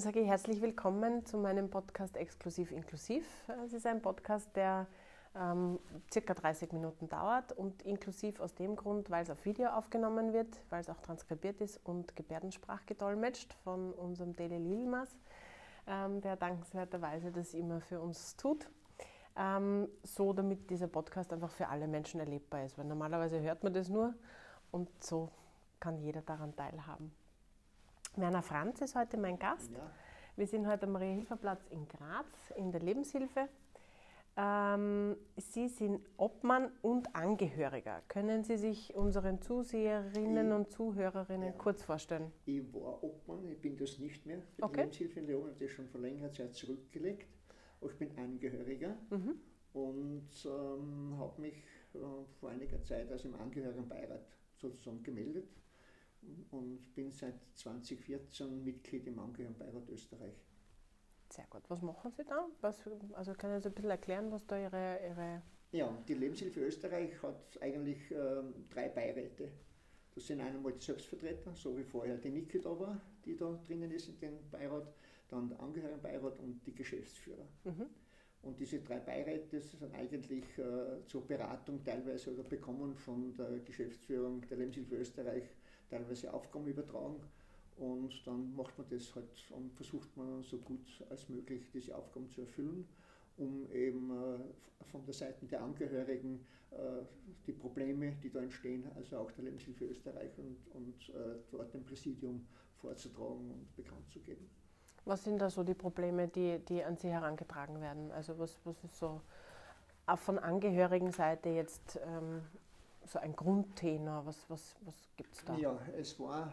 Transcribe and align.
Dann 0.00 0.04
sage 0.14 0.20
ich 0.20 0.28
herzlich 0.28 0.62
willkommen 0.62 1.26
zu 1.26 1.36
meinem 1.36 1.68
Podcast 1.68 2.16
Exklusiv 2.16 2.72
Inklusiv. 2.72 3.26
Es 3.66 3.74
ist 3.74 3.86
ein 3.86 4.00
Podcast, 4.00 4.48
der 4.56 4.86
ähm, 5.36 5.78
circa 6.10 6.32
30 6.32 6.72
Minuten 6.72 7.06
dauert 7.06 7.52
und 7.52 7.82
inklusiv 7.82 8.40
aus 8.40 8.54
dem 8.54 8.76
Grund, 8.76 9.10
weil 9.10 9.24
es 9.24 9.28
auf 9.28 9.44
Video 9.44 9.68
aufgenommen 9.68 10.32
wird, 10.32 10.58
weil 10.70 10.80
es 10.80 10.88
auch 10.88 11.02
transkribiert 11.02 11.60
ist 11.60 11.78
und 11.84 12.16
Gebärdensprach 12.16 12.86
gedolmetscht 12.86 13.52
von 13.62 13.92
unserem 13.92 14.34
Dele 14.34 14.56
Lilmas, 14.56 15.10
ähm, 15.86 16.22
der 16.22 16.36
dankenswerterweise 16.36 17.30
das 17.30 17.52
immer 17.52 17.82
für 17.82 18.00
uns 18.00 18.36
tut. 18.36 18.70
Ähm, 19.36 19.86
so 20.02 20.32
damit 20.32 20.70
dieser 20.70 20.88
Podcast 20.88 21.30
einfach 21.30 21.50
für 21.50 21.68
alle 21.68 21.86
Menschen 21.86 22.20
erlebbar 22.20 22.64
ist, 22.64 22.78
weil 22.78 22.86
normalerweise 22.86 23.38
hört 23.42 23.62
man 23.62 23.74
das 23.74 23.90
nur 23.90 24.14
und 24.70 24.88
so 25.04 25.28
kann 25.78 25.98
jeder 25.98 26.22
daran 26.22 26.56
teilhaben. 26.56 27.19
Werner 28.16 28.42
Franz 28.42 28.80
ist 28.80 28.96
heute 28.96 29.16
mein 29.16 29.38
Gast. 29.38 29.70
Ja. 29.72 29.90
Wir 30.36 30.46
sind 30.46 30.66
heute 30.66 30.86
am 30.86 30.92
Maria-Hilfer-Platz 30.92 31.68
in 31.70 31.86
Graz 31.86 32.50
in 32.56 32.72
der 32.72 32.80
Lebenshilfe. 32.80 33.48
Ähm, 34.36 35.16
Sie 35.36 35.68
sind 35.68 36.00
Obmann 36.16 36.72
und 36.82 37.14
Angehöriger. 37.14 38.02
Können 38.08 38.42
Sie 38.42 38.56
sich 38.56 38.94
unseren 38.94 39.40
Zuseherinnen 39.40 40.48
ich, 40.48 40.54
und 40.54 40.70
Zuhörerinnen 40.70 41.52
ja. 41.52 41.58
kurz 41.58 41.82
vorstellen? 41.82 42.32
Ich 42.46 42.62
war 42.74 43.02
Obmann, 43.02 43.46
ich 43.48 43.60
bin 43.60 43.76
das 43.76 43.98
nicht 43.98 44.26
mehr. 44.26 44.42
Für 44.56 44.64
okay. 44.64 44.72
die 44.72 44.80
Lebenshilfe 44.80 45.20
in 45.20 45.26
Leon 45.26 45.48
habe 45.48 45.64
das 45.64 45.70
schon 45.70 45.88
vor 45.88 46.00
längerer 46.00 46.32
Zeit 46.32 46.54
zurückgelegt. 46.54 47.28
Ich 47.80 47.96
bin 47.96 48.16
Angehöriger 48.18 48.96
mhm. 49.10 49.40
und 49.72 50.28
ähm, 50.44 51.16
habe 51.18 51.40
mich 51.40 51.54
äh, 51.94 51.98
vor 52.40 52.50
einiger 52.50 52.82
Zeit 52.82 53.10
als 53.10 53.24
im 53.24 53.34
Angehörigenbeirat 53.34 54.26
sozusagen 54.56 55.02
gemeldet 55.02 55.48
und 56.50 56.94
bin 56.94 57.10
seit 57.12 57.34
2014 57.56 58.64
Mitglied 58.64 59.06
im 59.06 59.18
Angehörigenbeirat 59.18 59.88
Österreich. 59.88 60.34
Sehr 61.30 61.46
gut. 61.48 61.62
Was 61.68 61.80
machen 61.82 62.10
Sie 62.10 62.24
da? 62.24 62.48
Was, 62.60 62.82
also 63.12 63.34
können 63.34 63.60
Sie 63.60 63.68
ein 63.68 63.74
bisschen 63.74 63.90
erklären, 63.90 64.32
was 64.32 64.46
da 64.46 64.58
Ihre, 64.58 64.98
Ihre 65.06 65.42
ja, 65.72 65.96
die 66.08 66.14
Lebenshilfe 66.14 66.60
Österreich 66.60 67.22
hat 67.22 67.58
eigentlich 67.60 68.10
ähm, 68.10 68.66
drei 68.70 68.88
Beiräte. 68.88 69.52
Das 70.14 70.26
sind 70.26 70.40
einmal 70.40 70.72
die 70.72 70.84
Selbstvertreter, 70.84 71.54
so 71.54 71.78
wie 71.78 71.84
vorher 71.84 72.16
die 72.16 72.30
Niki 72.30 72.60
da 72.60 72.70
war, 72.78 73.00
die 73.24 73.36
da 73.36 73.56
drinnen 73.66 73.92
ist 73.92 74.08
in 74.08 74.18
dem 74.18 74.50
Beirat, 74.50 74.92
dann 75.28 75.48
der 75.48 75.60
Angehörigenbeirat 75.60 76.40
und 76.40 76.60
die 76.66 76.74
Geschäftsführer. 76.74 77.46
Mhm. 77.62 77.86
Und 78.42 78.58
diese 78.58 78.80
drei 78.80 78.98
Beiräte 78.98 79.60
sind 79.60 79.94
eigentlich 79.94 80.44
äh, 80.58 81.06
zur 81.06 81.24
Beratung 81.26 81.84
teilweise 81.84 82.32
oder 82.32 82.42
bekommen 82.42 82.96
von 82.96 83.36
der 83.36 83.60
Geschäftsführung 83.60 84.40
der 84.48 84.58
Lebenshilfe 84.58 84.96
Österreich 84.96 85.44
teilweise 85.90 86.32
Aufgaben 86.32 86.66
übertragen 86.66 87.20
und 87.76 88.26
dann 88.26 88.54
macht 88.54 88.76
man 88.78 88.86
das 88.90 89.14
halt 89.14 89.50
und 89.50 89.72
versucht 89.74 90.16
man 90.16 90.42
so 90.42 90.58
gut 90.58 90.86
als 91.08 91.28
möglich 91.28 91.70
diese 91.72 91.96
Aufgaben 91.96 92.28
zu 92.30 92.42
erfüllen, 92.42 92.86
um 93.36 93.70
eben 93.72 94.10
äh, 94.10 94.84
von 94.90 95.04
der 95.04 95.14
Seite 95.14 95.46
der 95.46 95.62
Angehörigen 95.62 96.44
äh, 96.70 97.02
die 97.46 97.52
Probleme, 97.52 98.12
die 98.22 98.30
da 98.30 98.40
entstehen, 98.40 98.84
also 98.94 99.18
auch 99.18 99.30
der 99.32 99.44
Lebenshilfe 99.44 99.86
Österreich 99.86 100.30
und, 100.38 100.56
und 100.74 101.08
äh, 101.14 101.38
dort 101.50 101.72
dem 101.74 101.84
Präsidium 101.84 102.46
vorzutragen 102.76 103.50
und 103.50 103.76
bekannt 103.76 104.10
zu 104.10 104.20
geben. 104.20 104.48
Was 105.04 105.24
sind 105.24 105.38
da 105.40 105.48
so 105.48 105.64
die 105.64 105.74
Probleme, 105.74 106.28
die, 106.28 106.58
die 106.68 106.84
an 106.84 106.96
Sie 106.96 107.08
herangetragen 107.08 107.80
werden? 107.80 108.12
Also 108.12 108.38
was, 108.38 108.60
was 108.64 108.84
ist 108.84 108.98
so 108.98 109.22
auch 110.06 110.18
von 110.18 110.38
Angehörigenseite 110.38 111.48
jetzt 111.50 111.98
ähm, 112.04 112.42
so 113.10 113.18
ein 113.18 113.34
Grundthema? 113.34 114.24
Was, 114.24 114.48
was, 114.48 114.76
was 114.82 114.94
gibt 115.16 115.34
es 115.34 115.44
da? 115.44 115.56
Ja, 115.56 115.78
es 115.98 116.18
war, 116.20 116.52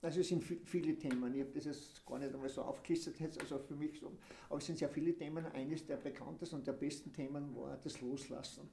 also 0.00 0.20
es 0.20 0.28
sind 0.28 0.42
viele 0.42 0.96
Themen. 0.96 1.34
Ich 1.34 1.40
habe 1.40 1.52
das 1.52 1.66
jetzt 1.66 2.06
gar 2.06 2.18
nicht 2.18 2.32
einmal 2.32 2.48
so 2.48 2.62
aufgelistet, 2.62 3.20
jetzt, 3.20 3.40
also 3.40 3.58
für 3.58 3.76
mich 3.76 4.00
so, 4.00 4.12
aber 4.48 4.58
es 4.58 4.66
sind 4.66 4.78
sehr 4.78 4.88
viele 4.88 5.14
Themen. 5.14 5.44
Eines 5.46 5.86
der 5.86 5.96
bekanntesten 5.96 6.56
und 6.56 6.66
der 6.66 6.72
besten 6.72 7.12
Themen 7.12 7.54
war 7.54 7.76
das 7.82 8.00
Loslassen. 8.00 8.68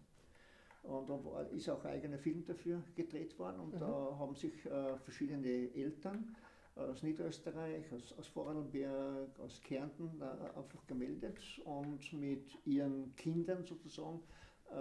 Und 0.84 1.09
da 1.09 1.25
war, 1.25 1.50
ist 1.50 1.68
auch 1.69 1.84
ein 1.84 1.94
eigener 1.94 2.19
Film 2.19 2.46
dafür 2.46 2.81
gedreht 2.96 3.38
worden 3.40 3.59
und 3.59 3.73
mhm. 3.73 3.79
da 3.79 4.16
haben 4.19 4.35
sich 4.35 4.53
äh, 4.66 4.97
verschiedene 5.00 5.73
Eltern 5.73 6.35
aus 6.75 7.02
Niederösterreich, 7.03 7.91
aus, 7.91 8.13
aus 8.19 8.28
Vorarlberg, 8.28 9.40
aus 9.40 9.62
Kärnten 9.62 10.22
äh, 10.22 10.57
einfach 10.57 10.85
gemeldet 10.85 11.40
und 11.63 12.13
mit 12.13 12.46
ihren 12.66 13.16
Kindern 13.16 13.66
sozusagen 13.66 14.19
äh, 14.69 14.75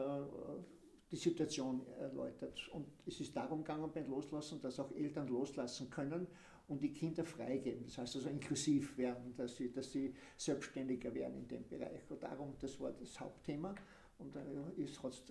die 1.14 1.20
Situation 1.20 1.86
erläutert. 2.00 2.68
Und 2.72 2.86
es 3.06 3.20
ist 3.20 3.36
darum 3.36 3.58
gegangen 3.58 3.88
beim 3.94 4.08
Loslassen, 4.08 4.60
dass 4.60 4.80
auch 4.80 4.90
Eltern 4.92 5.28
loslassen 5.28 5.88
können 5.88 6.26
und 6.66 6.82
die 6.82 6.92
Kinder 6.92 7.24
freigeben. 7.24 7.84
Das 7.84 7.98
heißt 7.98 8.16
also 8.16 8.28
inklusiv 8.28 8.98
werden, 8.98 9.32
dass 9.36 9.56
sie, 9.56 9.70
dass 9.70 9.92
sie 9.92 10.12
selbstständiger 10.36 11.14
werden 11.14 11.36
in 11.36 11.46
dem 11.46 11.68
Bereich. 11.68 12.10
Und 12.10 12.20
darum, 12.20 12.54
das 12.60 12.80
war 12.80 12.90
das 12.92 13.20
Hauptthema. 13.20 13.76
Und 14.18 14.34
da 14.34 14.40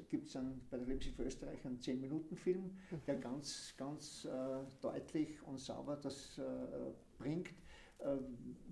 gibt 0.09 0.27
es 0.27 0.33
bei 0.69 0.77
der 0.77 0.87
Lebenshilfe 0.87 1.23
Österreich 1.23 1.65
einen 1.65 1.79
10-Minuten-Film, 1.79 2.71
der 3.05 3.15
ganz, 3.15 3.73
ganz 3.77 4.25
äh, 4.25 4.29
deutlich 4.81 5.41
und 5.45 5.59
sauber 5.59 5.97
das 5.97 6.37
äh, 6.37 6.43
bringt, 7.17 7.49
äh, 7.99 8.17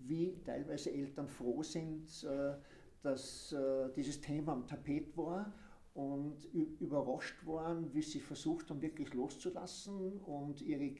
wie 0.06 0.38
teilweise 0.46 0.92
Eltern 0.92 1.28
froh 1.28 1.64
sind, 1.64 2.24
äh, 2.24 2.56
dass 3.02 3.52
äh, 3.54 3.90
dieses 3.96 4.22
Thema 4.22 4.54
am 4.54 4.68
Tapet 4.68 5.16
war 5.18 5.54
und 5.94 6.46
überrascht 6.80 7.46
waren, 7.46 7.94
wie 7.94 8.02
sie 8.02 8.20
versucht 8.20 8.70
haben, 8.70 8.82
wirklich 8.82 9.14
loszulassen 9.14 10.20
und 10.22 10.62
ihre 10.62 10.94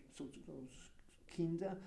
Kinder 1.28 1.78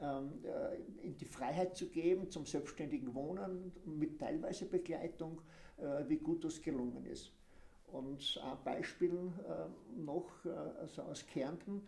ähm, 0.00 0.44
äh, 0.44 1.06
in 1.06 1.16
die 1.16 1.24
Freiheit 1.24 1.76
zu 1.76 1.88
geben 1.88 2.30
zum 2.30 2.46
selbstständigen 2.46 3.14
Wohnen 3.14 3.72
mit 3.84 4.20
teilweise 4.20 4.66
Begleitung, 4.66 5.40
äh, 5.76 6.08
wie 6.08 6.18
gut 6.18 6.44
das 6.44 6.60
gelungen 6.62 7.04
ist. 7.06 7.32
Und 7.90 8.40
ein 8.44 8.58
Beispiel 8.64 9.32
äh, 9.48 10.00
noch 10.00 10.44
also 10.78 11.02
aus 11.02 11.26
Kärnten, 11.26 11.82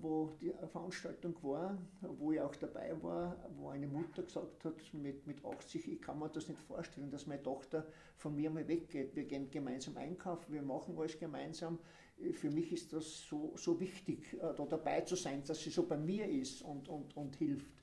wo 0.00 0.36
die 0.40 0.52
Veranstaltung 0.66 1.34
war, 1.42 1.78
wo 2.00 2.32
ich 2.32 2.40
auch 2.40 2.54
dabei 2.56 2.94
war, 3.02 3.36
wo 3.56 3.68
eine 3.68 3.86
Mutter 3.86 4.22
gesagt 4.22 4.64
hat, 4.64 4.94
mit, 4.94 5.26
mit 5.26 5.44
80, 5.44 5.92
ich 5.92 6.02
kann 6.02 6.18
mir 6.18 6.28
das 6.28 6.48
nicht 6.48 6.60
vorstellen, 6.60 7.10
dass 7.10 7.26
meine 7.26 7.42
Tochter 7.42 7.86
von 8.16 8.34
mir 8.34 8.50
mal 8.50 8.66
weggeht. 8.68 9.14
Wir 9.14 9.24
gehen 9.24 9.50
gemeinsam 9.50 9.96
einkaufen, 9.96 10.52
wir 10.52 10.62
machen 10.62 10.98
alles 10.98 11.18
gemeinsam. 11.18 11.78
Für 12.32 12.50
mich 12.50 12.72
ist 12.72 12.92
das 12.92 13.26
so, 13.28 13.52
so 13.56 13.78
wichtig, 13.78 14.34
äh, 14.34 14.54
da 14.54 14.66
dabei 14.66 15.02
zu 15.02 15.14
sein, 15.14 15.42
dass 15.46 15.60
sie 15.60 15.70
so 15.70 15.86
bei 15.86 15.96
mir 15.96 16.28
ist 16.28 16.62
und, 16.62 16.88
und, 16.88 17.16
und 17.16 17.36
hilft. 17.36 17.77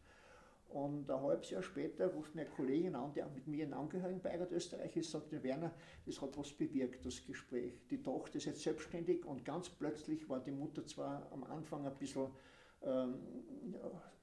Und 0.75 1.09
ein 1.09 1.21
halbes 1.21 1.51
Jahr 1.51 1.63
später 1.63 2.07
ruft 2.07 2.33
eine 2.33 2.45
Kollegin 2.45 2.95
an, 2.95 3.13
die 3.13 3.23
auch 3.23 3.31
mit 3.33 3.47
mir 3.47 3.63
in 3.63 3.71
Angehörigenbeirat 3.71 4.51
Österreich 4.51 4.97
ist, 4.97 5.09
sagt, 5.09 5.31
Werner, 5.41 5.73
das 6.05 6.21
hat 6.21 6.37
was 6.37 6.51
bewirkt, 6.51 7.05
das 7.05 7.25
Gespräch. 7.25 7.87
Die 7.89 8.03
Tochter 8.03 8.35
ist 8.35 8.45
jetzt 8.45 8.61
selbstständig 8.61 9.23
und 9.23 9.45
ganz 9.45 9.69
plötzlich 9.69 10.27
war 10.27 10.41
die 10.41 10.51
Mutter 10.51 10.85
zwar 10.85 11.31
am 11.31 11.45
Anfang 11.45 11.87
ein 11.87 11.97
bisschen 11.97 12.27
ähm, 12.83 13.15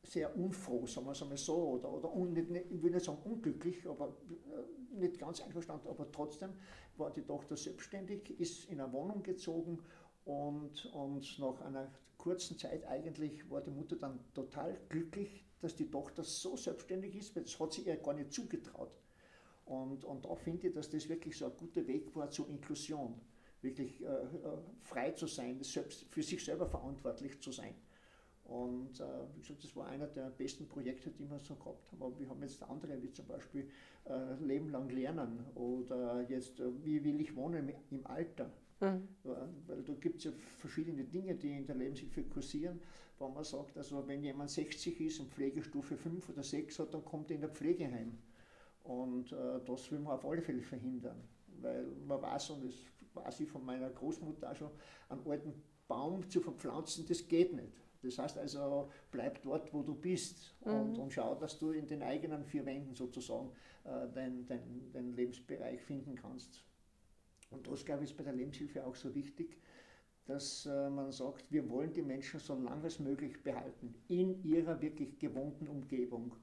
sehr 0.02 0.36
unfroh, 0.36 0.86
sagen 0.86 1.06
wir 1.06 1.12
es 1.12 1.22
einmal 1.22 1.38
so, 1.38 1.56
oder, 1.56 1.90
oder 1.90 2.14
un, 2.14 2.34
nicht, 2.34 2.50
ich 2.70 2.82
will 2.82 2.90
nicht 2.90 3.06
sagen 3.06 3.22
unglücklich, 3.24 3.88
aber 3.88 4.14
äh, 4.28 4.98
nicht 4.98 5.18
ganz 5.18 5.40
einverstanden, 5.40 5.88
aber 5.88 6.12
trotzdem 6.12 6.50
war 6.98 7.10
die 7.10 7.22
Tochter 7.22 7.56
selbstständig, 7.56 8.38
ist 8.38 8.70
in 8.70 8.78
eine 8.78 8.92
Wohnung 8.92 9.22
gezogen 9.22 9.78
Und, 10.24 10.84
und 10.92 11.38
nach 11.38 11.62
einer 11.62 11.90
kurzen 12.18 12.58
Zeit 12.58 12.86
eigentlich 12.86 13.50
war 13.50 13.62
die 13.62 13.70
Mutter 13.70 13.96
dann 13.96 14.20
total 14.34 14.78
glücklich, 14.90 15.46
dass 15.62 15.74
die 15.76 15.90
Tochter 15.90 16.22
so 16.24 16.56
selbstständig 16.56 17.14
ist, 17.16 17.34
weil 17.34 17.44
das 17.44 17.58
hat 17.58 17.72
sie 17.72 17.82
ihr 17.82 17.96
gar 17.96 18.14
nicht 18.14 18.32
zugetraut. 18.32 18.90
Und, 19.64 20.04
und 20.04 20.24
da 20.24 20.34
finde 20.34 20.66
ich, 20.66 20.74
dass 20.74 20.90
das 20.90 21.08
wirklich 21.08 21.38
so 21.38 21.46
ein 21.46 21.56
guter 21.56 21.86
Weg 21.86 22.14
war 22.14 22.28
zur 22.30 22.48
Inklusion, 22.48 23.14
wirklich 23.62 24.02
äh, 24.02 24.06
äh 24.06 24.58
frei 24.82 25.12
zu 25.12 25.26
sein, 25.26 25.62
selbst, 25.62 26.04
für 26.10 26.22
sich 26.22 26.44
selber 26.44 26.66
verantwortlich 26.66 27.40
zu 27.40 27.52
sein. 27.52 27.74
Und 28.44 29.00
äh, 29.00 29.04
wie 29.34 29.40
gesagt, 29.40 29.62
das 29.62 29.76
war 29.76 29.86
einer 29.86 30.08
der 30.08 30.30
besten 30.30 30.66
Projekte, 30.66 31.10
die 31.10 31.30
wir 31.30 31.38
so 31.38 31.54
gehabt 31.54 31.92
haben. 31.92 32.02
Aber 32.02 32.18
wir 32.18 32.28
haben 32.28 32.42
jetzt 32.42 32.62
andere, 32.64 33.00
wie 33.00 33.12
zum 33.12 33.26
Beispiel 33.26 33.70
äh, 34.04 34.34
Leben 34.44 34.68
lang 34.70 34.90
lernen 34.90 35.46
oder 35.54 36.22
jetzt, 36.28 36.58
äh, 36.58 36.84
wie 36.84 37.02
will 37.04 37.20
ich 37.20 37.36
wohnen 37.36 37.68
im, 37.68 37.98
im 37.98 38.06
Alter. 38.06 38.50
Mhm. 38.82 39.08
Weil 39.66 39.82
da 39.82 39.92
gibt 39.94 40.18
es 40.18 40.24
ja 40.24 40.32
verschiedene 40.58 41.04
Dinge, 41.04 41.34
die 41.36 41.56
in 41.56 41.66
der 41.66 41.76
Lebenshilfe 41.76 42.24
kursieren, 42.24 42.80
wo 43.18 43.28
man 43.28 43.44
sagt, 43.44 43.76
also 43.78 44.06
wenn 44.08 44.22
jemand 44.22 44.50
60 44.50 45.00
ist 45.00 45.20
und 45.20 45.32
Pflegestufe 45.32 45.96
5 45.96 46.28
oder 46.28 46.42
6 46.42 46.80
hat, 46.80 46.92
dann 46.92 47.04
kommt 47.04 47.30
er 47.30 47.36
in 47.36 47.42
der 47.42 47.50
Pflegeheim. 47.50 48.18
Und 48.82 49.32
äh, 49.32 49.60
das 49.64 49.90
will 49.92 50.00
man 50.00 50.14
auf 50.14 50.26
alle 50.26 50.42
Fälle 50.42 50.62
verhindern. 50.62 51.22
Weil 51.60 51.86
man 52.06 52.20
weiß, 52.20 52.50
und 52.50 52.64
das 52.64 52.74
weiß 53.14 53.40
ich 53.40 53.48
von 53.48 53.64
meiner 53.64 53.90
Großmutter 53.90 54.50
auch 54.50 54.56
schon, 54.56 54.70
einen 55.08 55.26
alten 55.26 55.54
Baum 55.86 56.28
zu 56.28 56.40
verpflanzen, 56.40 57.06
das 57.06 57.28
geht 57.28 57.54
nicht. 57.54 57.72
Das 58.02 58.18
heißt 58.18 58.36
also, 58.38 58.90
bleib 59.12 59.40
dort, 59.42 59.72
wo 59.72 59.82
du 59.82 59.94
bist 59.94 60.56
und, 60.62 60.94
mhm. 60.94 60.98
und 60.98 61.12
schau, 61.12 61.36
dass 61.36 61.58
du 61.60 61.70
in 61.70 61.86
den 61.86 62.02
eigenen 62.02 62.44
vier 62.44 62.66
Wänden 62.66 62.96
sozusagen 62.96 63.52
äh, 63.84 64.08
deinen 64.12 64.44
dein, 64.46 64.90
dein 64.92 65.12
Lebensbereich 65.12 65.80
finden 65.80 66.16
kannst. 66.16 66.64
Und 67.52 67.66
das, 67.68 67.84
glaube 67.84 68.04
ich, 68.04 68.10
ist 68.10 68.16
bei 68.16 68.24
der 68.24 68.32
Lebenshilfe 68.32 68.84
auch 68.84 68.96
so 68.96 69.14
wichtig, 69.14 69.58
dass 70.26 70.66
äh, 70.66 70.90
man 70.90 71.10
sagt, 71.10 71.50
wir 71.50 71.68
wollen 71.68 71.92
die 71.92 72.02
Menschen 72.02 72.38
so 72.38 72.54
lange 72.54 72.84
als 72.84 72.98
möglich 72.98 73.42
behalten, 73.42 73.94
in 74.08 74.42
ihrer 74.44 74.80
wirklich 74.80 75.18
gewohnten 75.18 75.68
Umgebung 75.68 76.36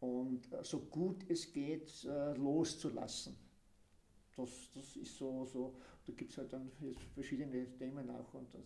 und 0.00 0.52
äh, 0.52 0.64
so 0.64 0.80
gut 0.80 1.24
es 1.28 1.52
geht 1.52 2.04
äh, 2.04 2.34
loszulassen. 2.34 3.36
Das, 4.36 4.70
das 4.74 4.96
ist 4.96 5.16
so, 5.16 5.44
so 5.44 5.74
da 6.06 6.12
gibt 6.12 6.32
es 6.32 6.38
halt 6.38 6.52
dann 6.52 6.70
verschiedene 7.14 7.70
Themen 7.76 8.10
auch 8.10 8.34
und 8.34 8.52
das 8.54 8.64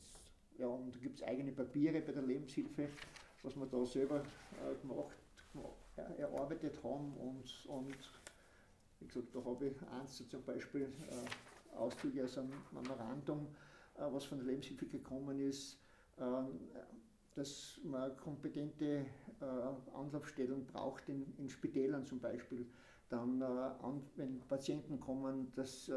ja, 0.58 0.68
und 0.68 0.94
da 0.94 0.98
gibt 1.00 1.20
es 1.20 1.22
eigene 1.22 1.52
Papiere 1.52 2.00
bei 2.00 2.12
der 2.12 2.22
Lebenshilfe, 2.22 2.88
was 3.42 3.54
wir 3.56 3.66
da 3.66 3.84
selber 3.84 4.22
gemacht, 4.80 5.18
erarbeitet 6.16 6.82
haben. 6.82 7.12
Und, 7.18 7.66
und 7.66 7.96
wie 9.00 9.06
gesagt, 9.06 9.34
da 9.34 9.44
habe 9.44 9.66
ich 9.66 9.82
eins 9.88 10.26
zum 10.28 10.42
Beispiel 10.44 10.90
Auszüge 11.76 12.24
aus 12.24 12.38
einem 12.38 12.52
Memorandum, 12.72 13.48
äh, 13.96 14.02
was 14.10 14.24
von 14.24 14.38
der 14.38 14.46
Lebenshilfe 14.46 14.86
gekommen 14.86 15.40
ist, 15.40 15.78
äh, 16.18 16.22
dass 17.34 17.78
man 17.84 18.16
kompetente 18.16 19.04
äh, 19.40 19.44
Anlaufstellen 19.94 20.64
braucht 20.66 21.08
in, 21.08 21.34
in 21.38 21.48
Spitälern 21.48 22.06
zum 22.06 22.18
Beispiel. 22.20 22.66
Dann, 23.08 23.40
äh, 23.40 23.46
wenn 24.16 24.40
Patienten 24.48 24.98
kommen, 24.98 25.52
dass 25.54 25.90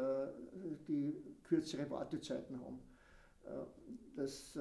die 0.86 1.20
kürzere 1.42 1.90
Wartezeiten 1.90 2.60
haben 2.60 2.78
dass 4.14 4.56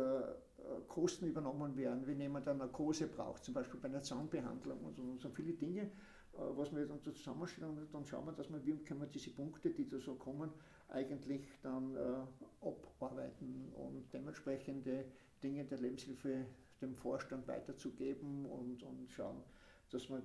Kosten 0.87 1.27
übernommen 1.27 1.75
werden, 1.75 2.07
wenn 2.07 2.19
jemand 2.19 2.47
eine 2.47 2.59
Narkose 2.59 3.07
braucht, 3.07 3.43
zum 3.43 3.53
Beispiel 3.53 3.79
bei 3.79 3.89
einer 3.89 4.01
Zahnbehandlung 4.01 4.79
und 4.83 4.95
so, 4.95 5.03
und 5.03 5.21
so 5.21 5.29
viele 5.29 5.53
Dinge, 5.53 5.91
was 6.33 6.73
wir 6.73 6.87
dann 6.87 7.03
zusammenstellen 7.03 7.77
und 7.77 7.93
dann 7.93 8.05
schauen 8.05 8.25
wir, 8.25 8.31
dass 8.31 8.49
wir, 8.49 8.65
wie 8.65 8.77
können 8.83 9.01
wir 9.01 9.07
diese 9.07 9.31
Punkte, 9.31 9.69
die 9.69 9.87
da 9.87 9.99
so 9.99 10.15
kommen, 10.15 10.49
eigentlich 10.89 11.45
dann 11.61 11.95
äh, 11.95 12.65
abarbeiten 12.65 13.71
und 13.75 14.11
dementsprechende 14.13 15.05
Dinge 15.41 15.65
der 15.65 15.77
Lebenshilfe 15.77 16.45
dem 16.81 16.95
Vorstand 16.95 17.47
weiterzugeben 17.47 18.45
und, 18.45 18.83
und 18.83 19.09
schauen, 19.11 19.43
dass 19.91 20.09
wir 20.09 20.21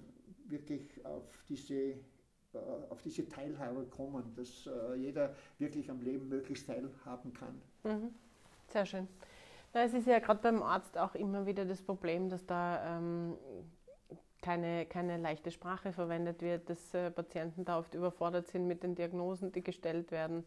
wirklich 0.48 1.04
auf 1.04 1.24
diese 1.48 1.96
auf 2.88 3.02
diese 3.02 3.28
Teilhabe 3.28 3.84
kommen, 3.86 4.32
dass 4.36 4.68
äh, 4.68 4.94
jeder 4.94 5.34
wirklich 5.58 5.90
am 5.90 6.00
Leben 6.00 6.28
möglichst 6.28 6.68
teilhaben 6.68 7.32
kann. 7.32 7.60
Mhm. 7.82 8.14
Sehr 8.68 8.86
schön. 8.86 9.08
Na, 9.72 9.82
es 9.82 9.92
ist 9.92 10.06
ja 10.06 10.20
gerade 10.20 10.40
beim 10.40 10.62
Arzt 10.62 10.96
auch 10.96 11.14
immer 11.16 11.46
wieder 11.46 11.64
das 11.64 11.82
Problem, 11.82 12.28
dass 12.28 12.46
da 12.46 12.98
ähm, 12.98 13.36
keine, 14.44 14.84
keine 14.84 15.16
leichte 15.16 15.50
Sprache 15.50 15.90
verwendet 15.92 16.42
wird, 16.42 16.68
dass 16.68 16.92
äh, 16.92 17.10
Patienten 17.10 17.64
da 17.64 17.78
oft 17.78 17.94
überfordert 17.94 18.46
sind 18.46 18.66
mit 18.68 18.82
den 18.82 18.94
Diagnosen, 18.94 19.50
die 19.52 19.64
gestellt 19.64 20.10
werden, 20.10 20.44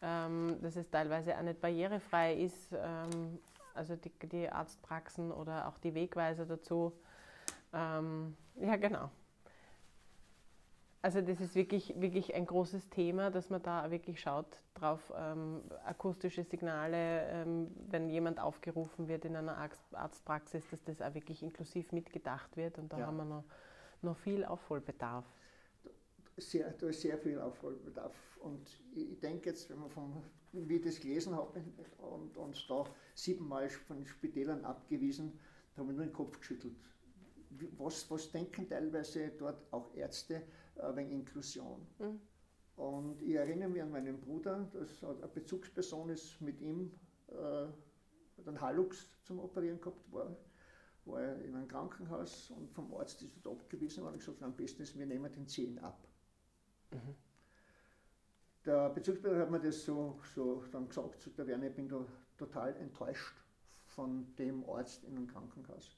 ähm, 0.00 0.58
dass 0.62 0.76
es 0.76 0.88
teilweise 0.88 1.36
auch 1.36 1.42
nicht 1.42 1.60
barrierefrei 1.60 2.34
ist, 2.34 2.72
ähm, 2.72 3.40
also 3.74 3.96
die, 3.96 4.12
die, 4.28 4.48
Arztpraxen 4.48 5.32
oder 5.32 5.66
auch 5.66 5.78
die 5.78 5.92
Wegweiser 5.92 6.46
dazu. 6.46 6.92
Ähm, 7.72 8.36
ja, 8.60 8.76
genau. 8.76 9.10
Also 11.04 11.20
das 11.20 11.40
ist 11.40 11.56
wirklich, 11.56 12.00
wirklich 12.00 12.32
ein 12.32 12.46
großes 12.46 12.88
Thema, 12.88 13.32
dass 13.32 13.50
man 13.50 13.60
da 13.60 13.90
wirklich 13.90 14.20
schaut 14.20 14.46
drauf, 14.74 15.12
ähm, 15.16 15.60
akustische 15.84 16.44
Signale, 16.44 17.26
ähm, 17.28 17.72
wenn 17.90 18.08
jemand 18.08 18.38
aufgerufen 18.38 19.08
wird 19.08 19.24
in 19.24 19.34
einer 19.34 19.68
Arztpraxis, 19.90 20.64
dass 20.70 20.84
das 20.84 21.02
auch 21.02 21.12
wirklich 21.14 21.42
inklusiv 21.42 21.90
mitgedacht 21.90 22.56
wird 22.56 22.78
und 22.78 22.92
da 22.92 23.00
ja. 23.00 23.06
haben 23.06 23.16
wir 23.16 23.24
noch, 23.24 23.44
noch 24.00 24.16
viel 24.16 24.44
Aufholbedarf. 24.44 25.24
Sehr, 26.36 26.70
da 26.70 26.86
ist 26.86 27.00
sehr 27.00 27.18
viel 27.18 27.40
Aufholbedarf 27.40 28.14
und 28.40 28.80
ich 28.94 29.18
denke 29.18 29.50
jetzt, 29.50 29.68
wenn 29.70 29.80
man 29.80 29.90
von, 29.90 30.22
wie 30.52 30.76
ich 30.76 30.82
das 30.82 31.00
gelesen 31.00 31.34
habe 31.34 31.60
und, 31.98 32.36
und 32.36 32.70
da 32.70 32.84
siebenmal 33.16 33.68
von 33.68 34.06
Spitälern 34.06 34.64
abgewiesen, 34.64 35.40
da 35.74 35.82
habe 35.82 35.90
ich 35.90 35.96
nur 35.96 36.06
den 36.06 36.12
Kopf 36.12 36.38
geschüttelt. 36.38 36.76
Was, 37.76 38.08
was 38.08 38.30
denken 38.30 38.68
teilweise 38.68 39.32
dort 39.36 39.66
auch 39.72 39.92
Ärzte, 39.94 40.42
wegen 40.76 41.10
Inklusion. 41.10 41.86
Mhm. 41.98 42.20
Und 42.76 43.22
ich 43.22 43.34
erinnere 43.34 43.68
mich 43.68 43.82
an 43.82 43.90
meinen 43.90 44.18
Bruder, 44.20 44.68
das 44.72 45.04
eine 45.04 45.28
Bezugsperson 45.28 46.08
ist 46.08 46.40
mit 46.40 46.60
ihm 46.60 46.90
äh, 47.28 47.66
einen 48.46 48.60
Hallux 48.60 49.08
zum 49.24 49.38
Operieren 49.40 49.80
gehabt, 49.80 50.00
war, 50.10 50.34
war 51.04 51.20
er 51.20 51.42
in 51.42 51.54
einem 51.54 51.68
Krankenhaus 51.68 52.50
und 52.50 52.70
vom 52.72 52.92
Arzt 52.94 53.22
ist 53.22 53.32
dort 53.42 53.60
abgewiesen 53.60 54.02
worden 54.02 54.14
und 54.14 54.20
gesagt, 54.20 54.42
am 54.42 54.56
besten 54.56 54.82
ist, 54.82 54.98
wir 54.98 55.06
nehmen 55.06 55.30
den 55.30 55.46
Zehen 55.46 55.78
ab. 55.78 56.08
Mhm. 56.90 57.14
Der 58.64 58.90
Bezugsperson 58.90 59.38
hat 59.38 59.50
mir 59.50 59.60
das 59.60 59.84
so, 59.84 60.18
so 60.34 60.64
dann 60.70 60.88
gesagt, 60.88 61.36
der 61.36 61.46
Werner, 61.46 61.66
ich 61.66 61.74
bin 61.74 61.88
da 61.88 62.06
total 62.38 62.74
enttäuscht 62.76 63.36
von 63.84 64.34
dem 64.36 64.68
Arzt 64.68 65.04
in 65.04 65.16
einem 65.16 65.26
Krankenhaus. 65.26 65.96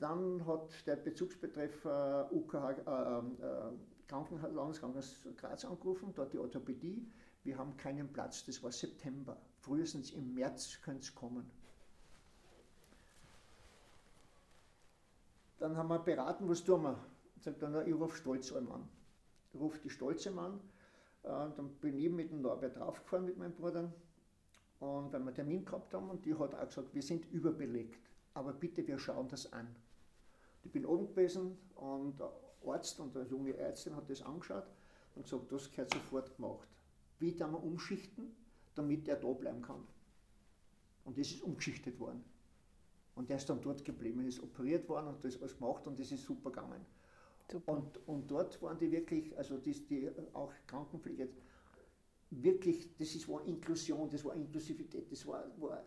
Dann 0.00 0.46
hat 0.46 0.86
der 0.86 0.96
Bezugsbetreffer 0.96 2.30
UKH, 2.32 2.70
äh, 2.70 3.18
äh, 3.44 3.72
Krankenhaus, 4.08 4.52
Landeskrankenhaus 4.52 5.16
Graz 5.36 5.64
angerufen, 5.66 6.12
dort 6.14 6.32
die 6.32 6.38
Orthopädie. 6.38 7.06
Wir 7.44 7.58
haben 7.58 7.76
keinen 7.76 8.10
Platz, 8.10 8.44
das 8.44 8.62
war 8.62 8.72
September. 8.72 9.36
Frühestens 9.58 10.10
im 10.12 10.34
März 10.34 10.80
könnte 10.82 11.02
es 11.02 11.14
kommen. 11.14 11.50
Dann 15.58 15.76
haben 15.76 15.88
wir 15.88 15.98
beraten, 15.98 16.48
was 16.48 16.64
tun 16.64 16.82
wir? 16.82 16.98
Sagt 17.40 17.60
dann, 17.62 17.86
ich 17.86 17.94
rufe 17.94 18.16
Stolzheim 18.16 18.72
an. 18.72 18.88
Ich 19.52 19.60
rufe 19.60 19.78
die 19.80 19.90
Stolzheim 19.90 20.38
an. 20.38 20.60
Äh, 21.24 21.28
dann 21.28 21.76
bin 21.82 21.98
ich 21.98 22.10
mit 22.10 22.30
dem 22.30 22.40
Norbert 22.40 22.78
draufgefahren 22.78 23.26
mit 23.26 23.36
meinem 23.36 23.52
Bruder. 23.52 23.92
Und 24.78 25.12
weil 25.12 25.20
wir 25.20 25.26
einen 25.26 25.34
Termin 25.34 25.64
gehabt 25.66 25.92
haben, 25.92 26.08
und 26.08 26.24
die 26.24 26.34
hat 26.34 26.54
auch 26.54 26.66
gesagt, 26.66 26.94
wir 26.94 27.02
sind 27.02 27.30
überbelegt. 27.30 28.00
Aber 28.32 28.54
bitte, 28.54 28.86
wir 28.86 28.98
schauen 28.98 29.28
das 29.28 29.52
an. 29.52 29.68
Ich 30.62 30.72
bin 30.72 30.84
oben 30.86 31.08
gewesen 31.08 31.56
und 31.74 32.18
der 32.18 32.32
Arzt 32.66 33.00
und 33.00 33.16
eine 33.16 33.26
junge 33.28 33.56
Ärztin 33.56 33.96
hat 33.96 34.08
das 34.08 34.22
angeschaut 34.22 34.66
und 35.14 35.24
gesagt, 35.24 35.50
das 35.50 35.70
gehört 35.70 35.92
sofort 35.92 36.36
gemacht. 36.36 36.68
Wie 37.18 37.34
kann 37.34 37.52
man 37.52 37.62
umschichten, 37.62 38.34
damit 38.74 39.08
er 39.08 39.16
da 39.16 39.32
bleiben 39.32 39.62
kann? 39.62 39.86
Und 41.04 41.18
das 41.18 41.30
ist 41.30 41.42
umgeschichtet 41.42 41.98
worden. 41.98 42.24
Und 43.14 43.28
der 43.28 43.36
ist 43.36 43.48
dann 43.48 43.60
dort 43.60 43.84
geblieben, 43.84 44.24
ist 44.26 44.42
operiert 44.42 44.88
worden 44.88 45.08
und 45.08 45.24
das 45.24 45.40
alles 45.40 45.56
gemacht 45.56 45.86
und 45.86 45.98
das 45.98 46.12
ist 46.12 46.24
super 46.24 46.50
gegangen. 46.50 46.84
Super. 47.50 47.72
Und, 47.72 48.08
und 48.08 48.30
dort 48.30 48.62
waren 48.62 48.78
die 48.78 48.90
wirklich, 48.92 49.36
also 49.36 49.58
die, 49.58 49.72
die 49.86 50.10
auch 50.32 50.52
Krankenpflege, 50.66 51.28
wirklich, 52.30 52.96
das 52.96 53.14
ist, 53.14 53.28
war 53.28 53.44
Inklusion, 53.44 54.08
das 54.08 54.24
war 54.24 54.34
Inklusivität, 54.34 55.10
das 55.10 55.26
war, 55.26 55.44
war 55.58 55.84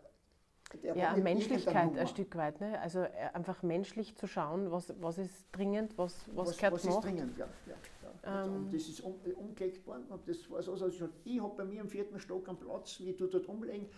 ja, 0.82 1.16
Menschlichkeit 1.16 1.96
ein 1.96 2.06
Stück 2.06 2.34
weit. 2.36 2.60
Ne? 2.60 2.80
Also 2.80 3.00
äh, 3.00 3.10
einfach 3.32 3.62
menschlich 3.62 4.16
zu 4.16 4.26
schauen, 4.26 4.70
was, 4.70 4.92
was 5.00 5.18
ist 5.18 5.46
dringend, 5.52 5.96
was, 5.96 6.26
was, 6.34 6.48
was 6.48 6.56
gehört 6.56 6.74
was 6.74 6.82
gemacht. 6.82 6.98
ist 6.98 7.04
dringend, 7.04 7.38
ja. 7.38 7.48
ja, 7.66 7.74
ja. 8.02 8.44
Ähm. 8.44 8.56
Und 8.56 8.74
das 8.74 8.82
ist 8.88 9.00
um, 9.00 9.14
umgelegt 9.36 9.86
worden. 9.86 10.04
Und 10.08 10.28
das 10.28 10.50
war 10.50 10.62
so, 10.62 10.72
also 10.72 10.88
ich 11.24 11.40
habe 11.40 11.54
bei 11.56 11.64
mir 11.64 11.80
im 11.80 11.88
vierten 11.88 12.18
Stock 12.18 12.48
einen 12.48 12.58
Platz, 12.58 13.00
wie 13.00 13.12
du 13.12 13.26
dort 13.26 13.46
umlegen. 13.46 13.88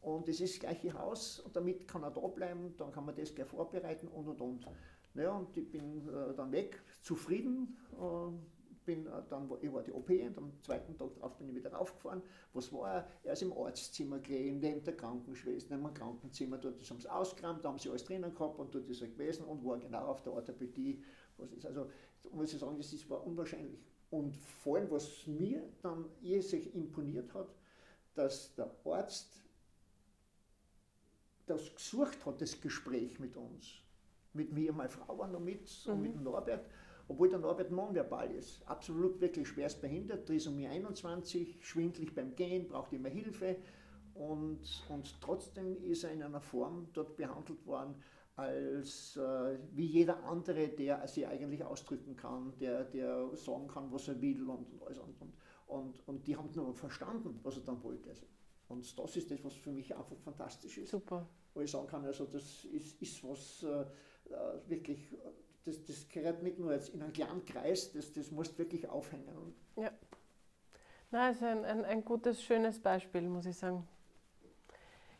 Und 0.00 0.28
das 0.28 0.40
ist 0.40 0.54
das 0.54 0.60
gleiche 0.60 0.92
Haus 0.98 1.40
und 1.40 1.56
damit 1.56 1.88
kann 1.88 2.02
er 2.02 2.10
da 2.10 2.20
bleiben, 2.20 2.74
dann 2.76 2.92
kann 2.92 3.06
man 3.06 3.14
das 3.14 3.34
gleich 3.34 3.48
vorbereiten 3.48 4.06
und 4.08 4.28
und 4.28 4.40
und. 4.40 4.66
Naja, 5.14 5.32
und 5.32 5.56
ich 5.56 5.70
bin 5.70 6.06
äh, 6.08 6.34
dann 6.34 6.52
weg, 6.52 6.82
zufrieden. 7.00 7.78
Äh, 7.92 8.02
bin 8.84 9.06
äh, 9.06 9.22
dann, 9.28 9.50
ich 9.60 9.72
war 9.72 9.82
die 9.82 9.92
OP 9.92 10.10
und 10.10 10.38
am 10.38 10.52
zweiten 10.62 10.96
Tag 10.96 11.14
drauf 11.14 11.36
bin 11.36 11.48
ich 11.48 11.54
wieder 11.54 11.72
raufgefahren. 11.72 12.22
Was 12.52 12.72
war 12.72 12.94
er? 12.94 13.08
Er 13.22 13.32
ist 13.32 13.42
im 13.42 13.52
Arztzimmer 13.52 14.18
gelegen, 14.18 14.60
neben 14.60 14.82
der 14.84 14.96
Krankenschwester, 14.96 15.76
neben 15.76 15.88
dem 15.88 15.94
Krankenzimmer. 15.94 16.58
Dort 16.58 16.88
haben 16.88 17.00
sie 17.00 17.08
ausgerammt, 17.08 17.64
da 17.64 17.68
haben 17.70 17.78
sie 17.78 17.90
alles 17.90 18.04
drinnen 18.04 18.34
gehabt 18.34 18.58
und 18.58 18.74
dort 18.74 18.88
ist 18.88 19.02
er 19.02 19.08
gewesen 19.08 19.44
und 19.44 19.64
war 19.64 19.78
genau 19.78 20.06
auf 20.06 20.22
der 20.22 20.32
Orthopädie. 20.32 21.02
Was 21.36 21.52
ist 21.52 21.66
also, 21.66 21.90
muss 22.32 22.52
ich 22.52 22.60
sagen, 22.60 22.76
das 22.76 22.92
ist, 22.92 23.08
war 23.10 23.26
unwahrscheinlich. 23.26 23.78
Und 24.10 24.36
vor 24.36 24.76
allem, 24.76 24.90
was 24.90 25.26
mir 25.26 25.62
dann 25.82 26.04
irrsinnig 26.22 26.74
imponiert 26.74 27.34
hat, 27.34 27.48
dass 28.14 28.54
der 28.54 28.70
Arzt 28.84 29.44
das 31.46 31.74
gesucht 31.74 32.24
hat, 32.24 32.40
das 32.40 32.60
Gespräch 32.60 33.18
mit 33.18 33.36
uns. 33.36 33.66
Mit 34.32 34.52
mir, 34.52 34.72
meine 34.72 34.88
Frau 34.88 35.18
war 35.18 35.28
noch 35.28 35.40
mit 35.40 35.68
mhm. 35.86 35.92
und 35.92 36.02
mit 36.02 36.20
Norbert 36.22 36.66
obwohl 37.08 37.28
der 37.28 37.38
Norbert 37.38 37.70
nonverbal 37.70 38.30
ist. 38.30 38.66
Absolut 38.66 39.20
wirklich 39.20 39.48
schwerst 39.48 39.80
behindert, 39.80 40.26
Trisomie 40.26 40.68
21, 40.68 41.58
schwindlig 41.60 42.14
beim 42.14 42.34
Gehen, 42.34 42.68
braucht 42.68 42.92
immer 42.92 43.08
Hilfe 43.08 43.56
und, 44.14 44.60
und 44.88 45.20
trotzdem 45.20 45.76
ist 45.82 46.04
er 46.04 46.12
in 46.12 46.22
einer 46.22 46.40
Form 46.40 46.88
dort 46.92 47.16
behandelt 47.16 47.66
worden, 47.66 47.96
als 48.36 49.16
äh, 49.16 49.58
wie 49.72 49.86
jeder 49.86 50.24
andere, 50.24 50.68
der 50.68 51.06
sich 51.06 51.26
eigentlich 51.26 51.64
ausdrücken 51.64 52.16
kann, 52.16 52.52
der, 52.58 52.84
der 52.84 53.36
sagen 53.36 53.68
kann, 53.68 53.92
was 53.92 54.08
er 54.08 54.20
will 54.20 54.48
und, 54.48 54.72
und 54.72 54.82
alles. 54.82 54.98
Und, 54.98 55.34
und, 55.66 56.08
und 56.08 56.26
die 56.26 56.36
haben 56.36 56.50
nur 56.54 56.74
verstanden, 56.74 57.38
was 57.42 57.56
er 57.56 57.62
dann 57.64 57.82
wollte. 57.82 58.10
Also. 58.10 58.26
Und 58.68 58.98
das 58.98 59.16
ist 59.16 59.30
das, 59.30 59.44
was 59.44 59.54
für 59.54 59.70
mich 59.70 59.94
einfach 59.94 60.16
fantastisch 60.18 60.78
ist. 60.78 60.90
Super. 60.90 61.28
Wo 61.52 61.60
ich 61.60 61.70
sagen 61.70 61.86
kann, 61.86 62.04
also 62.04 62.24
das 62.24 62.64
ist, 62.64 63.00
ist 63.00 63.22
was 63.22 63.62
äh, 63.62 63.82
äh 64.32 64.68
wirklich 64.68 65.16
das, 65.64 65.84
das 65.84 66.08
gehört 66.08 66.42
nicht 66.42 66.58
nur 66.58 66.72
jetzt 66.72 66.90
in 66.90 67.02
einen 67.02 67.12
kleinen 67.12 67.44
Kreis, 67.44 67.92
das, 67.92 68.12
das 68.12 68.30
musst 68.30 68.58
wirklich 68.58 68.88
aufhängen. 68.88 69.54
Ja. 69.76 69.90
Na, 71.10 71.30
ist 71.30 71.42
ein, 71.42 71.64
ein, 71.64 71.84
ein 71.84 72.04
gutes, 72.04 72.42
schönes 72.42 72.80
Beispiel, 72.80 73.22
muss 73.22 73.46
ich 73.46 73.56
sagen. 73.56 73.86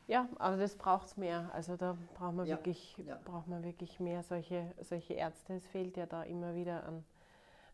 Ja, 0.06 0.28
aber 0.38 0.56
das 0.56 0.76
braucht 0.76 1.06
es 1.06 1.16
mehr. 1.16 1.50
Also 1.54 1.76
da 1.76 1.96
braucht 2.14 2.34
man, 2.34 2.46
ja. 2.46 2.56
wirklich, 2.56 2.96
ja. 2.98 3.18
braucht 3.24 3.48
man 3.48 3.64
wirklich 3.64 4.00
mehr 4.00 4.22
solche, 4.22 4.74
solche 4.82 5.14
Ärzte. 5.14 5.54
Es 5.54 5.66
fehlt 5.66 5.96
ja 5.96 6.04
da 6.04 6.24
immer 6.24 6.54
wieder 6.54 6.84
an, 6.84 7.04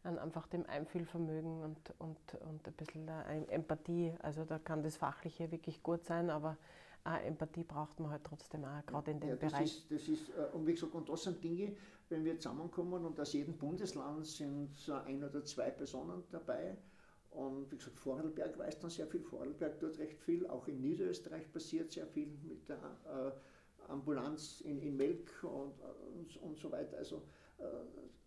an 0.05 0.19
einfach 0.19 0.47
dem 0.47 0.65
Einfühlvermögen 0.67 1.63
und, 1.63 1.95
und, 1.99 2.19
und 2.43 2.69
ein 2.69 2.73
bisschen 2.75 3.09
Empathie. 3.49 4.15
Also 4.23 4.45
da 4.45 4.59
kann 4.59 4.83
das 4.83 4.97
Fachliche 4.97 5.51
wirklich 5.51 5.83
gut 5.83 6.05
sein, 6.05 6.31
aber 6.31 6.57
äh, 7.07 7.27
Empathie 7.27 7.65
braucht 7.65 7.99
man 8.01 8.11
halt 8.11 8.25
trotzdem 8.25 8.65
auch, 8.65 8.85
gerade 8.87 9.11
in 9.11 9.21
dem 9.21 9.31
ja, 9.31 9.37
das 9.37 9.53
Bereich. 9.53 9.65
Ist, 9.65 9.91
das 9.91 10.09
ist, 10.09 10.29
äh, 10.31 10.55
und 10.55 10.67
wie 10.67 10.75
gesagt, 10.75 10.95
und 10.95 11.09
das 11.09 11.23
sind 11.23 11.43
Dinge, 11.43 11.77
wenn 12.09 12.25
wir 12.25 12.39
zusammenkommen 12.39 13.05
und 13.05 13.19
aus 13.19 13.33
jedem 13.33 13.57
Bundesland 13.57 14.27
sind 14.27 14.75
so 14.75 14.95
ein 14.95 15.23
oder 15.23 15.45
zwei 15.45 15.71
Personen 15.71 16.25
dabei. 16.31 16.77
Und 17.31 17.71
wie 17.71 17.77
gesagt, 17.77 17.99
Vorarlberg 17.99 18.59
weiß 18.59 18.81
dann 18.81 18.91
sehr 18.91 19.07
viel, 19.07 19.23
Vorarlberg 19.23 19.79
tut 19.79 19.99
recht 19.99 20.21
viel, 20.21 20.47
auch 20.49 20.67
in 20.67 20.81
Niederösterreich 20.81 21.51
passiert 21.53 21.93
sehr 21.93 22.07
viel 22.07 22.27
mit 22.43 22.69
der 22.69 22.77
äh, 22.77 23.91
Ambulanz 23.91 24.61
in, 24.63 24.81
in 24.83 24.97
Melk 24.97 25.45
und, 25.45 25.75
und, 26.19 26.37
und, 26.43 26.59
so 26.59 26.71
weiter. 26.73 26.99
Also 26.99 27.23
äh, 27.59 27.63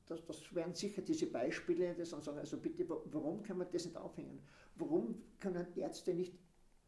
das, 0.05 0.25
das 0.25 0.55
wären 0.55 0.73
sicher 0.73 1.01
diese 1.01 1.27
Beispiele, 1.27 1.93
die 1.93 2.09
dann 2.09 2.21
sagen, 2.21 2.37
also 2.37 2.57
bitte, 2.57 2.87
warum 2.87 3.43
kann 3.43 3.57
man 3.57 3.67
das 3.71 3.85
nicht 3.85 3.97
aufhängen? 3.97 4.41
Warum 4.75 5.21
können 5.39 5.67
Ärzte 5.75 6.13
nicht 6.13 6.33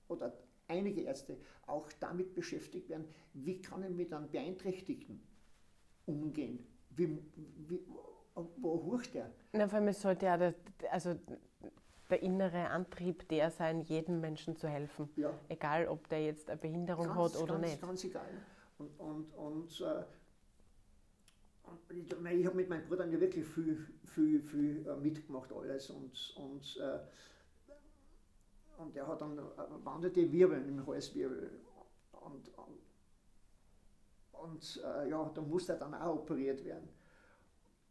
oder 0.08 0.34
einige 0.68 1.02
Ärzte 1.02 1.38
auch 1.68 1.92
damit 2.00 2.34
beschäftigt 2.34 2.90
werden, 2.90 3.08
wie 3.34 3.62
kann 3.62 3.84
ich 3.84 3.90
mit 3.90 4.14
einem 4.14 4.30
Beeinträchtigten 4.30 5.22
umgehen? 6.06 6.66
Wie, 6.92 7.18
wie, 7.68 7.80
wo 8.36 8.84
hucht 8.86 9.14
der? 9.14 9.32
Na, 9.54 9.68
vor 9.68 9.80
allem 9.80 9.94
sollte 9.94 10.26
ja 10.26 10.38
der, 10.38 10.56
also 10.92 11.16
der 12.10 12.22
innere 12.22 12.70
Antrieb 12.70 13.28
der 13.30 13.52
sein, 13.52 13.82
jedem 13.82 14.22
Menschen 14.22 14.56
zu 14.56 14.68
helfen. 14.68 15.10
Ja. 15.16 15.34
Egal, 15.50 15.88
ob 15.88 16.08
der 16.10 16.24
jetzt 16.24 16.50
eine 16.50 16.60
Behinderung 16.60 17.08
ganz, 17.08 17.34
hat 17.34 17.42
oder 17.42 17.54
ganz, 17.54 17.68
nicht. 17.68 17.82
Ganz 17.82 18.04
egal. 18.04 18.30
Und, 18.78 19.00
und, 19.00 19.34
und, 19.34 19.82
äh, 19.82 20.04
ich, 21.90 22.06
ich 22.12 22.46
habe 22.46 22.56
mit 22.56 22.70
meinen 22.70 22.88
Brüdern 22.88 23.12
ja 23.12 23.20
wirklich 23.20 23.46
viel, 23.46 23.88
viel, 24.06 24.42
viel 24.42 24.88
äh, 24.88 24.96
mitgemacht 24.98 25.52
alles 25.52 25.90
und, 25.90 26.36
und, 26.38 26.78
äh, 26.78 27.00
und 28.78 28.96
er 28.96 29.08
hat 29.08 29.22
dann 29.22 29.40
wanderte 29.84 30.32
Wirbel 30.32 30.68
im 30.68 30.86
Halswirbel 30.86 31.52
und, 32.12 32.50
und 32.58 32.86
und 34.46 34.82
äh, 34.84 35.10
ja, 35.10 35.32
da 35.34 35.42
muss 35.42 35.70
er 35.70 35.78
dann 35.78 35.94
auch 35.94 36.16
operiert 36.18 36.64
werden. 36.64 36.88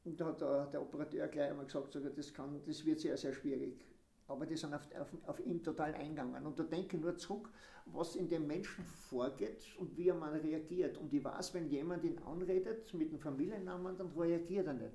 Und 0.04 0.20
da 0.20 0.26
hat 0.26 0.40
der, 0.40 0.66
der 0.66 0.82
Operateur 0.82 1.28
gleich 1.28 1.50
einmal 1.50 1.64
gesagt, 1.64 1.92
so, 1.92 2.00
das, 2.00 2.32
kann, 2.32 2.60
das 2.66 2.84
wird 2.84 3.00
sehr, 3.00 3.16
sehr 3.16 3.32
schwierig. 3.32 3.84
Aber 4.26 4.46
die 4.46 4.56
sind 4.56 4.72
auf, 4.72 4.88
auf, 4.98 5.08
auf 5.26 5.40
ihn 5.40 5.62
total 5.62 5.94
eingegangen. 5.94 6.46
Und 6.46 6.58
da 6.58 6.62
denke 6.62 6.96
ich 6.96 7.02
nur 7.02 7.16
zurück, 7.16 7.50
was 7.86 8.16
in 8.16 8.28
dem 8.28 8.46
Menschen 8.46 8.84
vorgeht 8.84 9.64
und 9.78 9.96
wie 9.96 10.08
er 10.08 10.14
mal 10.14 10.32
reagiert. 10.32 10.96
Und 10.96 11.12
ich 11.12 11.22
weiß, 11.22 11.54
wenn 11.54 11.68
jemand 11.68 12.04
ihn 12.04 12.18
anredet 12.18 12.92
mit 12.94 13.12
dem 13.12 13.18
Familiennamen, 13.18 13.96
dann 13.96 14.08
reagiert 14.16 14.66
er 14.66 14.74
nicht. 14.74 14.94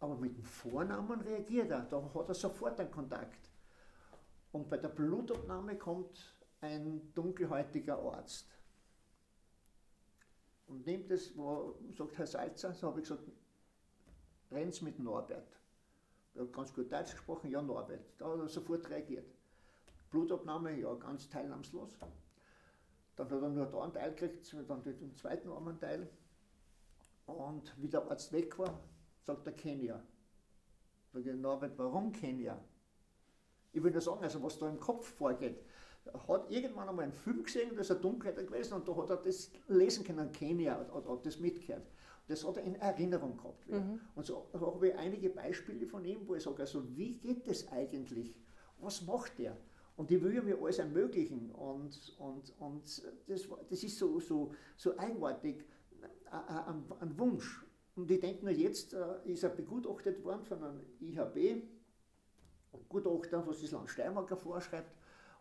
Aber 0.00 0.16
mit 0.16 0.36
dem 0.36 0.44
Vornamen 0.44 1.20
reagiert 1.20 1.70
er, 1.70 1.82
da 1.82 2.02
hat 2.14 2.28
er 2.28 2.34
sofort 2.34 2.80
einen 2.80 2.90
Kontakt. 2.90 3.51
Und 4.52 4.68
bei 4.68 4.76
der 4.76 4.88
Blutabnahme 4.88 5.76
kommt 5.76 6.36
ein 6.60 7.12
dunkelhäutiger 7.14 7.98
Arzt 7.98 8.52
und 10.72 10.86
nimmt 10.86 11.10
es, 11.10 11.36
wo 11.36 11.76
sagt 11.96 12.16
Herr 12.16 12.26
Salzer, 12.26 12.72
so 12.72 12.88
habe 12.88 13.00
ich 13.00 13.08
gesagt, 13.08 13.28
rennt's 14.50 14.80
mit 14.80 14.98
Norbert. 14.98 15.58
Er 16.34 16.42
hat 16.42 16.52
ganz 16.52 16.72
gut 16.72 16.90
Deutsch 16.90 17.12
gesprochen, 17.12 17.50
ja 17.50 17.60
Norbert. 17.60 18.04
Da 18.18 18.30
hat 18.30 18.38
er 18.38 18.48
sofort 18.48 18.88
reagiert. 18.88 19.34
Blutabnahme, 20.10 20.78
ja, 20.78 20.94
ganz 20.94 21.28
teilnahmslos. 21.28 21.98
Dann 23.16 23.30
hat 23.30 23.42
er 23.42 23.48
nur 23.48 23.66
da 23.66 23.82
einen 23.82 23.92
Teil 23.92 24.10
gekriegt, 24.14 24.54
dann 24.68 24.82
den 24.82 25.14
zweiten 25.14 25.50
Arm 25.50 25.68
einen 25.68 25.78
Teil. 25.78 26.08
Und 27.26 27.74
wie 27.80 27.88
der 27.88 28.10
Arzt 28.10 28.32
weg 28.32 28.58
war, 28.58 28.80
sagt 29.20 29.46
er 29.46 29.52
Kenia. 29.52 30.02
Ich, 31.14 31.26
Norbert, 31.26 31.76
warum 31.76 32.12
Kenia? 32.12 32.58
Ich 33.72 33.82
will 33.82 33.90
nur 33.90 34.00
sagen, 34.00 34.22
also 34.22 34.42
was 34.42 34.58
da 34.58 34.68
im 34.68 34.78
Kopf 34.78 35.14
vorgeht 35.14 35.56
hat 36.28 36.50
irgendwann 36.50 36.88
einmal 36.88 37.04
einen 37.04 37.12
Film 37.12 37.42
gesehen, 37.42 37.74
da 37.74 37.80
ist 37.80 37.90
eine 37.90 38.00
Dunkelheit 38.00 38.46
gewesen 38.46 38.74
und 38.74 38.88
da 38.88 38.96
hat 38.96 39.10
er 39.10 39.16
das 39.16 39.50
lesen 39.68 40.04
können, 40.04 40.32
Kenia, 40.32 40.78
hat, 40.78 40.92
hat 40.92 41.26
das 41.26 41.38
mitgehört. 41.38 41.86
Das 42.28 42.46
hat 42.46 42.56
er 42.56 42.62
in 42.62 42.76
Erinnerung 42.76 43.36
gehabt. 43.36 43.68
Mhm. 43.68 44.00
Und 44.14 44.26
so 44.26 44.46
habe 44.52 44.88
ich 44.88 44.94
einige 44.96 45.30
Beispiele 45.30 45.86
von 45.86 46.04
ihm, 46.04 46.26
wo 46.26 46.34
ich 46.34 46.42
sage, 46.42 46.62
also 46.62 46.84
wie 46.96 47.18
geht 47.18 47.48
das 47.48 47.68
eigentlich? 47.68 48.34
Was 48.80 49.02
macht 49.02 49.38
der? 49.38 49.56
Und 49.96 50.10
die 50.10 50.22
will 50.22 50.40
mir 50.42 50.58
alles 50.58 50.78
ermöglichen. 50.78 51.50
Und, 51.50 52.16
und, 52.18 52.54
und 52.58 53.02
das, 53.26 53.48
das 53.68 53.82
ist 53.82 53.98
so, 53.98 54.18
so, 54.20 54.52
so 54.76 54.96
eigenartig, 54.98 55.64
ein, 56.30 56.84
ein 57.00 57.18
Wunsch. 57.18 57.64
Und 57.94 58.10
ich 58.10 58.20
denke 58.20 58.44
nur, 58.44 58.54
jetzt 58.54 58.94
äh, 58.94 59.18
ist 59.24 59.42
er 59.42 59.50
begutachtet 59.50 60.24
worden 60.24 60.44
von 60.44 60.62
einem 60.62 60.80
IHB, 61.00 61.62
Gutachter, 62.88 63.46
was 63.46 63.60
das 63.60 63.70
Land 63.70 63.90
Steiermark 63.90 64.36
vorschreibt, 64.38 64.92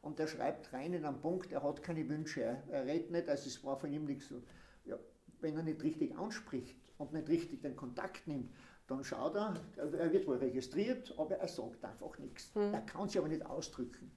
und 0.02 0.20
er 0.20 0.28
schreibt 0.28 0.74
rein 0.74 0.94
in 0.94 1.06
einem 1.06 1.22
Punkt, 1.22 1.52
er 1.52 1.62
hat 1.64 1.84
keine 1.84 2.08
Wünsche, 2.10 2.42
er, 2.42 2.86
redet 2.86 3.12
nicht, 3.12 3.30
also 3.30 3.48
es 3.48 3.64
war 3.64 3.78
von 3.78 3.92
ihm 3.94 4.06
nichts 4.06 4.30
so. 4.30 4.42
Ja, 4.86 4.98
wenn 5.42 5.56
er 5.56 5.64
nicht 5.64 5.84
richtig 5.84 6.18
anspricht 6.18 6.76
und 6.98 7.14
nicht 7.14 7.30
richtig 7.30 7.62
den 7.62 7.76
Kontakt 7.76 8.28
nimmt, 8.28 8.52
dann 8.88 9.04
schaut 9.04 9.36
er, 9.36 9.54
er 9.78 10.12
wird 10.12 10.28
wohl 10.28 10.38
registriert, 10.38 11.14
aber 11.18 11.36
er 11.36 11.48
sagt 11.48 11.84
einfach 11.86 12.18
nichts. 12.18 12.54
Mhm. 12.56 12.74
Er 12.74 12.82
kann 12.82 13.08
sich 13.08 13.20
aber 13.20 13.28
nicht 13.28 13.46
ausdrücken. 13.46 14.12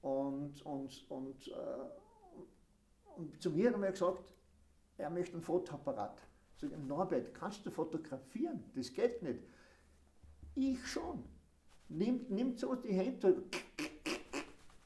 Und, 0.00 0.64
und, 0.64 1.10
und, 1.10 1.48
äh, 1.48 3.16
und 3.16 3.40
zu 3.40 3.50
mir 3.50 3.72
hat 3.72 3.80
er 3.80 3.92
gesagt, 3.92 4.34
er 4.96 5.10
möchte 5.10 5.34
einen 5.34 5.42
Fotoapparat. 5.42 6.20
Ich, 6.60 6.70
Norbert, 6.86 7.34
kannst 7.34 7.64
du 7.66 7.70
fotografieren? 7.70 8.64
Das 8.74 8.92
geht 8.92 9.22
nicht. 9.22 9.40
Ich 10.54 10.86
schon. 10.86 11.24
Nimmt, 11.92 12.30
nimmt 12.30 12.58
so 12.58 12.74
die 12.74 12.92
Hände, 12.92 13.42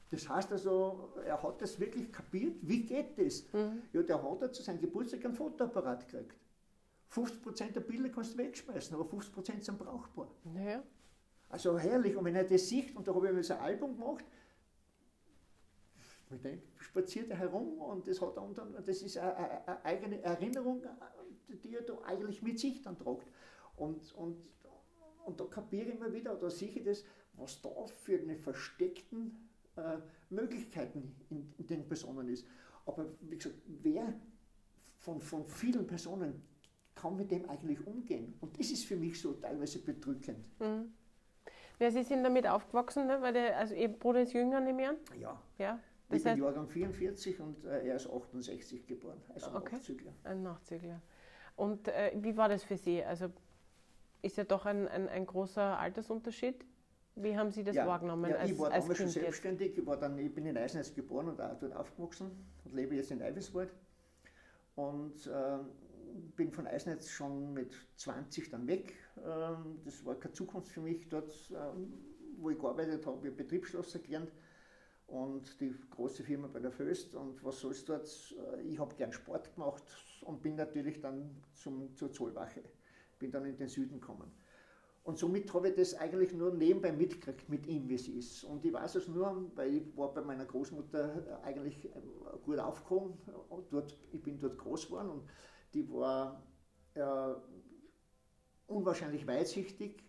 das 0.09 0.27
heißt 0.29 0.51
also, 0.51 1.13
er 1.25 1.41
hat 1.41 1.61
das 1.61 1.79
wirklich 1.79 2.11
kapiert, 2.11 2.55
wie 2.61 2.83
geht 2.83 3.17
das? 3.17 3.43
Mhm. 3.51 3.83
Ja, 3.91 4.01
der 4.01 4.23
hat 4.23 4.41
er 4.41 4.51
zu 4.51 4.63
seinem 4.63 4.79
Geburtstag 4.79 5.25
einen 5.25 5.33
Fotoapparat 5.33 6.07
gekriegt. 6.07 6.35
50% 7.11 7.71
der 7.71 7.81
Bilder 7.81 8.09
kannst 8.09 8.33
du 8.33 8.37
wegschmeißen, 8.37 8.95
aber 8.95 9.05
50% 9.05 9.61
sind 9.61 9.77
brauchbar. 9.77 10.29
Ja. 10.55 10.83
Also 11.49 11.77
herrlich, 11.77 12.15
und 12.15 12.25
wenn 12.25 12.35
er 12.35 12.43
das 12.43 12.67
sieht, 12.67 12.95
und 12.95 13.07
da 13.07 13.13
habe 13.13 13.27
ich 13.27 13.33
mir 13.33 13.43
so 13.43 13.53
ein 13.53 13.59
Album 13.61 13.97
gemacht, 13.97 14.25
mit 16.29 16.43
dem 16.43 16.61
spaziert 16.77 17.29
er 17.29 17.37
herum 17.37 17.79
und 17.79 18.07
das, 18.07 18.21
hat 18.21 18.35
dann, 18.35 18.53
das 18.85 19.01
ist 19.01 19.17
eine, 19.17 19.35
eine 19.37 19.85
eigene 19.85 20.21
Erinnerung, 20.21 20.83
die 21.47 21.75
er 21.75 21.81
da 21.81 21.97
eigentlich 22.05 22.41
mit 22.41 22.59
sich 22.59 22.81
dann 22.81 22.97
tragt. 22.97 23.27
Und, 23.77 24.13
und, 24.15 24.37
und 25.27 25.39
da 25.39 25.45
kapiere 25.45 25.89
ich 25.89 25.95
immer 25.95 26.11
wieder, 26.13 26.37
oder 26.37 26.49
sehe 26.49 26.69
ich 26.69 26.83
das, 26.83 27.03
was 27.33 27.61
da 27.61 27.69
für 27.85 28.19
eine 28.19 28.35
versteckten 28.37 29.37
äh, 29.75 29.97
Möglichkeiten 30.29 31.15
in, 31.29 31.53
in, 31.57 31.67
den 31.67 31.87
Personen 31.87 32.27
ist. 32.29 32.47
Aber 32.85 33.05
wie 33.21 33.37
gesagt, 33.37 33.55
wer 33.83 34.13
von, 34.97 35.21
von 35.21 35.45
vielen 35.45 35.85
Personen 35.85 36.41
kann 36.95 37.15
mit 37.17 37.29
dem 37.29 37.47
eigentlich 37.49 37.85
umgehen? 37.85 38.33
Und 38.41 38.57
das 38.59 38.71
ist 38.71 38.85
für 38.85 38.95
mich 38.95 39.21
so 39.21 39.33
teilweise 39.33 39.79
bedrückend. 39.79 40.45
Mhm. 40.59 40.93
Ja, 41.79 41.91
Sie 41.91 42.01
sind 42.03 42.23
damit 42.23 42.47
aufgewachsen, 42.47 43.05
ne? 43.05 43.21
weil 43.21 43.33
der, 43.33 43.57
also 43.57 43.75
Ihr 43.75 43.89
Bruder 43.89 44.21
ist 44.21 44.33
jünger, 44.33 44.59
nehme 44.61 44.81
ich 44.81 44.87
an? 44.87 44.97
Ja. 45.19 45.41
Ja. 45.59 45.79
Ich 46.09 46.13
Das 46.13 46.23
bin 46.23 46.31
heißt, 46.31 46.39
Jahrgang 46.41 46.67
44 46.69 47.39
und 47.41 47.65
äh, 47.65 47.85
er 47.85 47.97
ist 47.97 48.09
68 48.09 48.87
geboren, 48.87 49.21
also 49.35 49.51
Okay. 49.53 49.75
Nachzügler. 49.75 50.13
ein 50.23 50.41
Nachzügler. 50.41 51.01
Und 51.57 51.87
äh, 51.89 52.13
wie 52.15 52.35
war 52.37 52.47
das 52.49 52.63
für 52.63 52.77
Sie? 52.77 53.03
Also 53.03 53.29
ist 54.21 54.37
ja 54.37 54.43
doch 54.43 54.65
ein, 54.65 54.87
ein, 54.87 55.07
ein 55.09 55.25
großer 55.25 55.79
Altersunterschied. 55.79 56.65
Wie 57.15 57.35
haben 57.35 57.51
Sie 57.51 57.63
das 57.63 57.75
wahrgenommen 57.75 58.29
ja, 58.29 58.37
als, 58.37 58.51
ich 58.51 58.59
war 58.59 58.71
als 58.71 58.83
damals 58.83 58.97
schon 58.97 59.05
Kind 59.07 59.15
jetzt? 59.15 59.23
selbstständig. 59.23 59.77
Ich, 59.77 59.85
war 59.85 59.97
dann, 59.97 60.17
ich 60.19 60.33
bin 60.33 60.45
in 60.45 60.57
Eisenheiß 60.57 60.93
geboren 60.93 61.29
und 61.29 61.41
auch 61.41 61.57
dort 61.59 61.75
aufgewachsen 61.75 62.31
und 62.63 62.73
lebe 62.73 62.95
jetzt 62.95 63.11
in 63.11 63.21
Eiweswald. 63.21 63.73
Und 64.75 65.27
ähm, 65.33 65.69
bin 66.35 66.51
von 66.51 66.67
Eisenheiz 66.67 67.09
schon 67.09 67.53
mit 67.53 67.73
20 67.95 68.49
dann 68.51 68.67
weg. 68.67 68.93
Ähm, 69.25 69.79
das 69.83 70.05
war 70.05 70.15
keine 70.15 70.33
Zukunft 70.33 70.69
für 70.69 70.81
mich 70.81 71.09
dort, 71.09 71.33
ähm, 71.51 71.93
wo 72.37 72.51
ich 72.51 72.59
gearbeitet 72.59 73.05
habe. 73.05 73.17
Ich 73.21 73.25
habe 73.25 73.43
Betriebsschlosser 73.43 73.99
gelernt 73.99 74.31
und 75.07 75.59
die 75.59 75.73
große 75.89 76.23
Firma 76.23 76.47
bei 76.47 76.59
der 76.59 76.71
Föst. 76.71 77.15
Und 77.15 77.43
was 77.43 77.59
soll's 77.59 77.83
dort? 77.85 78.07
Äh, 78.57 78.61
Ich 78.61 78.79
habe 78.79 78.93
gern 78.95 79.11
Sport 79.11 79.53
gemacht 79.55 79.83
und 80.21 80.43
bin 80.43 80.55
natürlich 80.55 80.99
dann 81.01 81.41
zum, 81.55 81.95
zur 81.95 82.11
Zollwache. 82.11 82.61
Bin 83.19 83.31
dann 83.31 83.45
in 83.45 83.57
den 83.57 83.67
Süden 83.67 83.99
gekommen. 83.99 84.31
Und 85.03 85.17
somit 85.17 85.53
habe 85.53 85.69
ich 85.69 85.75
das 85.75 85.93
eigentlich 85.93 86.33
nur 86.33 86.53
nebenbei 86.53 86.91
mitgekriegt 86.91 87.47
mit 87.47 87.65
ihm, 87.65 87.87
wie 87.87 87.95
es 87.95 88.09
ist. 88.09 88.43
Und 88.43 88.65
ich 88.65 88.73
weiß 88.73 88.95
es 88.95 89.07
nur, 89.07 89.49
weil 89.55 89.75
ich 89.75 89.97
war 89.97 90.13
bei 90.13 90.21
meiner 90.21 90.43
Großmutter 90.43 91.39
eigentlich 91.43 91.85
ähm, 91.85 92.41
gut 92.43 92.59
aufgekommen. 92.59 93.13
Und 93.47 93.71
dort, 93.71 93.97
ich 94.11 94.21
bin 94.21 94.37
dort 94.37 94.57
groß 94.57 94.87
geworden 94.87 95.09
und 95.09 95.23
die 95.73 95.89
war 95.93 96.43
äh, 96.95 97.35
unwahrscheinlich 98.67 99.25
weitsichtig 99.25 100.03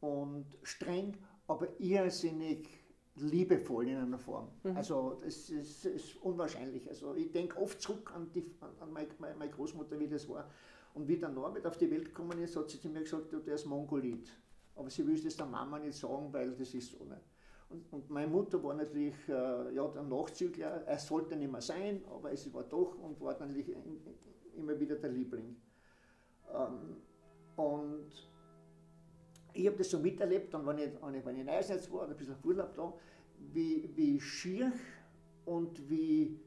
und 0.00 0.46
streng, 0.62 1.16
aber 1.46 1.68
irrsinnig 1.78 2.68
liebevoll 3.14 3.88
in 3.88 3.96
einer 3.96 4.18
Form. 4.18 4.48
Also 4.74 5.20
das 5.22 5.50
ist, 5.50 5.84
ist 5.84 6.16
unwahrscheinlich. 6.16 6.88
Also 6.88 7.14
ich 7.14 7.30
denke 7.30 7.56
oft 7.58 7.80
zurück 7.80 8.12
an, 8.14 8.30
die, 8.32 8.44
an 8.80 8.92
meine, 8.92 9.08
meine 9.18 9.36
meine 9.36 9.50
Großmutter, 9.50 9.98
wie 9.98 10.08
das 10.08 10.28
war. 10.28 10.50
Und 10.96 11.06
wie 11.08 11.18
der 11.18 11.28
Norbert 11.28 11.66
auf 11.66 11.76
die 11.76 11.90
Welt 11.90 12.06
gekommen 12.06 12.38
ist, 12.38 12.56
hat 12.56 12.70
sie 12.70 12.80
zu 12.80 12.88
mir 12.88 13.02
gesagt, 13.02 13.30
du, 13.30 13.38
der 13.40 13.56
ist 13.56 13.66
Mongolit. 13.66 14.30
Aber 14.74 14.88
sie 14.88 15.06
will 15.06 15.22
das 15.22 15.36
der 15.36 15.44
Mama 15.44 15.78
nicht 15.78 15.98
sagen, 15.98 16.32
weil 16.32 16.52
das 16.52 16.72
ist 16.72 16.90
so 16.90 17.04
nicht. 17.04 17.20
Und, 17.68 17.92
und 17.92 18.08
meine 18.08 18.28
Mutter 18.28 18.62
war 18.64 18.72
natürlich 18.72 19.14
äh, 19.28 19.74
ja, 19.74 19.86
der 19.88 20.04
Nachzügler, 20.04 20.84
er 20.86 20.98
sollte 20.98 21.36
nicht 21.36 21.52
mehr 21.52 21.60
sein, 21.60 22.02
aber 22.10 22.32
es 22.32 22.50
war 22.54 22.62
doch 22.62 22.98
und 22.98 23.20
war 23.20 23.38
natürlich 23.38 23.76
immer 24.56 24.80
wieder 24.80 24.96
der 24.96 25.10
Liebling. 25.10 25.56
Ähm, 26.54 26.96
und 27.56 28.06
ich 29.52 29.66
habe 29.66 29.76
das 29.76 29.90
so 29.90 29.98
miterlebt, 29.98 30.54
dann, 30.54 30.66
wenn 30.66 30.78
ich, 30.78 30.90
wenn 31.02 31.34
ich, 31.34 31.40
in 31.42 31.48
Eisenheiz 31.50 31.92
war, 31.92 32.08
ein 32.08 32.16
bisschen 32.16 32.36
Urlaub 32.42 32.74
da, 32.74 32.94
wie, 33.52 33.90
wie 33.94 34.18
schier 34.18 34.72
und 35.44 35.90
wie 35.90 36.40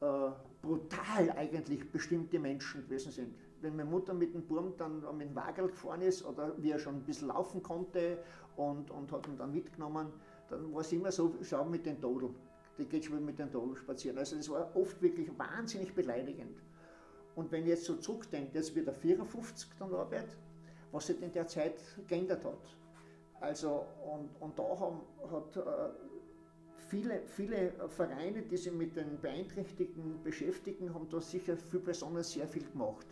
äh, 0.00 0.30
brutal 0.60 1.30
eigentlich 1.30 1.90
bestimmte 1.90 2.38
Menschen 2.38 2.84
gewesen 2.84 3.10
sind. 3.10 3.34
Wenn 3.62 3.76
meine 3.76 3.88
Mutter 3.88 4.12
mit 4.12 4.34
dem 4.34 4.42
Burm 4.46 4.74
dann 4.76 5.00
mit 5.16 5.28
dem 5.28 5.36
Wagel 5.36 5.68
gefahren 5.68 6.02
ist 6.02 6.24
oder 6.24 6.52
wie 6.58 6.72
er 6.72 6.78
schon 6.78 6.96
ein 6.96 7.04
bisschen 7.04 7.28
laufen 7.28 7.62
konnte 7.62 8.18
und, 8.56 8.90
und 8.90 9.10
hat 9.12 9.26
ihn 9.28 9.38
dann 9.38 9.52
mitgenommen, 9.52 10.08
dann 10.48 10.74
war 10.74 10.80
es 10.80 10.92
immer 10.92 11.10
so, 11.10 11.34
schau 11.42 11.64
mit 11.64 11.86
den 11.86 12.00
Todel. 12.00 12.30
Die 12.76 12.84
geht 12.84 13.04
schon 13.04 13.24
mit 13.24 13.38
den 13.38 13.50
Todel 13.50 13.76
spazieren. 13.76 14.18
Also 14.18 14.36
das 14.36 14.50
war 14.50 14.74
oft 14.76 15.00
wirklich 15.00 15.30
wahnsinnig 15.38 15.94
beleidigend. 15.94 16.60
Und 17.34 17.50
wenn 17.52 17.62
ich 17.62 17.68
jetzt 17.68 17.84
so 17.84 17.96
zurückdenke, 17.96 18.50
jetzt 18.58 18.74
wird 18.74 18.88
er 18.88 18.94
54 18.94 19.70
dann 19.78 19.94
arbeitet, 19.94 20.36
was 20.90 21.06
sich 21.06 21.22
in 21.22 21.32
der 21.32 21.46
Zeit 21.46 21.80
geändert 22.06 22.44
hat. 22.44 22.76
Also, 23.40 23.86
und, 24.12 24.28
und 24.40 24.58
da 24.58 24.78
haben, 24.78 25.00
hat 25.30 25.56
äh, 25.56 25.90
viele, 26.88 27.22
viele 27.26 27.72
Vereine, 27.88 28.42
die 28.42 28.56
sich 28.56 28.72
mit 28.72 28.96
den 28.96 29.20
Beeinträchtigten 29.20 30.22
beschäftigen, 30.22 30.92
haben 30.94 31.08
da 31.08 31.20
sicher 31.20 31.56
für 31.56 31.80
Personen 31.80 32.22
sehr 32.22 32.46
viel 32.46 32.64
gemacht. 32.70 33.06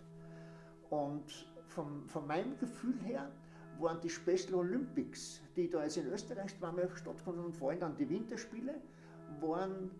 Und 0.91 1.25
vom, 1.69 2.07
von 2.09 2.27
meinem 2.27 2.59
Gefühl 2.59 2.99
her 3.05 3.31
waren 3.79 4.01
die 4.01 4.11
Special 4.11 4.55
Olympics, 4.55 5.41
die 5.57 5.71
da 5.71 5.85
jetzt 5.85 5.97
in 5.97 6.07
Österreich 6.07 6.57
zweimal 6.59 6.89
stattgefunden 6.95 7.45
und 7.45 7.57
vor 7.57 7.71
allem 7.71 7.81
dann 7.81 7.97
die 7.97 8.09
Winterspiele, 8.09 8.75
waren 9.41 9.91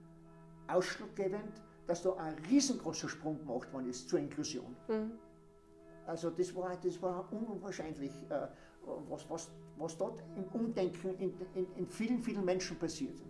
ausschlaggebend, 0.67 1.63
dass 1.87 2.03
da 2.03 2.13
ein 2.15 2.35
riesengroßer 2.51 3.09
Sprung 3.09 3.39
gemacht 3.39 3.73
worden 3.73 3.89
ist 3.89 4.09
zur 4.09 4.19
Inklusion. 4.19 4.77
Mhm. 4.89 5.13
Also 6.07 6.31
das 6.31 6.55
war, 6.55 6.77
das 6.77 7.01
war 7.01 7.33
unwahrscheinlich, 7.33 8.13
äh, 8.31 8.49
was, 9.09 9.29
was, 9.31 9.51
was 9.77 9.97
dort 9.97 10.23
im 10.37 10.45
Umdenken 10.61 11.15
in, 11.19 11.33
in, 11.55 11.67
in 11.77 11.87
vielen, 11.87 12.21
vielen 12.21 12.45
Menschen 12.45 12.77
passiert. 12.79 13.21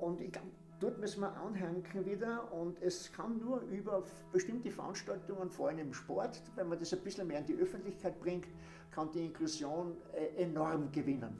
Und 0.00 0.20
ich 0.20 0.32
glaube, 0.32 0.48
dort 0.80 0.98
müssen 0.98 1.20
wir 1.20 1.32
anhängen 1.36 1.84
wieder 2.04 2.52
und 2.52 2.80
es 2.82 3.12
kann 3.12 3.38
nur 3.38 3.60
über 3.62 4.02
bestimmte 4.32 4.70
Veranstaltungen, 4.70 5.50
vor 5.50 5.68
allem 5.68 5.78
im 5.78 5.92
Sport, 5.94 6.42
wenn 6.54 6.68
man 6.68 6.78
das 6.78 6.92
ein 6.92 7.00
bisschen 7.00 7.26
mehr 7.26 7.40
in 7.40 7.46
die 7.46 7.56
Öffentlichkeit 7.56 8.18
bringt, 8.20 8.46
kann 8.90 9.10
die 9.12 9.24
Inklusion 9.26 9.96
äh, 10.12 10.42
enorm 10.42 10.90
gewinnen. 10.92 11.38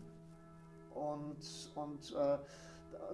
Und, 0.95 1.37
und 1.75 2.15
äh, 2.17 2.39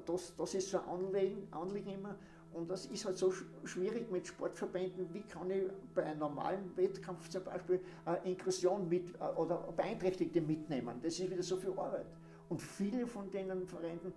das, 0.06 0.34
das 0.36 0.54
ist 0.54 0.70
so 0.70 0.78
ein 0.78 0.88
Anliegen, 0.88 1.48
Anliegen 1.50 1.90
immer. 1.90 2.14
Und 2.52 2.70
das 2.70 2.86
ist 2.86 3.04
halt 3.06 3.16
so 3.16 3.28
sch- 3.30 3.44
schwierig 3.64 4.10
mit 4.12 4.26
Sportverbänden. 4.26 5.08
Wie 5.12 5.22
kann 5.22 5.50
ich 5.50 5.64
bei 5.94 6.04
einem 6.04 6.18
normalen 6.18 6.76
Wettkampf 6.76 7.28
zum 7.30 7.42
Beispiel 7.44 7.80
äh, 8.06 8.30
Inklusion 8.30 8.88
mit 8.88 9.14
äh, 9.14 9.24
oder 9.36 9.56
Beeinträchtigte 9.74 10.40
mitnehmen? 10.40 11.00
Das 11.02 11.18
ist 11.18 11.30
wieder 11.30 11.42
so 11.42 11.56
viel 11.56 11.70
Arbeit. 11.70 12.06
Und 12.50 12.60
viele 12.60 13.06
von 13.06 13.30
denen 13.30 13.66
Vereinen, 13.66 14.12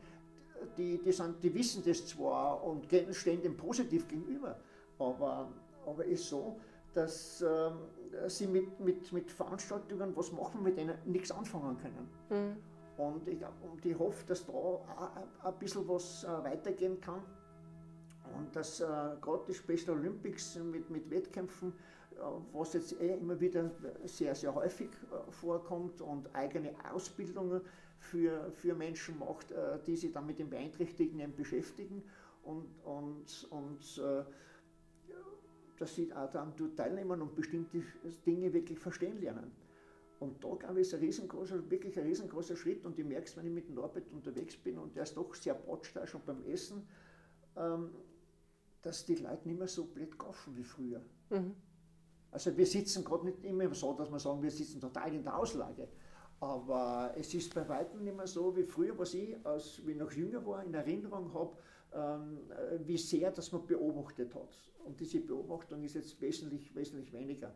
die, 0.77 0.97
die, 1.01 1.11
sind, 1.11 1.41
die 1.43 1.53
wissen 1.53 1.83
das 1.85 2.05
zwar 2.07 2.63
und 2.63 2.85
stehen 3.11 3.41
dem 3.41 3.55
positiv 3.57 4.07
gegenüber, 4.07 4.57
aber, 4.99 5.49
aber 5.85 6.05
ist 6.05 6.27
so, 6.29 6.59
dass 6.93 7.41
ähm, 7.41 7.73
sie 8.27 8.47
mit, 8.47 8.79
mit, 8.79 9.11
mit 9.11 9.31
Veranstaltungen, 9.31 10.15
was 10.15 10.31
machen, 10.31 10.63
mit 10.63 10.77
denen 10.77 10.97
nichts 11.05 11.31
anfangen 11.31 11.77
können. 11.77 12.09
Mhm. 12.29 12.57
Und 12.97 13.27
ich, 13.27 13.39
und 13.69 13.85
ich 13.85 13.97
hoffe, 13.99 14.25
dass 14.25 14.45
da 14.45 14.53
auch 14.53 14.85
ein- 14.97 15.23
ein 15.47 15.59
bisschen 15.59 15.85
was 15.89 16.23
äh, 16.23 16.27
weitergehen 16.43 16.99
kann. 17.01 17.21
Und 18.37 18.55
dass 18.55 18.79
äh, 18.79 18.85
gerade 19.21 19.43
die 19.47 19.53
Special 19.53 19.97
Olympics 19.97 20.55
mit, 20.57 20.89
mit 20.89 21.09
Wettkämpfen, 21.09 21.73
äh, 22.13 22.21
was 22.53 22.73
jetzt 22.73 22.99
eh 23.01 23.15
immer 23.15 23.37
wieder 23.39 23.69
sehr, 24.05 24.33
sehr 24.33 24.53
häufig 24.55 24.89
äh, 25.11 25.31
vorkommt 25.31 26.01
und 26.01 26.33
eigene 26.33 26.71
Ausbildungen 26.93 27.61
für, 27.97 28.51
für 28.51 28.75
Menschen 28.75 29.19
macht, 29.19 29.51
äh, 29.51 29.79
die 29.85 29.95
sich 29.95 30.11
dann 30.11 30.25
mit 30.25 30.39
den 30.39 30.49
Beeinträchtigten 30.49 31.19
eben 31.19 31.35
beschäftigen 31.35 32.03
und, 32.43 32.67
und, 32.83 33.47
und 33.49 34.03
äh, 34.03 34.23
dass 35.77 35.95
sie 35.95 36.13
auch 36.13 36.29
dann 36.31 36.53
dort 36.55 36.77
teilnehmen 36.77 37.21
und 37.21 37.35
bestimmte 37.35 37.81
Dinge 38.25 38.53
wirklich 38.53 38.79
verstehen 38.79 39.19
lernen. 39.19 39.51
Und 40.19 40.43
da 40.43 40.55
glaube 40.55 40.79
ich, 40.79 40.87
ist 40.87 40.93
ein 40.93 41.01
riesengroßer, 41.01 41.69
wirklich 41.69 41.97
ein 41.99 42.05
riesengroßer 42.05 42.55
Schritt. 42.55 42.85
Und 42.85 42.97
ich 42.97 43.05
merke 43.05 43.27
es, 43.27 43.35
wenn 43.35 43.45
ich 43.45 43.51
mit 43.51 43.67
dem 43.67 43.75
Norbert 43.75 44.09
unterwegs 44.11 44.55
bin 44.55 44.77
und 44.77 44.95
der 44.95 45.03
ist 45.03 45.17
doch 45.17 45.33
sehr 45.35 45.53
batscht 45.53 45.97
auch 45.97 46.07
schon 46.07 46.21
beim 46.25 46.43
Essen, 46.45 46.87
ähm, 47.57 47.89
dass 48.81 49.05
die 49.05 49.15
Leute 49.15 49.47
nicht 49.47 49.57
mehr 49.57 49.67
so 49.67 49.85
blöd 49.85 50.17
kaufen 50.17 50.55
wie 50.55 50.63
früher. 50.63 51.01
Mhm. 51.29 51.55
Also 52.31 52.55
wir 52.55 52.65
sitzen 52.65 53.03
gerade 53.03 53.25
nicht 53.25 53.43
immer 53.43 53.73
so, 53.73 53.93
dass 53.93 54.09
wir 54.09 54.19
sagen, 54.19 54.41
wir 54.41 54.51
sitzen 54.51 54.79
total 54.79 55.13
in 55.13 55.23
der 55.23 55.37
Auslage. 55.37 55.87
Aber 56.45 57.11
es 57.17 57.33
ist 57.33 57.55
bei 57.55 57.67
weitem 57.67 58.03
nicht 58.03 58.15
mehr 58.15 58.27
so 58.27 58.55
wie 58.55 58.63
früher, 58.63 58.95
was 58.99 59.15
ich, 59.15 59.35
als 59.43 59.79
ich 59.79 59.95
noch 59.95 60.11
jünger 60.11 60.45
war, 60.45 60.63
in 60.63 60.75
Erinnerung 60.75 61.33
habe, 61.33 61.57
ähm, 61.91 62.37
äh, 62.51 62.77
wie 62.85 62.99
sehr 62.99 63.31
das 63.31 63.51
man 63.51 63.65
beobachtet 63.65 64.35
hat. 64.35 64.55
Und 64.85 64.99
diese 64.99 65.21
Beobachtung 65.21 65.83
ist 65.83 65.95
jetzt 65.95 66.21
wesentlich, 66.21 66.75
wesentlich 66.75 67.11
weniger. 67.13 67.51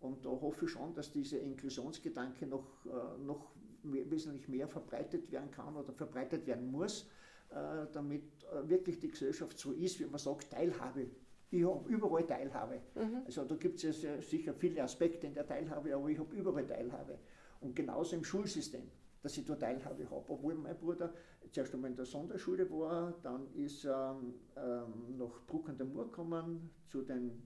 Und 0.00 0.24
da 0.24 0.30
hoffe 0.30 0.64
ich 0.64 0.70
schon, 0.70 0.94
dass 0.94 1.12
dieser 1.12 1.38
Inklusionsgedanke 1.38 2.46
noch, 2.46 2.64
äh, 2.86 3.22
noch 3.22 3.52
mehr, 3.82 4.10
wesentlich 4.10 4.48
mehr 4.48 4.68
verbreitet 4.68 5.30
werden 5.30 5.50
kann 5.50 5.76
oder 5.76 5.92
verbreitet 5.92 6.46
werden 6.46 6.70
muss, 6.70 7.10
äh, 7.50 7.86
damit 7.92 8.22
wirklich 8.64 8.98
die 8.98 9.08
Gesellschaft 9.08 9.58
so 9.58 9.72
ist, 9.72 10.00
wie 10.00 10.06
man 10.06 10.18
sagt, 10.18 10.50
Teilhabe. 10.50 11.06
Ich 11.50 11.64
habe 11.64 11.88
überall 11.88 12.26
Teilhabe. 12.26 12.80
Also 13.26 13.44
da 13.44 13.54
gibt 13.56 13.84
es 13.84 14.02
ja 14.02 14.20
sicher 14.22 14.54
viele 14.54 14.82
Aspekte 14.82 15.26
in 15.26 15.34
der 15.34 15.46
Teilhabe, 15.46 15.94
aber 15.94 16.08
ich 16.08 16.18
habe 16.18 16.34
überall 16.34 16.66
Teilhabe. 16.66 17.18
Und 17.60 17.76
genauso 17.76 18.16
im 18.16 18.24
Schulsystem, 18.24 18.90
dass 19.22 19.36
ich 19.36 19.44
da 19.44 19.54
Teilhabe 19.54 20.08
habe. 20.10 20.24
Obwohl 20.28 20.54
mein 20.54 20.76
Bruder 20.78 21.12
zuerst 21.52 21.74
einmal 21.74 21.90
in 21.90 21.96
der 21.96 22.06
Sonderschule 22.06 22.70
war, 22.70 23.12
dann 23.22 23.52
ist 23.54 23.84
er 23.84 24.18
ähm, 24.56 25.16
nach 25.18 25.46
Bruck 25.46 25.68
an 25.68 25.76
der 25.76 25.86
Mur 25.86 26.06
gekommen 26.06 26.70
zu 26.88 27.02
den 27.02 27.42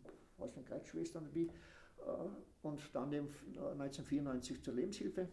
Kreuzschwestern 0.67 1.29
wie, 1.33 1.47
äh, 1.47 1.51
und 2.63 2.81
dann 2.95 3.13
eben 3.13 3.29
1994 3.57 4.63
zur 4.63 4.75
Lebenshilfe. 4.75 5.29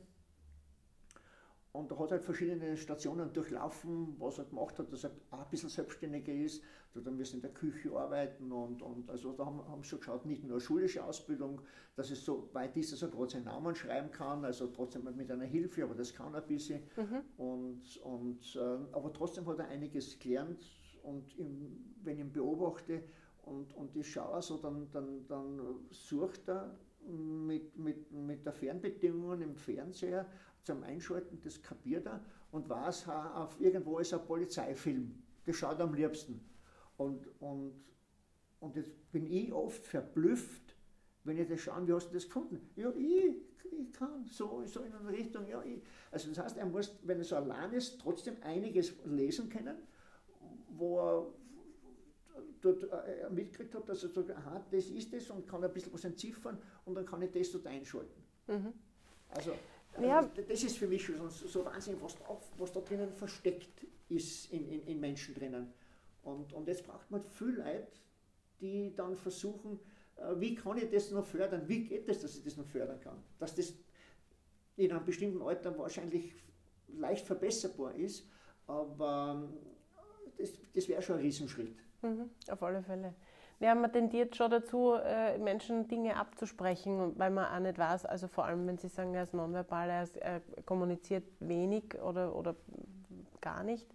Und 1.73 1.89
er 1.89 1.99
hat 1.99 2.11
halt 2.11 2.23
verschiedene 2.23 2.75
Stationen 2.75 3.31
durchlaufen, 3.31 4.15
was 4.19 4.37
er 4.39 4.45
gemacht 4.45 4.77
hat, 4.77 4.91
dass 4.91 5.05
er 5.05 5.11
auch 5.29 5.39
ein 5.39 5.49
bisschen 5.49 5.69
selbstständiger 5.69 6.33
ist. 6.33 6.61
Da 6.93 7.09
müssen 7.09 7.37
in 7.37 7.41
der 7.41 7.51
Küche 7.51 7.95
arbeiten 7.95 8.51
und, 8.51 8.81
und 8.81 9.09
also 9.09 9.31
da 9.31 9.45
haben, 9.45 9.65
haben 9.69 9.81
sie 9.81 9.89
schon 9.89 9.99
geschaut, 9.99 10.25
nicht 10.25 10.43
nur 10.43 10.59
schulische 10.59 11.01
Ausbildung, 11.01 11.61
dass 11.95 12.11
es 12.11 12.25
so 12.25 12.49
weit 12.51 12.75
ist, 12.75 12.91
dass 12.91 13.01
er 13.01 13.07
gerade 13.07 13.29
seinen 13.29 13.45
Namen 13.45 13.73
schreiben 13.73 14.11
kann, 14.11 14.43
also 14.43 14.67
trotzdem 14.67 15.03
mit 15.15 15.31
einer 15.31 15.45
Hilfe, 15.45 15.83
aber 15.83 15.95
das 15.95 16.13
kann 16.13 16.33
er 16.33 16.41
ein 16.41 16.47
bisschen. 16.47 16.81
Mhm. 16.97 17.21
Und, 17.37 17.97
und, 18.03 18.55
äh, 18.57 18.59
aber 18.91 19.13
trotzdem 19.13 19.45
hat 19.47 19.59
er 19.59 19.69
einiges 19.69 20.19
gelernt 20.19 20.65
und 21.03 21.37
im, 21.37 21.95
wenn 22.03 22.15
ich 22.15 22.25
ihn 22.25 22.33
beobachte 22.33 23.03
und, 23.43 23.73
und 23.73 23.95
ich 23.95 24.11
schaue 24.11 24.41
so, 24.41 24.57
dann, 24.57 24.89
dann, 24.91 25.25
dann 25.27 25.61
sucht 25.91 26.49
er 26.49 26.77
mit, 27.07 27.77
mit, 27.77 28.11
mit 28.11 28.45
der 28.45 28.53
Fernbedingungen 28.53 29.41
im 29.41 29.55
Fernseher 29.55 30.27
zum 30.63 30.83
Einschalten, 30.83 31.39
das 31.43 31.61
kapiert 31.61 32.05
er 32.05 32.23
und 32.51 32.69
weiß, 32.69 33.07
auf 33.09 33.59
irgendwo 33.59 33.99
ist 33.99 34.13
ein 34.13 34.23
Polizeifilm. 34.25 35.23
Das 35.45 35.55
schaut 35.55 35.79
er 35.79 35.85
am 35.85 35.93
liebsten. 35.93 36.43
Und, 36.97 37.27
und, 37.39 37.73
und 38.59 38.75
jetzt 38.75 38.91
bin 39.11 39.25
ich 39.25 39.51
oft 39.51 39.85
verblüfft, 39.85 40.75
wenn 41.23 41.37
ich 41.37 41.47
das 41.47 41.61
schaue, 41.61 41.87
wie 41.87 41.93
hast 41.93 42.09
du 42.09 42.13
das 42.13 42.25
gefunden? 42.25 42.69
Ja, 42.75 42.91
ich, 42.91 43.35
ich 43.71 43.93
kann 43.93 44.25
so, 44.25 44.63
so 44.65 44.81
in 44.81 44.93
eine 44.93 45.09
Richtung, 45.09 45.47
ja, 45.47 45.63
ich. 45.63 45.81
Also 46.11 46.29
das 46.29 46.39
heißt, 46.39 46.57
er 46.57 46.65
muss, 46.65 46.97
wenn 47.03 47.19
er 47.19 47.23
so 47.23 47.35
allein 47.35 47.73
ist, 47.73 47.99
trotzdem 48.01 48.35
einiges 48.41 48.93
lesen 49.05 49.49
können, 49.49 49.77
wo 50.69 50.99
er 50.99 51.27
dort 52.61 52.83
äh, 52.83 53.29
mitgekriegt 53.29 53.73
hat, 53.75 53.89
dass 53.89 54.03
er 54.03 54.09
sagt, 54.09 54.31
aha, 54.31 54.65
das 54.71 54.85
ist 54.85 55.13
das 55.13 55.29
und 55.29 55.47
kann 55.47 55.63
ein 55.63 55.73
bisschen 55.73 55.93
was 55.93 56.03
entziffern 56.03 56.57
und 56.85 56.95
dann 56.95 57.05
kann 57.05 57.21
ich 57.21 57.31
das 57.31 57.51
dort 57.51 57.67
einschalten. 57.67 58.23
Mhm. 58.47 58.73
Also 59.29 59.51
also 59.51 59.53
ja. 59.99 60.23
Das 60.47 60.63
ist 60.63 60.77
für 60.77 60.87
mich 60.87 61.03
schon 61.03 61.29
so 61.29 61.65
Wahnsinn, 61.65 61.97
was 62.01 62.15
da, 62.17 62.37
was 62.57 62.71
da 62.71 62.79
drinnen 62.81 63.11
versteckt 63.11 63.85
ist 64.09 64.51
in, 64.51 64.69
in, 64.69 64.87
in 64.87 64.99
Menschen 64.99 65.33
drinnen. 65.33 65.73
Und, 66.23 66.53
und 66.53 66.67
jetzt 66.67 66.85
braucht 66.85 67.09
man 67.09 67.23
viel 67.23 67.57
Leute, 67.57 67.87
die 68.59 68.93
dann 68.95 69.15
versuchen, 69.17 69.79
äh, 70.17 70.39
wie 70.39 70.55
kann 70.55 70.77
ich 70.77 70.89
das 70.89 71.11
noch 71.11 71.25
fördern, 71.25 71.67
wie 71.67 71.83
geht 71.83 72.07
es, 72.07 72.21
dass 72.21 72.35
ich 72.35 72.43
das 72.43 72.57
noch 72.57 72.65
fördern 72.65 72.99
kann. 73.01 73.17
Dass 73.39 73.55
das 73.55 73.73
in 74.75 74.91
einem 74.91 75.05
bestimmten 75.05 75.41
Alter 75.41 75.77
wahrscheinlich 75.77 76.33
leicht 76.87 77.25
verbesserbar 77.25 77.95
ist, 77.95 78.27
aber 78.67 79.43
ähm, 79.43 79.57
das, 80.37 80.51
das 80.73 80.87
wäre 80.87 81.01
schon 81.01 81.17
ein 81.17 81.21
Riesenschritt. 81.21 81.75
Mhm, 82.01 82.29
auf 82.47 82.63
alle 82.63 82.81
Fälle. 82.81 83.15
Ja, 83.61 83.75
man 83.75 83.93
tendiert 83.93 84.35
schon 84.35 84.49
dazu, 84.49 84.93
äh, 84.95 85.37
Menschen 85.37 85.87
Dinge 85.87 86.15
abzusprechen, 86.15 87.13
weil 87.19 87.29
man 87.29 87.45
auch 87.45 87.59
nicht 87.59 87.77
weiß, 87.77 88.07
also 88.07 88.27
vor 88.27 88.45
allem, 88.45 88.65
wenn 88.65 88.79
sie 88.79 88.87
sagen, 88.87 89.13
er 89.13 89.21
ist 89.21 89.35
nonverbal, 89.35 89.87
er, 89.87 90.07
er 90.19 90.41
kommuniziert 90.65 91.25
wenig 91.39 91.93
oder, 92.01 92.35
oder 92.35 92.55
gar 93.39 93.61
nicht, 93.61 93.85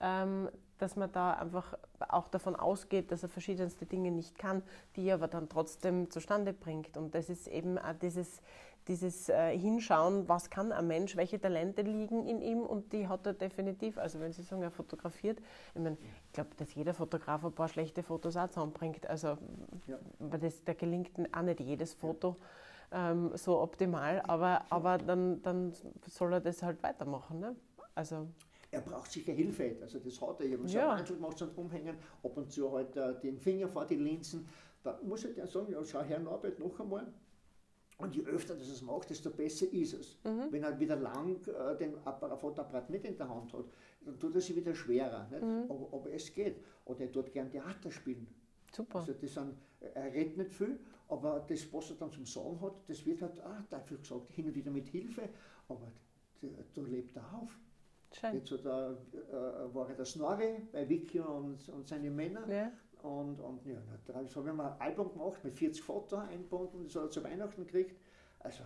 ähm, 0.00 0.48
dass 0.82 0.96
man 0.96 1.12
da 1.12 1.34
einfach 1.34 1.78
auch 2.08 2.28
davon 2.28 2.56
ausgeht, 2.56 3.12
dass 3.12 3.22
er 3.22 3.28
verschiedenste 3.28 3.86
Dinge 3.86 4.10
nicht 4.10 4.36
kann, 4.36 4.62
die 4.96 5.06
er 5.06 5.14
aber 5.14 5.28
dann 5.28 5.48
trotzdem 5.48 6.10
zustande 6.10 6.52
bringt. 6.52 6.96
Und 6.96 7.14
das 7.14 7.30
ist 7.30 7.46
eben 7.46 7.78
auch 7.78 7.94
dieses, 8.02 8.42
dieses 8.88 9.28
äh, 9.28 9.56
Hinschauen, 9.56 10.28
was 10.28 10.50
kann 10.50 10.72
ein 10.72 10.88
Mensch, 10.88 11.16
welche 11.16 11.40
Talente 11.40 11.82
liegen 11.82 12.26
in 12.26 12.42
ihm 12.42 12.62
und 12.62 12.92
die 12.92 13.06
hat 13.06 13.24
er 13.26 13.34
definitiv. 13.34 13.96
Also 13.96 14.18
wenn 14.18 14.32
Sie 14.32 14.42
sagen, 14.42 14.62
er 14.62 14.72
fotografiert, 14.72 15.38
ich 15.74 15.80
meine, 15.80 15.96
ich 16.26 16.32
glaube, 16.32 16.50
dass 16.56 16.74
jeder 16.74 16.94
Fotograf 16.94 17.44
ein 17.44 17.52
paar 17.52 17.68
schlechte 17.68 18.02
Fotos 18.02 18.36
auch 18.36 18.48
zusammenbringt. 18.48 19.06
Also 19.08 19.38
ja. 19.86 19.98
das, 20.18 20.64
da 20.64 20.74
gelingt 20.74 21.10
auch 21.32 21.42
nicht 21.42 21.60
jedes 21.60 21.94
Foto 21.94 22.36
ähm, 22.90 23.30
so 23.36 23.60
optimal, 23.60 24.20
aber, 24.26 24.64
aber 24.70 24.98
dann, 24.98 25.42
dann 25.42 25.72
soll 26.06 26.34
er 26.34 26.40
das 26.40 26.62
halt 26.62 26.82
weitermachen. 26.82 27.38
Ne? 27.38 27.54
Also 27.94 28.26
er 28.72 28.80
braucht 28.80 29.12
sicher 29.12 29.32
Hilfe, 29.32 29.76
also 29.80 29.98
das 30.00 30.20
hat 30.20 30.40
er. 30.40 30.50
Habe 30.50 30.66
so 30.66 30.78
ja. 30.78 30.88
Mantel 30.88 31.16
gemacht 31.16 31.42
Umhängen, 31.56 31.96
ab 32.22 32.36
und 32.36 32.50
zu 32.50 32.72
halt 32.72 32.96
äh, 32.96 33.20
den 33.20 33.38
Finger 33.38 33.68
vor 33.68 33.86
die 33.86 33.96
Linsen. 33.96 34.48
Da 34.82 34.98
muss 35.04 35.24
ich 35.24 35.34
dir 35.34 35.46
sagen, 35.46 35.70
ja, 35.70 35.84
schau 35.84 36.02
her, 36.02 36.18
Norbert, 36.18 36.58
noch 36.58 36.80
einmal, 36.80 37.12
und 37.98 38.16
je 38.16 38.24
öfter 38.24 38.54
das 38.54 38.68
es 38.68 38.82
macht, 38.82 39.10
desto 39.10 39.30
besser 39.30 39.72
ist 39.72 39.94
es. 39.94 40.18
Mhm. 40.24 40.48
Wenn 40.50 40.64
er 40.64 40.80
wieder 40.80 40.96
lang 40.96 41.36
äh, 41.46 41.76
den 41.76 41.96
Apparat, 42.04 42.40
Fotoapparat 42.40 42.90
nicht 42.90 43.04
in 43.04 43.16
der 43.16 43.28
Hand 43.28 43.52
hat, 43.52 43.66
dann 44.04 44.18
tut 44.18 44.34
er 44.34 44.40
sich 44.40 44.56
wieder 44.56 44.74
schwerer. 44.74 45.28
Mhm. 45.30 45.70
Aber, 45.70 45.88
aber, 45.92 46.12
es 46.12 46.32
geht. 46.32 46.56
Oder 46.84 47.02
er 47.02 47.12
tut 47.12 47.30
gern 47.32 47.50
Theater 47.50 47.92
spielen. 47.92 48.26
Super. 48.74 48.98
Also 48.98 49.12
das 49.12 49.34
sind, 49.34 49.54
er 49.80 50.12
redet 50.12 50.36
nicht 50.36 50.52
viel, 50.52 50.80
aber 51.08 51.44
das, 51.46 51.72
was 51.72 51.90
er 51.90 51.96
dann 51.96 52.10
zum 52.10 52.24
Sagen 52.24 52.60
hat, 52.60 52.72
das 52.88 53.04
wird 53.04 53.22
halt, 53.22 53.38
ah, 53.40 53.64
dafür 53.68 53.98
gesagt, 53.98 54.32
hin 54.32 54.46
und 54.46 54.54
wieder 54.54 54.70
mit 54.70 54.88
Hilfe, 54.88 55.28
aber 55.68 55.92
da 56.40 56.82
lebt 56.82 57.14
er 57.14 57.34
auf. 57.34 57.56
Schön. 58.12 58.34
Jetzt 58.34 58.50
hat 58.50 58.64
er, 58.66 58.90
äh, 58.90 59.74
war 59.74 59.88
er 59.88 59.94
der 59.94 60.04
Snorri 60.04 60.62
bei 60.70 60.88
Vicky 60.88 61.20
und, 61.20 61.68
und 61.68 61.88
seine 61.88 62.10
Männer. 62.10 62.46
Ja. 62.48 62.70
Und, 63.02 63.40
und 63.40 63.66
ja, 63.66 63.78
so 64.28 64.46
haben 64.46 64.56
wir 64.56 64.72
ein 64.72 64.80
Album 64.80 65.12
gemacht 65.12 65.42
mit 65.42 65.54
40 65.54 65.82
Fotos 65.82 66.20
eingebunden, 66.20 66.84
das 66.84 66.94
hat 66.94 67.02
er 67.02 67.10
zu 67.10 67.24
Weihnachten 67.24 67.64
gekriegt. 67.64 67.96
Also, 68.38 68.62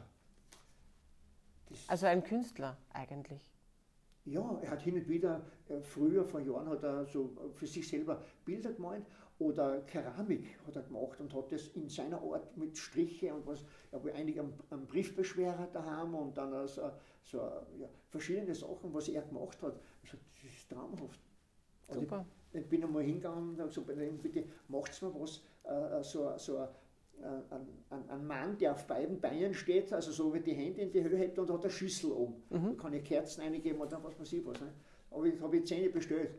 also 1.86 2.06
ein 2.06 2.22
Künstler 2.22 2.76
eigentlich. 2.92 3.40
Ja, 4.26 4.58
er 4.60 4.70
hat 4.72 4.82
hin 4.82 4.96
und 4.96 5.08
wieder, 5.08 5.46
äh, 5.68 5.80
früher 5.80 6.24
vor 6.24 6.40
Jahren 6.40 6.68
hat 6.68 6.82
er 6.82 7.06
so 7.06 7.30
für 7.54 7.66
sich 7.66 7.88
selber 7.88 8.22
Bilder 8.44 8.72
gemalt 8.72 9.06
oder 9.38 9.80
Keramik 9.82 10.58
hat 10.66 10.76
er 10.76 10.82
gemacht 10.82 11.20
und 11.20 11.34
hat 11.34 11.52
das 11.52 11.68
in 11.68 11.88
seiner 11.88 12.20
Art 12.22 12.56
mit 12.56 12.76
Striche 12.76 13.34
und 13.34 13.46
was, 13.46 13.64
er 13.92 14.02
hat 14.02 14.14
einige 14.14 14.40
am, 14.40 14.54
am 14.70 14.86
Briefbeschwerer 14.86 15.68
daheim 15.72 16.14
und 16.14 16.36
dann 16.36 16.52
also, 16.54 16.90
so 17.22 17.38
ja, 17.78 17.88
verschiedene 18.08 18.54
Sachen, 18.54 18.94
was 18.94 19.08
er 19.08 19.22
gemacht 19.22 19.60
hat. 19.62 19.74
Also, 20.02 20.16
das 20.42 20.52
ist 20.52 20.70
traumhaft. 20.70 21.20
Super. 21.88 22.16
Also 22.52 22.64
ich 22.64 22.68
bin 22.68 22.82
einmal 22.82 23.02
hingegangen 23.02 23.50
und 23.50 23.60
habe 23.60 23.68
gesagt, 23.68 24.22
bitte 24.22 24.44
macht's 24.68 25.02
mir 25.02 25.12
was, 25.14 25.42
äh, 25.64 26.02
so, 26.02 26.32
so 26.38 26.58
äh, 26.58 26.66
ein, 27.50 27.66
ein, 27.90 28.10
ein, 28.10 28.26
Mann, 28.26 28.56
der 28.58 28.72
auf 28.72 28.86
beiden 28.86 29.20
Beinen 29.20 29.52
steht, 29.52 29.92
also 29.92 30.12
so 30.12 30.32
wie 30.32 30.40
die 30.40 30.54
Hände 30.54 30.82
in 30.82 30.92
die 30.92 31.02
Höhe 31.02 31.16
hält 31.16 31.38
und 31.38 31.50
hat 31.50 31.62
eine 31.62 31.70
Schüssel 31.70 32.12
oben. 32.12 32.42
Mhm. 32.50 32.76
Da 32.76 32.82
kann 32.82 32.92
ich 32.94 33.04
Kerzen 33.04 33.42
eingeben 33.42 33.80
oder 33.80 34.02
was 34.02 34.18
weiß 34.18 34.32
ich 34.32 34.46
was. 34.46 34.60
Ne? 34.60 34.72
Aber 35.10 35.24
ich 35.26 35.40
habe 35.40 35.62
Zähne 35.64 35.90
bestellt. 35.90 36.38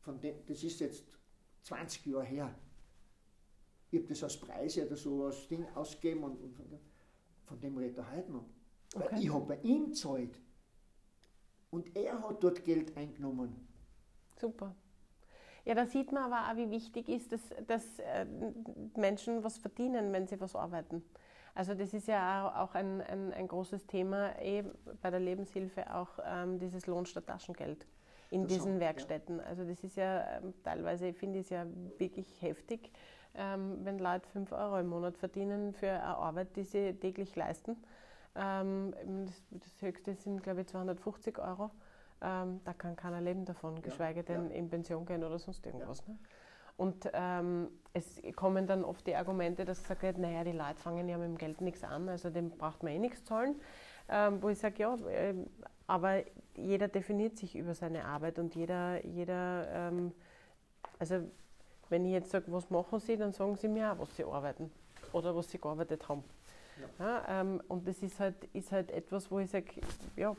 Von 0.00 0.20
dem, 0.20 0.34
das 0.46 0.62
ist 0.62 0.80
jetzt 0.80 1.04
20 1.64 2.06
Jahre 2.06 2.24
her. 2.24 2.54
Ich 3.90 3.98
habe 3.98 4.08
das 4.08 4.22
als 4.22 4.36
Preise 4.38 4.86
oder 4.86 4.96
so 4.96 5.26
als 5.26 5.46
Ding 5.48 5.66
ausgegeben 5.74 6.24
und, 6.24 6.40
und 6.40 6.80
von 7.44 7.60
dem 7.60 7.76
redet 7.76 7.98
er 7.98 8.10
heute 8.10 8.32
noch. 8.32 8.44
Okay. 8.94 9.08
Weil 9.10 9.22
ich 9.22 9.32
habe 9.32 9.46
bei 9.46 9.58
ihm 9.62 9.86
gezahlt. 9.86 10.38
Und 11.70 11.96
er 11.96 12.20
hat 12.22 12.42
dort 12.42 12.64
Geld 12.64 12.96
eingenommen. 12.96 13.66
Super. 14.36 14.74
Ja, 15.64 15.74
da 15.74 15.86
sieht 15.86 16.12
man 16.12 16.30
aber 16.30 16.50
auch, 16.52 16.56
wie 16.56 16.70
wichtig 16.70 17.08
ist, 17.08 17.32
dass, 17.32 17.40
dass 17.66 17.98
äh, 17.98 18.26
Menschen 18.96 19.42
was 19.42 19.58
verdienen, 19.58 20.12
wenn 20.12 20.26
sie 20.26 20.40
was 20.40 20.54
arbeiten. 20.54 21.02
Also 21.54 21.74
das 21.74 21.94
ist 21.94 22.08
ja 22.08 22.62
auch 22.62 22.74
ein, 22.74 23.00
ein, 23.00 23.32
ein 23.32 23.48
großes 23.48 23.86
Thema 23.86 24.38
eh 24.40 24.64
bei 25.00 25.10
der 25.10 25.20
Lebenshilfe, 25.20 25.92
auch 25.94 26.18
ähm, 26.24 26.58
dieses 26.58 26.86
Lohn 26.86 27.06
statt 27.06 27.26
Taschengeld 27.26 27.86
in 28.30 28.46
diesen 28.46 28.76
auch, 28.76 28.80
Werkstätten. 28.80 29.38
Ja. 29.38 29.44
Also 29.44 29.64
das 29.64 29.82
ist 29.82 29.96
ja 29.96 30.38
ähm, 30.38 30.54
teilweise, 30.62 31.08
ich 31.08 31.16
finde 31.16 31.38
ich 31.38 31.46
es 31.46 31.50
ja 31.50 31.66
wirklich 31.98 32.40
heftig, 32.40 32.90
ähm, 33.34 33.78
wenn 33.84 33.98
Leute 33.98 34.28
5 34.30 34.52
Euro 34.52 34.78
im 34.78 34.88
Monat 34.88 35.16
verdienen 35.16 35.72
für 35.72 35.90
eine 35.90 36.04
Arbeit, 36.04 36.56
die 36.56 36.64
sie 36.64 36.94
täglich 36.94 37.34
leisten. 37.36 37.76
Ähm, 38.36 38.94
das, 39.50 39.82
höchste 39.82 40.14
sind, 40.14 40.42
glaube 40.42 40.62
ich, 40.62 40.66
250 40.68 41.38
Euro. 41.38 41.70
Da 42.20 42.72
kann 42.78 42.96
keiner 42.96 43.20
leben 43.20 43.44
davon, 43.44 43.82
geschweige 43.82 44.22
denn 44.22 44.50
in 44.50 44.70
Pension 44.70 45.04
gehen 45.04 45.22
oder 45.22 45.38
sonst 45.38 45.66
irgendwas. 45.66 46.06
Ne? 46.08 46.16
Und 46.76 47.08
ähm, 47.12 47.68
es 47.92 48.20
kommen 48.34 48.66
dann 48.66 48.84
oft 48.84 49.06
die 49.06 49.14
Argumente, 49.14 49.64
dass 49.64 49.82
gesagt 49.82 50.02
wird, 50.02 50.18
naja, 50.18 50.42
die 50.42 50.52
Leute 50.52 50.76
fangen 50.76 51.08
ja 51.08 51.16
mit 51.16 51.28
dem 51.28 51.38
Geld 51.38 51.60
nichts 51.60 51.84
an, 51.84 52.08
also 52.08 52.30
dem 52.30 52.50
braucht 52.50 52.82
man 52.82 52.92
eh 52.92 52.98
nichts 52.98 53.24
zahlen. 53.24 53.60
Ähm, 54.08 54.42
wo 54.42 54.48
ich 54.48 54.58
sage, 54.58 54.74
ja, 54.78 54.94
äh, 55.08 55.34
aber 55.86 56.22
jeder 56.56 56.88
definiert 56.88 57.36
sich 57.36 57.56
über 57.56 57.74
seine 57.74 58.04
Arbeit 58.04 58.38
und 58.38 58.54
jeder, 58.54 59.04
jeder 59.04 59.68
ähm, 59.70 60.12
also 60.98 61.28
wenn 61.88 62.04
ich 62.04 62.12
jetzt 62.12 62.30
sage, 62.30 62.46
was 62.48 62.70
machen 62.70 62.98
Sie, 63.00 63.16
dann 63.16 63.32
sagen 63.32 63.56
Sie 63.56 63.68
mir 63.68 63.92
auch, 63.92 63.98
was 63.98 64.16
Sie 64.16 64.24
arbeiten 64.24 64.70
oder 65.12 65.36
was 65.36 65.50
Sie 65.50 65.58
gearbeitet 65.58 66.08
haben. 66.08 66.24
Ja. 66.98 67.04
Ja, 67.04 67.40
ähm, 67.40 67.62
und 67.68 67.86
das 67.86 68.02
ist 68.02 68.18
halt, 68.18 68.44
ist 68.52 68.72
halt 68.72 68.90
etwas, 68.90 69.30
wo 69.30 69.38
ich 69.38 69.50
sage, 69.50 69.80
ja, 70.16 70.34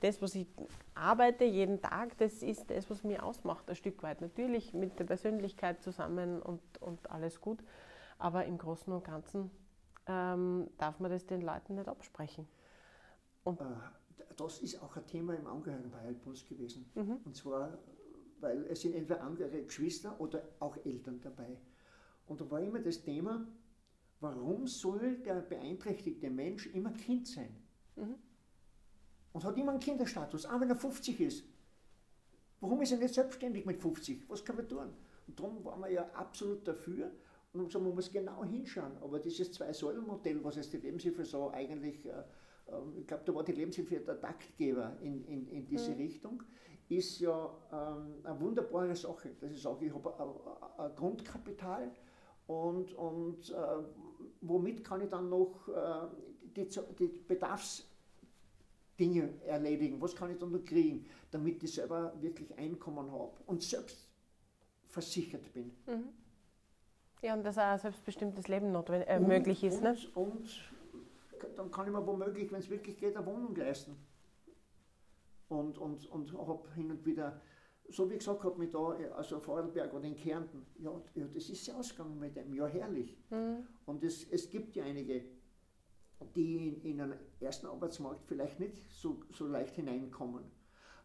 das, 0.00 0.20
was 0.20 0.34
ich 0.34 0.46
arbeite 0.94 1.44
jeden 1.44 1.80
Tag, 1.80 2.16
das 2.18 2.42
ist 2.42 2.70
das, 2.70 2.90
was 2.90 3.04
mich 3.04 3.20
ausmacht, 3.20 3.68
ein 3.70 3.76
Stück 3.76 4.02
weit. 4.02 4.20
Natürlich 4.20 4.74
mit 4.74 4.98
der 4.98 5.04
Persönlichkeit 5.04 5.82
zusammen 5.82 6.42
und, 6.42 6.60
und 6.80 7.10
alles 7.10 7.40
gut, 7.40 7.62
aber 8.18 8.44
im 8.44 8.58
Großen 8.58 8.92
und 8.92 9.04
Ganzen 9.04 9.50
ähm, 10.06 10.68
darf 10.78 11.00
man 11.00 11.10
das 11.10 11.26
den 11.26 11.40
Leuten 11.40 11.76
nicht 11.76 11.88
absprechen. 11.88 12.46
Und 13.44 13.60
äh, 13.60 13.64
das 14.36 14.58
ist 14.58 14.82
auch 14.82 14.96
ein 14.96 15.06
Thema 15.06 15.34
im 15.34 15.46
Angehörigenbeihaltbus 15.46 16.46
gewesen. 16.46 16.86
Mhm. 16.94 17.18
Und 17.24 17.36
zwar, 17.36 17.78
weil 18.40 18.64
es 18.66 18.80
sind 18.80 18.94
entweder 18.94 19.22
andere 19.22 19.62
Geschwister 19.62 20.20
oder 20.20 20.42
auch 20.60 20.76
Eltern 20.84 21.20
dabei. 21.20 21.58
Und 22.26 22.40
da 22.40 22.50
war 22.50 22.60
immer 22.60 22.80
das 22.80 23.02
Thema, 23.02 23.46
warum 24.20 24.66
soll 24.66 25.18
der 25.18 25.40
beeinträchtigte 25.40 26.30
Mensch 26.30 26.66
immer 26.66 26.92
Kind 26.92 27.26
sein? 27.26 27.54
Mhm. 27.96 28.16
und 29.32 29.44
hat 29.44 29.56
immer 29.56 29.72
einen 29.72 29.80
Kinderstatus, 29.80 30.46
auch 30.46 30.60
wenn 30.60 30.68
er 30.68 30.76
50 30.76 31.20
ist. 31.20 31.44
Warum 32.60 32.80
ist 32.82 32.92
er 32.92 32.98
nicht 32.98 33.14
selbstständig 33.14 33.66
mit 33.66 33.80
50? 33.80 34.28
Was 34.28 34.44
kann 34.44 34.56
man 34.56 34.68
tun? 34.68 34.92
Und 35.26 35.38
darum 35.38 35.64
waren 35.64 35.80
wir 35.80 35.90
ja 35.90 36.08
absolut 36.14 36.66
dafür 36.66 37.10
und 37.52 37.60
haben 37.60 37.66
gesagt, 37.66 37.84
man 37.84 37.94
muss 37.94 38.10
genau 38.10 38.44
hinschauen. 38.44 38.96
Aber 39.00 39.18
dieses 39.18 39.52
Zwei-Säulen-Modell, 39.52 40.42
was 40.42 40.56
jetzt 40.56 40.72
die 40.72 40.78
Lebenshilfe 40.78 41.24
so 41.24 41.50
eigentlich, 41.50 42.04
äh, 42.06 42.24
ich 42.96 43.06
glaube, 43.06 43.22
da 43.24 43.34
war 43.34 43.44
die 43.44 43.52
Lebenshilfe 43.52 44.00
der 44.00 44.20
Taktgeber 44.20 44.96
in, 45.00 45.24
in, 45.24 45.48
in 45.48 45.66
diese 45.66 45.92
mhm. 45.92 45.96
Richtung, 45.96 46.42
ist 46.88 47.20
ja 47.20 47.50
ähm, 47.72 48.14
eine 48.24 48.40
wunderbare 48.40 48.94
Sache. 48.94 49.30
Dass 49.40 49.50
ich 49.50 49.62
sage, 49.62 49.86
ich 49.86 49.94
habe 49.94 50.14
ein 50.78 50.94
Grundkapital 50.94 51.90
und, 52.46 52.92
und 52.94 53.50
äh, 53.50 53.54
womit 54.40 54.84
kann 54.84 55.00
ich 55.02 55.08
dann 55.08 55.28
noch 55.28 55.68
äh, 55.68 56.06
die, 56.56 56.68
die 56.98 57.24
Bedarfs- 57.28 57.84
Dinge 58.98 59.30
erledigen, 59.46 60.00
was 60.00 60.14
kann 60.14 60.30
ich 60.30 60.38
dann 60.38 60.52
noch 60.52 60.64
kriegen, 60.64 61.06
damit 61.30 61.62
ich 61.62 61.74
selber 61.74 62.12
wirklich 62.20 62.56
Einkommen 62.56 63.10
habe 63.10 63.32
und 63.46 63.62
selbst 63.62 64.08
versichert 64.86 65.52
bin. 65.52 65.72
Mhm. 65.86 66.08
Ja, 67.22 67.34
und 67.34 67.42
dass 67.42 67.58
auch 67.58 67.62
ein 67.62 67.78
selbstbestimmtes 67.78 68.48
Leben 68.48 68.70
notwendig, 68.70 69.08
äh, 69.08 69.18
möglich 69.18 69.64
ist. 69.64 69.78
Und, 69.78 69.82
ne? 69.82 69.96
und 70.14 70.48
dann 71.56 71.70
kann 71.70 71.86
ich 71.86 71.92
mir 71.92 72.06
womöglich, 72.06 72.50
wenn 72.52 72.60
es 72.60 72.70
wirklich 72.70 72.96
geht, 72.96 73.16
eine 73.16 73.26
Wohnung 73.26 73.54
leisten. 73.54 73.96
Und, 75.48 75.78
und, 75.78 76.06
und 76.10 76.32
habe 76.32 76.72
hin 76.74 76.90
und 76.90 77.04
wieder, 77.04 77.40
so 77.88 78.10
wie 78.10 78.16
gesagt 78.16 78.42
habe, 78.44 78.58
mich 78.58 78.70
da, 78.70 78.96
also 79.16 79.40
Vorarlberg 79.40 79.92
oder 79.92 80.04
in 80.04 80.16
Kärnten, 80.16 80.66
ja, 80.78 80.90
ja, 81.14 81.26
das 81.26 81.48
ist 81.48 81.66
ja 81.66 81.74
ausgegangen 81.74 82.18
mit 82.18 82.36
dem, 82.36 82.54
ja 82.54 82.66
herrlich. 82.66 83.16
Mhm. 83.30 83.66
Und 83.84 84.02
es, 84.02 84.24
es 84.30 84.50
gibt 84.50 84.74
ja 84.74 84.84
einige 84.84 85.24
die 86.34 86.68
in, 86.68 86.82
in 86.82 87.00
einen 87.00 87.18
ersten 87.40 87.66
Arbeitsmarkt 87.66 88.26
vielleicht 88.26 88.60
nicht 88.60 88.76
so, 88.90 89.20
so 89.30 89.46
leicht 89.46 89.74
hineinkommen. 89.74 90.44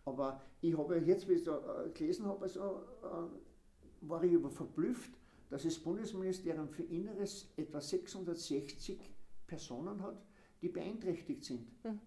Aber 0.05 0.41
ich 0.61 0.77
habe 0.77 0.97
jetzt, 0.99 1.27
wie 1.27 1.33
ich 1.33 1.43
da 1.43 1.85
äh, 1.85 1.89
gelesen 1.89 2.25
habe, 2.25 2.43
also, 2.43 2.59
äh, 3.03 4.07
war 4.07 4.23
ich 4.23 4.31
über 4.31 4.49
verblüfft, 4.49 5.11
dass 5.49 5.63
das 5.63 5.79
Bundesministerium 5.79 6.69
für 6.69 6.83
Inneres 6.83 7.51
etwa 7.57 7.81
660 7.81 8.99
Personen 9.45 10.01
hat, 10.01 10.23
die 10.61 10.69
beeinträchtigt 10.69 11.43
sind, 11.43 11.67
mhm. 11.83 11.99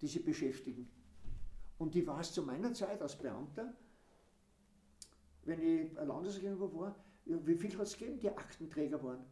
die 0.00 0.08
sie 0.08 0.20
beschäftigen. 0.20 0.88
Und 1.78 1.94
ich 1.96 2.06
weiß 2.06 2.32
zu 2.32 2.42
meiner 2.42 2.72
Zeit 2.72 3.02
als 3.02 3.16
Beamter, 3.16 3.74
wenn 5.44 5.60
ich 5.60 5.92
Landesregierung 5.94 6.78
war, 6.78 6.96
wie 7.24 7.54
viel 7.54 7.76
hat 7.76 7.86
es 7.86 7.98
gegeben, 7.98 8.18
die 8.18 8.30
Aktenträger 8.30 9.02
waren? 9.02 9.24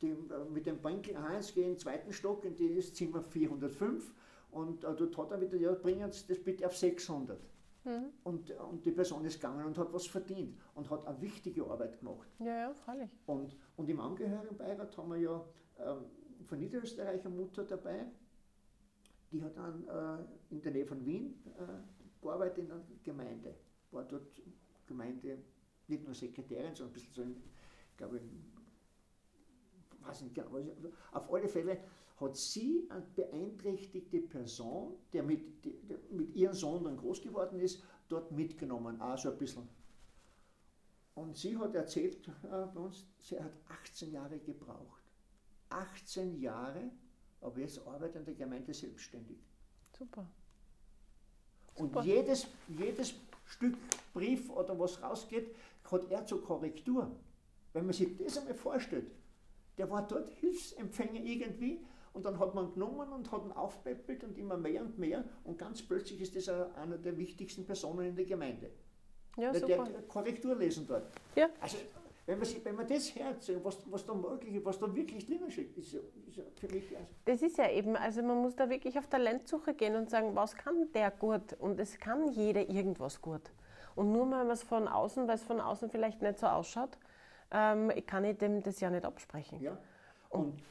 die 0.00 0.10
äh, 0.10 0.44
mit 0.50 0.66
dem 0.66 0.80
Bank 0.80 1.08
1 1.14 1.54
gehen, 1.54 1.76
zweiten 1.76 2.12
Stock 2.12 2.44
in 2.44 2.76
das 2.76 2.94
Zimmer 2.94 3.22
405 3.22 4.14
und 4.50 4.84
äh, 4.84 4.94
dort 4.94 5.16
hat 5.18 5.30
er 5.32 5.40
wieder, 5.40 5.56
ja, 5.56 5.72
bringen 5.72 6.10
Sie 6.12 6.26
das 6.26 6.38
bitte 6.42 6.66
auf 6.66 6.76
600. 6.76 7.38
Mhm. 7.84 8.12
Und, 8.24 8.50
und 8.50 8.84
die 8.84 8.90
Person 8.90 9.24
ist 9.24 9.40
gegangen 9.40 9.64
und 9.64 9.78
hat 9.78 9.92
was 9.92 10.06
verdient 10.06 10.58
und 10.74 10.90
hat 10.90 11.06
eine 11.06 11.20
wichtige 11.20 11.64
Arbeit 11.64 11.98
gemacht. 11.98 12.28
Ja, 12.38 12.58
ja, 12.58 12.74
freilich. 12.74 13.10
Und, 13.26 13.56
und 13.76 13.88
im 13.88 14.00
Angehörigenbeirat 14.00 14.96
haben 14.96 15.10
wir 15.10 15.18
ja 15.18 15.44
ähm, 15.78 16.04
von 16.46 16.58
Niederösterreicher 16.58 17.30
Mutter 17.30 17.64
dabei, 17.64 18.06
die 19.30 19.42
hat 19.42 19.56
dann 19.56 19.86
äh, 19.86 20.54
in 20.54 20.62
der 20.62 20.72
Nähe 20.72 20.86
von 20.86 21.04
Wien 21.04 21.42
äh, 21.58 22.22
gearbeitet 22.22 22.58
in 22.58 22.70
einer 22.70 22.82
Gemeinde. 23.02 23.54
War 23.90 24.04
dort 24.04 24.40
Gemeinde, 24.86 25.38
nicht 25.86 26.04
nur 26.04 26.14
Sekretärin, 26.14 26.74
sondern 26.74 26.90
ein 26.90 26.92
bisschen 26.94 27.12
so, 27.12 27.22
in, 27.22 27.36
ich 27.90 27.96
glaube, 27.96 28.20
weiß 30.00 30.22
nicht 30.22 30.34
genau, 30.34 30.50
auf 31.12 31.32
alle 31.32 31.48
Fälle 31.48 31.78
hat 32.16 32.36
sie 32.36 32.86
eine 32.90 33.02
beeinträchtigte 33.14 34.20
Person, 34.20 34.94
der 35.12 35.22
mit, 35.22 35.64
der 35.64 35.98
mit 36.10 36.34
ihrem 36.34 36.54
Sohn 36.54 36.84
dann 36.84 36.96
groß 36.96 37.22
geworden 37.22 37.60
ist, 37.60 37.82
dort 38.08 38.32
mitgenommen, 38.32 39.00
auch 39.00 39.18
so 39.18 39.30
ein 39.30 39.38
bisschen. 39.38 39.68
Und 41.14 41.36
sie 41.36 41.56
hat 41.56 41.74
erzählt 41.74 42.28
äh, 42.28 42.66
bei 42.74 42.80
uns, 42.80 43.06
sie 43.18 43.38
hat 43.38 43.52
18 43.68 44.12
Jahre 44.12 44.38
gebraucht. 44.38 44.97
18 45.70 46.40
Jahre, 46.40 46.90
aber 47.40 47.60
jetzt 47.60 47.86
arbeitet 47.86 48.16
in 48.16 48.24
der 48.24 48.34
Gemeinde 48.34 48.74
selbstständig. 48.74 49.38
Super. 49.96 50.26
Und 51.74 51.92
Super. 51.94 52.02
Jedes, 52.02 52.46
jedes 52.68 53.14
Stück 53.46 53.76
Brief 54.12 54.50
oder 54.50 54.78
was 54.78 55.02
rausgeht, 55.02 55.54
hat 55.90 56.10
er 56.10 56.26
zur 56.26 56.44
Korrektur. 56.44 57.10
Wenn 57.72 57.86
man 57.86 57.94
sich 57.94 58.16
das 58.16 58.38
einmal 58.38 58.54
vorstellt, 58.54 59.10
der 59.76 59.88
war 59.90 60.06
dort 60.06 60.30
Hilfsempfänger 60.30 61.20
irgendwie 61.20 61.84
und 62.12 62.24
dann 62.24 62.38
hat 62.38 62.54
man 62.54 62.72
genommen 62.72 63.12
und 63.12 63.30
hat 63.30 63.44
ihn 63.44 63.52
aufpäppelt 63.52 64.24
und 64.24 64.36
immer 64.36 64.56
mehr 64.56 64.82
und 64.82 64.98
mehr 64.98 65.24
und 65.44 65.58
ganz 65.58 65.82
plötzlich 65.82 66.20
ist 66.20 66.34
das 66.34 66.48
einer 66.48 66.98
der 66.98 67.16
wichtigsten 67.16 67.64
Personen 67.64 68.08
in 68.08 68.16
der 68.16 68.24
Gemeinde. 68.24 68.70
Ja, 69.36 69.52
Weil 69.52 69.60
super. 69.60 69.84
der 69.84 70.02
Korrektur 70.02 70.56
lesen 70.56 70.86
dort. 70.86 71.12
Ja. 71.36 71.48
Also, 71.60 71.76
wenn 72.28 72.38
man, 72.38 72.48
wenn 72.62 72.74
man 72.76 72.86
das 72.86 73.14
hört, 73.14 73.64
was, 73.64 73.90
was 73.90 74.04
da 74.04 74.12
möglich 74.12 74.56
ist, 74.56 74.64
was 74.66 74.78
da 74.78 74.94
wirklich 74.94 75.24
drin 75.24 75.40
ist, 75.48 75.56
ist 75.56 75.96
für 76.56 76.68
mich. 76.68 76.94
Also 76.94 77.14
das 77.24 77.40
ist 77.40 77.56
ja 77.56 77.70
eben, 77.70 77.96
also 77.96 78.22
man 78.22 78.42
muss 78.42 78.54
da 78.54 78.68
wirklich 78.68 78.98
auf 78.98 79.06
Talentsuche 79.06 79.72
gehen 79.72 79.96
und 79.96 80.10
sagen, 80.10 80.36
was 80.36 80.54
kann 80.54 80.92
der 80.92 81.10
gut? 81.10 81.54
Und 81.54 81.80
es 81.80 81.98
kann 81.98 82.28
jeder 82.28 82.68
irgendwas 82.68 83.22
gut. 83.22 83.50
Und 83.96 84.12
nur 84.12 84.24
wenn 84.24 84.30
man 84.30 84.50
es 84.50 84.62
von 84.62 84.88
außen, 84.88 85.26
weil 85.26 85.36
es 85.36 85.42
von 85.42 85.58
außen 85.58 85.88
vielleicht 85.88 86.20
nicht 86.20 86.38
so 86.38 86.48
ausschaut, 86.48 86.98
ähm, 87.50 87.90
kann 88.06 88.26
ich 88.26 88.36
dem 88.36 88.62
das 88.62 88.78
ja 88.80 88.90
nicht 88.90 89.06
absprechen. 89.06 89.62
Ja. 89.62 89.78
Und, 90.28 90.62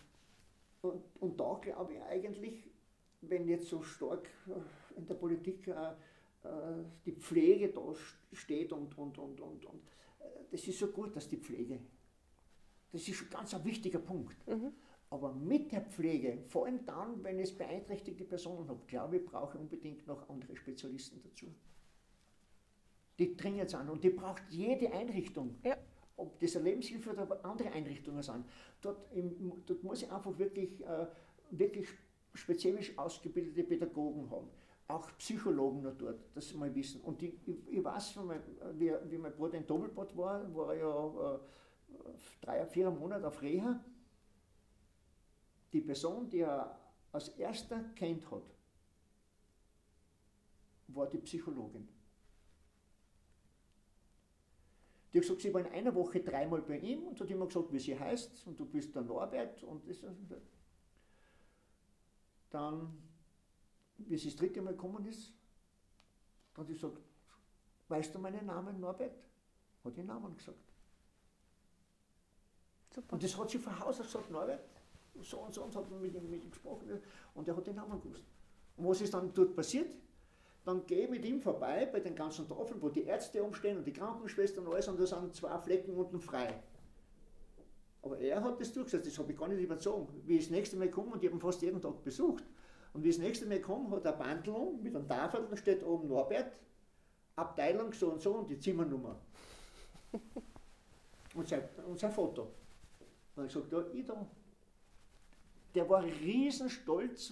und, 0.84 1.04
und 1.20 1.40
da 1.40 1.58
glaube 1.60 1.94
ich 1.96 2.02
eigentlich, 2.04 2.70
wenn 3.22 3.48
jetzt 3.48 3.68
so 3.68 3.82
stark 3.82 4.30
äh, 4.48 5.00
in 5.00 5.08
der 5.08 5.16
Politik 5.16 5.68
äh, 5.68 5.72
äh, 5.72 6.84
die 7.04 7.14
Pflege 7.14 7.70
da 7.70 7.82
steht 8.32 8.72
und, 8.72 8.96
und, 8.96 9.18
und, 9.18 9.42
und, 9.42 9.66
und 9.66 9.82
das 10.52 10.68
ist 10.68 10.80
so 10.80 10.88
gut, 10.88 11.16
dass 11.16 11.28
die 11.28 11.38
Pflege, 11.38 11.80
das 12.92 13.08
ist 13.08 13.30
ganz 13.30 13.54
ein 13.54 13.64
wichtiger 13.66 14.00
Punkt. 14.00 14.48
Mhm. 14.48 14.74
Aber 15.10 15.34
mit 15.34 15.72
der 15.72 15.82
Pflege, 15.82 16.44
vor 16.48 16.66
allem 16.66 16.86
dann, 16.86 17.24
wenn 17.24 17.40
es 17.40 17.58
beeinträchtigte 17.58 18.26
Personen 18.26 18.68
hat, 18.68 18.88
glaube 18.88 19.18
ich, 19.18 19.26
brauche 19.26 19.56
ich 19.56 19.62
unbedingt 19.62 20.06
noch 20.06 20.28
andere 20.30 20.56
Spezialisten 20.58 21.22
dazu. 21.24 21.48
Die 23.18 23.36
dringend 23.36 23.70
sind 23.70 23.90
und 23.90 24.04
die 24.04 24.10
braucht 24.10 24.44
jede 24.50 24.92
Einrichtung. 24.92 25.56
Ja 25.64 25.78
ob 26.18 26.40
das 26.40 26.56
eine 26.56 26.70
Lebenshilfe 26.70 27.12
oder 27.12 27.46
andere 27.46 27.72
Einrichtungen 27.72 28.24
sind. 28.24 28.44
Dort, 28.82 29.12
im, 29.14 29.64
dort 29.66 29.84
muss 29.84 30.02
ich 30.02 30.12
einfach 30.12 30.38
wirklich, 30.38 30.84
äh, 30.84 31.08
wirklich 31.52 31.88
spezifisch 32.34 32.98
ausgebildete 32.98 33.64
Pädagogen 33.64 34.30
haben. 34.30 34.50
Auch 34.88 35.10
Psychologen 35.18 35.82
noch 35.82 35.98
dort, 35.98 36.20
das 36.34 36.54
mal 36.54 36.74
wissen. 36.74 37.02
Und 37.02 37.22
die, 37.22 37.38
ich, 37.46 37.68
ich 37.68 37.84
weiß, 37.84 38.16
mein, 38.18 38.42
wie, 38.74 38.94
wie, 39.10 39.18
mein 39.18 39.34
Bruder 39.34 39.58
in 39.58 39.68
Doppelbad 39.68 40.16
war, 40.16 40.56
war 40.56 40.74
er 40.74 40.80
ja 40.80 41.36
äh, 41.36 41.40
drei, 42.42 42.66
vier 42.66 42.90
Monate 42.90 43.28
auf 43.28 43.42
Reha. 43.42 43.84
Die 45.74 45.82
Person, 45.82 46.30
die 46.30 46.40
er 46.40 46.80
als 47.12 47.30
erster 47.30 47.84
kennt 47.96 48.30
hat, 48.32 48.44
war 50.88 51.08
die 51.08 51.18
Psychologin. 51.18 51.88
Die 55.12 55.20
hat 55.20 55.24
gesagt, 55.24 55.42
sie 55.42 55.54
war 55.54 55.62
in 55.62 55.72
einer 55.74 55.94
Woche 55.96 56.20
dreimal 56.20 56.62
bei 56.62 56.80
ihm 56.80 57.08
und 57.08 57.20
hat 57.20 57.30
immer 57.30 57.48
gesagt, 57.48 57.72
wie 57.72 57.80
sie 57.80 57.98
heißt 57.98 58.46
und 58.48 58.60
du 58.60 58.66
bist 58.66 58.94
der 58.96 59.02
Norbert 59.02 59.64
und 59.64 59.88
das, 59.88 59.98
dann, 62.50 62.98
wie 63.98 64.18
sie 64.18 64.30
das 64.30 64.36
dritte 64.38 64.62
Mal 64.62 64.74
gekommen 64.74 65.06
ist, 65.06 65.34
dann 66.54 66.64
hat 66.64 66.68
sie 66.68 66.74
gesagt, 66.74 66.98
weißt 67.88 68.14
du 68.14 68.20
meinen 68.20 68.46
Namen 68.46 68.80
Norbert? 68.80 69.24
Hat 69.84 69.98
den 69.98 70.06
Namen 70.06 70.36
gesagt. 70.36 70.74
Super. 72.94 73.14
Und 73.14 73.24
das 73.24 73.38
hat 73.38 73.50
sie 73.50 73.60
von 73.60 73.80
Haus 73.80 74.00
aus 74.00 74.08
gesagt, 74.08 74.32
Norbert, 74.32 74.62
so 75.22 75.40
und 75.40 75.54
so 75.54 75.64
und 75.64 75.76
hat 75.76 75.90
mit 75.90 76.14
ihm, 76.14 76.30
mit 76.30 76.44
ihm 76.44 76.52
gesprochen 76.52 77.02
und 77.34 77.48
er 77.48 77.56
hat 77.56 77.68
den 77.68 77.76
Namen 77.76 78.02
gewusst. 78.02 78.24
Und 78.76 78.88
was 78.88 79.02
ist 79.02 79.14
dann 79.14 79.34
dort 79.34 79.56
passiert? 79.56 79.96
dann 80.68 80.86
gehe 80.86 81.06
ich 81.06 81.10
mit 81.10 81.24
ihm 81.24 81.42
vorbei 81.42 81.88
bei 81.90 82.02
den 82.02 82.14
ganzen 82.14 82.46
Tafeln, 82.46 82.82
wo 82.82 82.90
die 82.90 83.04
Ärzte 83.04 83.42
umstehen 83.42 83.78
und 83.78 83.88
die 83.88 83.94
Krankenschwestern 83.94 84.68
und 84.68 84.74
alles, 84.74 84.88
und 84.90 85.00
da 85.00 85.06
sind 85.06 85.34
zwei 85.34 85.58
Flecken 85.60 85.96
unten 85.96 86.20
frei. 86.20 86.62
Aber 88.02 88.20
er 88.20 88.44
hat 88.44 88.60
das 88.60 88.74
durchgesetzt, 88.74 89.08
das 89.08 89.18
habe 89.18 89.32
ich 89.32 89.38
gar 89.38 89.48
nicht 89.48 89.62
überzogen. 89.62 90.22
Wie 90.26 90.36
ich 90.36 90.44
das 90.44 90.52
nächste 90.52 90.76
Mal 90.76 90.92
komme, 90.92 91.14
und 91.14 91.24
ich 91.24 91.30
habe 91.30 91.38
ihn 91.38 91.42
fast 91.42 91.62
jeden 91.62 91.82
Tag 91.82 92.04
besucht, 92.04 92.44
und 92.94 93.04
wie 93.04 93.10
das 93.10 93.20
nächste 93.20 93.46
Mal 93.46 93.62
komme, 93.62 93.96
hat 93.96 94.06
er 94.06 94.14
ein 94.14 94.20
Bandel 94.20 94.74
mit 94.82 94.96
einem 94.96 95.08
Tafel, 95.08 95.48
da 95.50 95.58
steht 95.58 95.84
oben 95.84 96.08
Norbert, 96.08 96.52
Abteilung 97.36 97.94
so 97.94 98.12
und 98.12 98.22
so 98.22 98.34
und 98.34 98.50
die 98.50 98.60
Zimmernummer. 98.60 99.20
und, 101.36 101.48
sein, 101.48 101.64
und 101.88 102.00
sein 102.00 102.12
Foto. 102.12 102.52
Und 103.36 103.46
ich 103.46 103.54
gesagt, 103.54 103.72
ja, 103.72 103.86
ich 103.94 104.06
da. 104.06 104.26
Der 105.76 105.88
war 105.88 106.04
riesenstolz, 106.04 107.32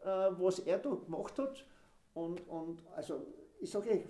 äh, 0.00 0.06
was 0.06 0.60
er 0.60 0.78
da 0.78 0.90
gemacht 0.90 1.38
hat 1.38 1.66
und, 2.14 2.40
und 2.48 2.82
also 2.94 3.26
ich 3.60 3.70
sage 3.70 4.06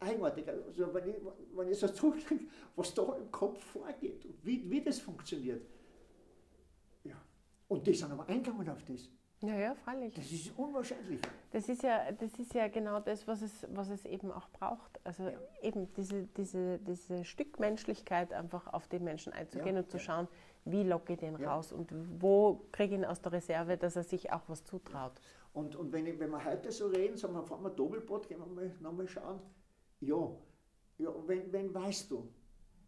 eigenartig, 0.00 0.48
also 0.48 0.94
wenn 0.94 1.08
ich, 1.08 1.16
wenn 1.54 1.68
ich 1.68 1.78
so 1.78 1.88
zurückdenke, 1.88 2.46
was 2.76 2.94
da 2.94 3.16
im 3.16 3.30
Kopf 3.30 3.62
vorgeht 3.62 4.26
wie, 4.42 4.70
wie 4.70 4.82
das 4.82 5.00
funktioniert. 5.00 5.66
Ja. 7.04 7.20
Und 7.68 7.86
die 7.86 7.94
sind 7.94 8.12
aber 8.12 8.26
eingegangen 8.28 8.68
auf 8.68 8.82
das. 8.84 9.08
Ja, 9.40 9.54
ja, 9.54 9.74
freilich. 9.76 10.14
Das 10.14 10.32
ist 10.32 10.58
unwahrscheinlich. 10.58 11.20
Das 11.52 11.68
ist 11.68 11.82
ja, 11.84 12.10
das 12.10 12.38
ist 12.40 12.54
ja 12.54 12.66
genau 12.66 12.98
das, 12.98 13.26
was 13.28 13.42
es, 13.42 13.66
was 13.70 13.88
es 13.88 14.04
eben 14.04 14.32
auch 14.32 14.48
braucht. 14.50 14.98
Also 15.04 15.24
Ja. 15.24 15.38
eben 15.62 15.92
diese, 15.94 16.24
diese, 16.36 16.78
diese 16.80 17.24
Stück 17.24 17.60
Menschlichkeit 17.60 18.32
einfach 18.32 18.66
auf 18.72 18.88
den 18.88 19.04
Menschen 19.04 19.32
einzugehen 19.32 19.76
Ja, 19.76 19.82
und 19.82 19.90
zu 19.90 19.98
ja. 19.98 20.02
schauen, 20.02 20.28
wie 20.64 20.82
locke 20.82 21.12
ich 21.12 21.20
den 21.20 21.36
raus 21.36 21.72
und 21.72 21.92
wo 22.20 22.66
kriege 22.72 22.94
ich 22.94 23.00
ihn 23.00 23.04
aus 23.04 23.20
der 23.20 23.32
Reserve, 23.32 23.76
dass 23.76 23.94
er 23.94 24.02
sich 24.02 24.32
auch 24.32 24.42
was 24.48 24.64
zutraut. 24.64 25.12
Und, 25.52 25.76
und 25.76 25.92
wenn, 25.92 26.06
ich, 26.06 26.18
wenn 26.18 26.30
wir 26.30 26.44
heute 26.44 26.70
so 26.72 26.88
reden, 26.88 27.16
sagen 27.16 27.34
wir, 27.34 27.42
fahren 27.44 27.62
wir 27.62 27.70
Doppelboot, 27.70 28.28
gehen 28.28 28.38
wir 28.40 28.46
mal, 28.46 28.74
nochmal 28.80 29.08
schauen. 29.08 29.40
Ja, 30.00 30.30
ja 30.98 31.14
wenn, 31.26 31.52
wenn 31.52 31.72
weißt 31.72 32.10
du, 32.10 32.28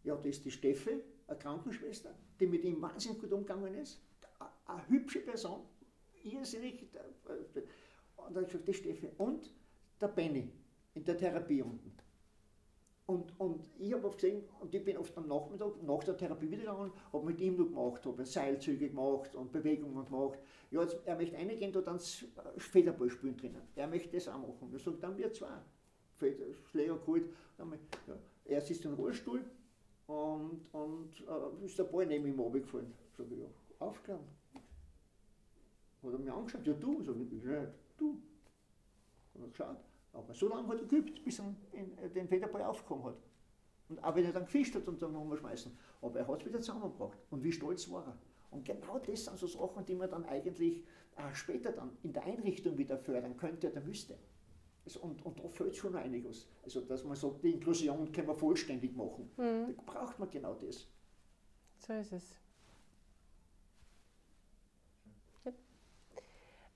ja, 0.03 0.15
das 0.15 0.25
ist 0.25 0.45
die 0.45 0.51
Steffi, 0.51 1.01
eine 1.27 1.39
Krankenschwester, 1.39 2.13
die 2.39 2.47
mit 2.47 2.63
ihm 2.65 2.81
wahnsinnig 2.81 3.19
gut 3.19 3.31
umgegangen 3.31 3.73
ist, 3.75 4.01
eine, 4.39 4.49
eine 4.65 4.87
hübsche 4.89 5.19
Person, 5.19 5.61
irrsinnig. 6.23 6.83
äh, 6.93 7.31
äh, 7.59 7.63
Und 8.17 8.35
dann 8.35 8.35
habe 8.35 8.41
ich 8.43 8.47
gesagt, 8.51 8.67
die 8.67 8.73
Steffi. 8.73 9.09
Und 9.17 9.53
der 9.99 10.07
Benny 10.07 10.51
in 10.93 11.03
der 11.03 11.17
Therapie 11.17 11.61
unten. 11.61 11.91
Und, 13.07 13.37
und 13.39 13.65
ich 13.77 13.93
habe 13.93 14.07
oft 14.07 14.19
gesehen, 14.19 14.43
und 14.61 14.73
ich 14.73 14.83
bin 14.85 14.95
oft 14.97 15.17
am 15.17 15.27
Nachmittag 15.27 15.81
nach 15.83 16.03
der 16.03 16.15
Therapie 16.15 16.49
wiedergegangen, 16.49 16.91
habe 17.11 17.25
mit 17.25 17.41
ihm 17.41 17.57
noch 17.57 17.65
gemacht, 17.65 18.05
habe 18.05 18.25
Seilzüge 18.25 18.87
gemacht 18.87 19.35
und 19.35 19.51
Bewegungen 19.51 20.05
gemacht. 20.05 20.39
Ja, 20.69 20.81
jetzt, 20.81 20.97
er 21.05 21.15
möchte 21.17 21.35
reingehen, 21.35 21.73
da 21.73 21.81
dann 21.81 21.95
das 21.97 22.23
Federball 22.57 23.09
spielen 23.09 23.35
drinnen. 23.35 23.61
Er 23.75 23.87
möchte 23.87 24.09
das 24.15 24.27
auch 24.29 24.37
machen. 24.39 24.71
Ich 24.75 24.83
sage, 24.83 24.97
dann 24.97 25.17
wir 25.17 25.31
zwei. 25.33 25.49
Feder- 26.17 26.53
Schläger 26.69 26.97
geholt. 26.97 27.25
Dann 27.57 27.71
Ja. 28.07 28.17
Er 28.45 28.61
sitzt 28.61 28.85
im 28.85 28.93
Rollstuhl 28.93 29.43
und, 30.07 30.61
und 30.71 31.09
äh, 31.27 31.65
ist 31.65 31.77
der 31.79 31.83
Ball 31.85 32.05
neben 32.05 32.27
ihm 32.27 32.39
runtergefallen. 32.39 32.93
Ich, 33.17 33.37
ja, 33.37 33.45
aufklären. 33.79 34.21
Hat 36.03 36.13
er 36.13 36.19
mich 36.19 36.31
angeschaut, 36.31 36.65
ja 36.65 36.73
du, 36.73 37.01
ich, 37.01 37.43
ja, 37.43 37.67
du. 37.97 38.21
Hat 39.33 39.41
er 39.41 39.47
geschaut. 39.47 39.77
Aber 40.13 40.33
so 40.33 40.49
lange 40.49 40.67
hat 40.67 40.79
er 40.79 40.85
geübt, 40.85 41.23
bis 41.23 41.39
er 41.39 41.53
in, 41.71 42.13
den 42.13 42.27
Federball 42.27 42.63
aufgekommen 42.63 43.05
hat. 43.05 43.17
Und 43.89 44.03
auch 44.03 44.15
wenn 44.15 44.25
er 44.25 44.33
dann 44.33 44.45
gefischt 44.45 44.75
hat 44.75 44.87
und 44.87 45.01
dann 45.01 45.13
nochmal 45.13 45.37
schmeißen. 45.37 45.77
Aber 46.01 46.19
er 46.19 46.27
hat 46.27 46.41
es 46.41 46.47
wieder 46.47 46.61
zusammengebracht. 46.61 47.17
Und 47.29 47.43
wie 47.43 47.51
stolz 47.51 47.89
war 47.89 48.05
er. 48.07 48.17
Und 48.49 48.65
genau 48.65 48.99
das 48.99 49.25
sind 49.25 49.37
so 49.37 49.47
Sachen, 49.47 49.85
die 49.85 49.95
man 49.95 50.09
dann 50.09 50.25
eigentlich 50.25 50.83
äh, 51.15 51.33
später 51.33 51.71
dann 51.71 51.97
in 52.03 52.13
der 52.13 52.23
Einrichtung 52.23 52.77
wieder 52.77 52.97
fördern 52.97 53.37
könnte 53.37 53.71
oder 53.71 53.81
müsste. 53.81 54.17
Also, 54.83 54.99
und, 55.01 55.23
und 55.25 55.39
da 55.39 55.47
fehlt 55.49 55.75
schon 55.75 55.95
einiges. 55.95 56.49
Also, 56.63 56.81
dass 56.81 57.03
man 57.03 57.15
sagt, 57.15 57.43
die 57.43 57.51
Inklusion 57.51 58.11
können 58.11 58.27
wir 58.27 58.35
vollständig 58.35 58.95
machen. 58.95 59.29
Da 59.75 59.81
braucht 59.85 60.19
man 60.19 60.29
genau 60.29 60.55
das. 60.55 60.87
So 61.77 61.93
ist 61.93 62.11
es. 62.11 62.39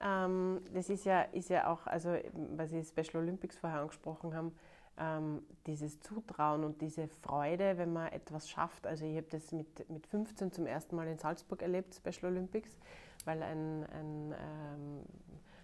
Ähm, 0.02 0.62
das 0.74 0.90
ist 0.90 1.06
ja, 1.06 1.22
ist 1.22 1.50
ja 1.50 1.72
auch, 1.72 1.88
also 1.88 2.16
was 2.56 2.70
Sie 2.70 2.84
Special 2.84 3.24
Olympics 3.24 3.58
vorher 3.58 3.80
angesprochen 3.80 4.34
haben, 4.36 4.52
ähm, 4.98 5.42
dieses 5.66 6.00
Zutrauen 6.00 6.64
und 6.64 6.82
diese 6.82 7.08
Freude, 7.08 7.78
wenn 7.78 7.94
man 7.94 8.08
etwas 8.12 8.50
schafft. 8.50 8.88
Also 8.88 9.06
ich 9.06 9.18
habe 9.18 9.28
das 9.30 9.52
mit, 9.52 9.90
mit 9.90 10.08
15 10.08 10.52
zum 10.52 10.66
ersten 10.66 10.96
Mal 10.96 11.08
in 11.08 11.18
Salzburg 11.18 11.62
erlebt, 11.62 11.96
Special 11.96 12.32
Olympics, 12.32 12.78
weil 13.26 13.42
ein, 13.44 13.86
ein 13.86 14.34
ähm, 14.34 15.02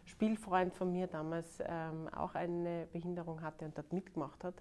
Spielfreund 0.05 0.73
von 0.73 0.91
mir 0.91 1.07
damals 1.07 1.59
ähm, 1.65 2.09
auch 2.09 2.35
eine 2.35 2.87
Behinderung 2.91 3.41
hatte 3.41 3.65
und 3.65 3.77
dort 3.77 3.93
mitgemacht 3.93 4.43
hat. 4.43 4.55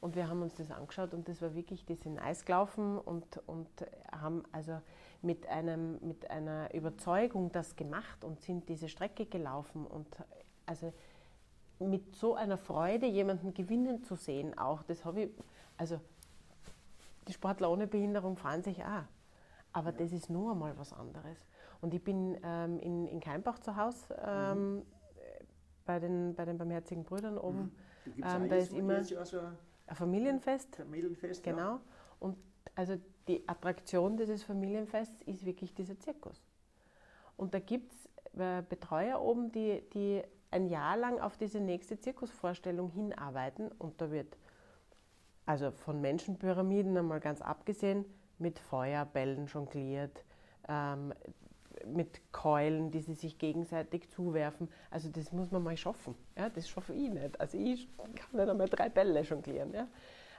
Und 0.00 0.14
wir 0.14 0.28
haben 0.28 0.42
uns 0.42 0.54
das 0.54 0.70
angeschaut 0.70 1.14
und 1.14 1.28
das 1.28 1.40
war 1.42 1.54
wirklich, 1.54 1.84
die 1.84 1.94
sind 1.94 2.18
Eis 2.18 2.44
gelaufen 2.44 2.98
und, 2.98 3.40
und 3.46 3.68
haben 4.12 4.44
also 4.52 4.80
mit, 5.26 5.46
einem, 5.48 5.98
mit 6.00 6.30
einer 6.30 6.72
Überzeugung 6.72 7.50
das 7.52 7.76
gemacht 7.76 8.24
und 8.24 8.40
sind 8.40 8.68
diese 8.68 8.88
Strecke 8.88 9.26
gelaufen 9.26 9.86
und 9.86 10.06
also 10.64 10.92
mit 11.78 12.14
so 12.16 12.34
einer 12.34 12.56
Freude 12.56 13.06
jemanden 13.06 13.52
gewinnen 13.52 14.02
zu 14.02 14.14
sehen 14.14 14.56
auch, 14.56 14.82
das 14.84 15.04
habe 15.04 15.22
ich, 15.22 15.30
also 15.76 16.00
die 17.28 17.32
Sportler 17.32 17.70
ohne 17.70 17.86
Behinderung 17.86 18.36
freuen 18.36 18.62
sich 18.62 18.82
auch, 18.82 19.02
aber 19.72 19.92
das 19.92 20.12
ist 20.12 20.30
nur 20.30 20.52
einmal 20.52 20.78
was 20.78 20.92
anderes. 20.92 21.44
Und 21.82 21.92
ich 21.92 22.02
bin 22.02 22.38
ähm, 22.42 22.78
in, 22.78 23.06
in 23.06 23.20
Keimbach 23.20 23.58
zu 23.58 23.76
Hause 23.76 24.16
ähm, 24.24 24.82
bei, 25.84 25.98
den, 25.98 26.34
bei 26.34 26.44
den 26.46 26.56
Barmherzigen 26.56 27.04
Brüdern 27.04 27.36
oben, 27.36 27.72
Da 28.06 28.10
gibt's 28.12 28.34
Ähm, 28.34 28.48
da 28.48 28.56
ist 28.56 28.72
immer- 28.72 29.02
ein 29.88 29.94
Familienfest. 29.96 30.76
Familienfest. 30.76 31.44
Ja. 31.46 31.52
Genau. 31.52 31.80
Und 32.18 32.36
also 32.74 32.96
die 33.28 33.48
Attraktion 33.48 34.16
dieses 34.16 34.42
Familienfests 34.42 35.22
ist 35.22 35.44
wirklich 35.44 35.74
dieser 35.74 35.98
Zirkus. 35.98 36.42
Und 37.36 37.54
da 37.54 37.58
gibt 37.58 37.92
es 37.92 38.08
äh, 38.40 38.62
Betreuer 38.68 39.20
oben, 39.20 39.52
die, 39.52 39.82
die 39.92 40.22
ein 40.50 40.66
Jahr 40.68 40.96
lang 40.96 41.20
auf 41.20 41.36
diese 41.36 41.60
nächste 41.60 41.98
Zirkusvorstellung 41.98 42.90
hinarbeiten. 42.90 43.70
Und 43.78 44.00
da 44.00 44.10
wird, 44.10 44.36
also 45.44 45.70
von 45.70 46.00
Menschenpyramiden 46.00 46.96
einmal 46.96 47.20
ganz 47.20 47.42
abgesehen, 47.42 48.04
mit 48.38 48.58
Feuerbällen 48.58 49.46
jongliert, 49.46 50.24
ähm, 50.68 51.12
mit 51.86 52.32
Keulen, 52.32 52.90
die 52.90 53.00
sie 53.00 53.14
sich 53.14 53.38
gegenseitig 53.38 54.08
zuwerfen. 54.10 54.68
Also 54.90 55.10
das 55.10 55.32
muss 55.32 55.50
man 55.50 55.62
mal 55.62 55.76
schaffen. 55.76 56.14
Ja? 56.36 56.48
Das 56.48 56.68
schaffe 56.68 56.94
ich 56.94 57.10
nicht. 57.10 57.38
Also 57.40 57.58
ich 57.58 57.88
kann 57.96 58.40
nicht 58.40 58.48
einmal 58.48 58.68
drei 58.68 58.88
Bälle 58.88 59.20
jonglieren. 59.22 59.74
Ja? 59.74 59.88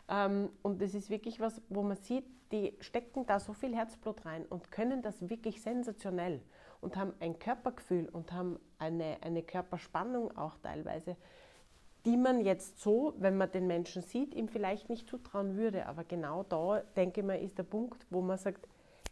Ähm, 0.09 0.49
und 0.61 0.81
das 0.81 0.93
ist 0.93 1.09
wirklich 1.09 1.39
was, 1.39 1.61
wo 1.69 1.83
man 1.83 1.97
sieht, 1.97 2.25
die 2.51 2.73
stecken 2.79 3.25
da 3.25 3.39
so 3.39 3.53
viel 3.53 3.75
Herzblut 3.75 4.25
rein 4.25 4.45
und 4.45 4.71
können 4.71 5.01
das 5.01 5.29
wirklich 5.29 5.61
sensationell 5.61 6.41
und 6.81 6.95
haben 6.95 7.13
ein 7.19 7.39
Körpergefühl 7.39 8.07
und 8.09 8.31
haben 8.31 8.59
eine, 8.79 9.17
eine 9.21 9.43
Körperspannung 9.43 10.35
auch 10.37 10.57
teilweise, 10.63 11.17
die 12.05 12.15
man 12.17 12.39
jetzt 12.45 12.79
so, 12.79 13.13
wenn 13.17 13.35
man 13.37 13.51
den 13.51 13.67
Menschen 13.67 14.01
sieht, 14.01 14.33
ihm 14.33 14.47
vielleicht 14.47 14.89
nicht 14.89 15.09
zutrauen 15.09 15.57
würde. 15.57 15.87
Aber 15.87 16.03
genau 16.05 16.43
da, 16.43 16.81
denke 16.95 17.19
ich 17.21 17.27
mal, 17.27 17.35
ist 17.41 17.57
der 17.57 17.63
Punkt, 17.63 18.05
wo 18.09 18.21
man 18.21 18.37
sagt, 18.37 18.65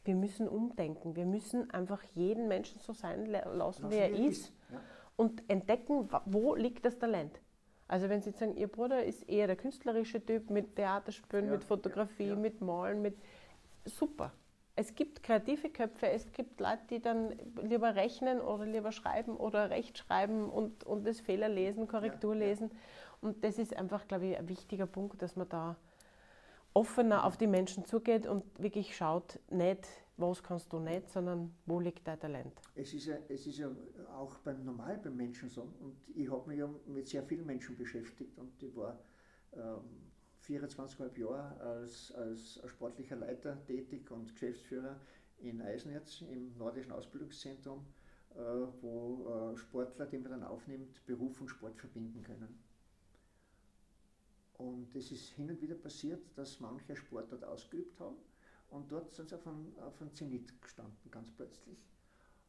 wir 0.06 0.16
müssen 0.16 0.48
umdenken. 0.48 1.16
Wir 1.16 1.26
müssen 1.26 1.70
einfach 1.72 2.02
jeden 2.14 2.48
Menschen 2.48 2.80
so 2.80 2.94
sein 2.94 3.26
la- 3.26 3.50
lassen, 3.52 3.90
wie 3.90 3.96
er 3.96 4.12
ist 4.12 4.54
Ja. 4.72 4.80
und 5.18 5.44
entdecken, 5.50 6.08
wo 6.26 6.56
liegt 6.56 6.86
das 6.86 6.98
Talent. 6.98 7.42
Also 7.88 8.10
wenn 8.10 8.22
Sie 8.22 8.32
jetzt 8.32 8.40
sagen, 8.40 8.56
Ihr 8.56 8.68
Bruder 8.68 9.04
ist 9.04 9.28
eher 9.30 9.48
der 9.48 9.56
künstlerische 9.56 10.24
Typ 10.26 10.50
mit 10.50 10.76
Theaterspielen, 10.76 11.46
Ja, 11.46 11.52
mit 11.52 11.64
Fotografie, 11.64 12.30
ja, 12.30 12.36
mit 12.36 12.62
Malen, 12.62 13.02
mit 13.02 13.16
super. 13.86 14.32
Es 14.76 14.94
gibt 14.94 15.24
kreative 15.24 15.70
Köpfe, 15.70 16.10
es 16.10 16.32
gibt 16.34 16.60
Leute, 16.60 16.82
die 16.90 17.00
dann 17.00 17.34
lieber 17.62 17.96
rechnen 17.96 18.42
oder 18.42 18.66
lieber 18.66 18.92
schreiben 18.92 19.38
oder 19.38 19.70
rechtschreiben 19.70 20.50
und, 20.50 20.84
und 20.84 21.06
das 21.08 21.22
Fehler 21.22 21.48
lesen, 21.48 21.88
Korrektur 21.88 22.36
lesen. 22.36 22.72
Und 23.22 23.44
das 23.44 23.58
ist 23.58 23.76
einfach, 23.76 24.08
glaube 24.08 24.26
ich, 24.26 24.38
ein 24.38 24.50
wichtiger 24.50 24.86
Punkt, 24.86 25.22
dass 25.22 25.38
man 25.38 25.48
da 25.48 25.78
offener 26.74 27.24
auf 27.24 27.38
die 27.38 27.48
Menschen 27.48 27.86
zugeht 27.86 28.28
und 28.28 28.44
wirklich 28.62 28.98
schaut, 28.98 29.40
nicht, 29.50 29.88
was 30.18 30.42
kannst 30.42 30.72
du 30.72 30.80
nicht, 30.80 31.10
sondern 31.10 31.54
wo 31.66 31.80
liegt 31.80 32.08
dein 32.08 32.20
Talent. 32.20 32.54
Es 32.74 32.94
ist, 32.94 33.06
ja, 33.06 33.18
es 33.28 33.46
ist 33.48 33.58
ja 33.58 33.70
auch 34.14 34.38
beim 34.40 34.64
normal 34.64 35.00
beim 35.04 35.16
Menschen 35.16 35.50
so. 35.50 35.64
Und 35.80 35.98
ich 36.16 36.30
habe 36.30 36.48
mich 36.50 36.60
ja 36.60 36.70
mit 36.88 37.08
sehr 37.08 37.24
vielen 37.24 37.46
Menschen 37.46 37.76
beschäftigt 37.76 38.38
und 38.38 38.62
ich 38.62 38.76
war 38.76 38.98
ähm, 39.54 40.12
24,5 40.48 41.20
Jahre 41.20 41.60
als, 41.60 42.14
als 42.14 42.62
sportlicher 42.66 43.18
Leiter 43.18 43.64
tätig 43.66 44.10
und 44.12 44.32
Geschäftsführer 44.34 45.00
in 45.40 45.62
Eisenerz 45.62 46.22
im 46.22 46.58
Nordischen 46.58 46.94
Ausbildungszentrum, 46.94 47.86
äh, 48.36 48.38
wo 48.82 49.52
äh, 49.54 49.58
Sportler, 49.58 50.06
die 50.06 50.18
man 50.18 50.32
dann 50.32 50.44
aufnimmt, 50.44 51.06
Beruf 51.06 51.42
und 51.42 51.50
Sport 51.50 51.78
verbinden 51.78 52.22
können. 52.24 52.64
Und 54.58 54.96
es 54.96 55.12
ist 55.12 55.32
hin 55.32 55.50
und 55.50 55.62
wieder 55.62 55.76
passiert, 55.76 56.22
dass 56.38 56.62
manche 56.62 56.96
Sport 56.96 57.30
dort 57.32 57.44
ausgeübt 57.44 58.00
haben 58.00 58.16
und 58.76 58.92
dort 58.92 59.14
sind 59.14 59.30
sie 59.30 59.36
auf 59.36 59.48
einem, 59.48 59.74
auf 59.80 60.02
einem 60.02 60.14
Zenit 60.14 60.62
gestanden, 60.62 61.10
ganz 61.10 61.32
plötzlich. 61.32 61.78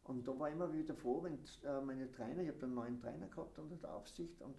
Und 0.03 0.27
da 0.27 0.37
war 0.39 0.49
ich 0.49 0.55
immer 0.55 0.73
wieder 0.73 0.95
froh, 0.95 1.23
wenn 1.23 1.35
äh, 1.35 1.81
meine 1.81 2.11
Trainer, 2.11 2.43
ich 2.43 2.49
habe 2.49 2.65
einen 2.65 2.75
neuen 2.75 3.01
Trainer 3.01 3.29
gehabt 3.29 3.59
unter 3.59 3.77
der 3.77 3.95
Aufsicht 3.95 4.41
und 4.43 4.57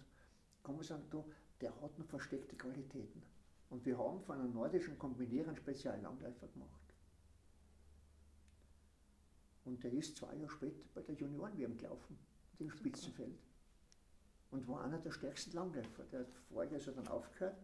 kommen 0.62 0.82
sagen, 0.82 1.04
du, 1.10 1.24
der 1.60 1.78
hat 1.80 1.98
noch 1.98 2.06
versteckte 2.06 2.56
Qualitäten. 2.56 3.22
Und 3.68 3.84
wir 3.84 3.98
haben 3.98 4.22
von 4.22 4.40
einem 4.40 4.54
nordischen 4.54 4.98
Kombinieren 4.98 5.48
einen 5.48 5.56
Speziallangläufer 5.58 6.48
gemacht. 6.48 6.94
Und 9.66 9.84
der 9.84 9.92
ist 9.92 10.16
zwei 10.16 10.34
Jahre 10.36 10.50
später 10.50 10.86
bei 10.94 11.02
der 11.02 11.14
Junioren-WM 11.16 11.76
gelaufen, 11.76 12.18
im 12.58 12.70
Spitzenfeld. 12.70 13.38
Und 14.50 14.66
war 14.66 14.84
einer 14.84 14.98
der 14.98 15.12
stärksten 15.12 15.52
Langläufer. 15.52 16.04
Der 16.04 16.20
hat 16.20 16.32
vorher 16.50 16.72
also 16.72 16.92
dann 16.92 17.08
aufgehört. 17.08 17.58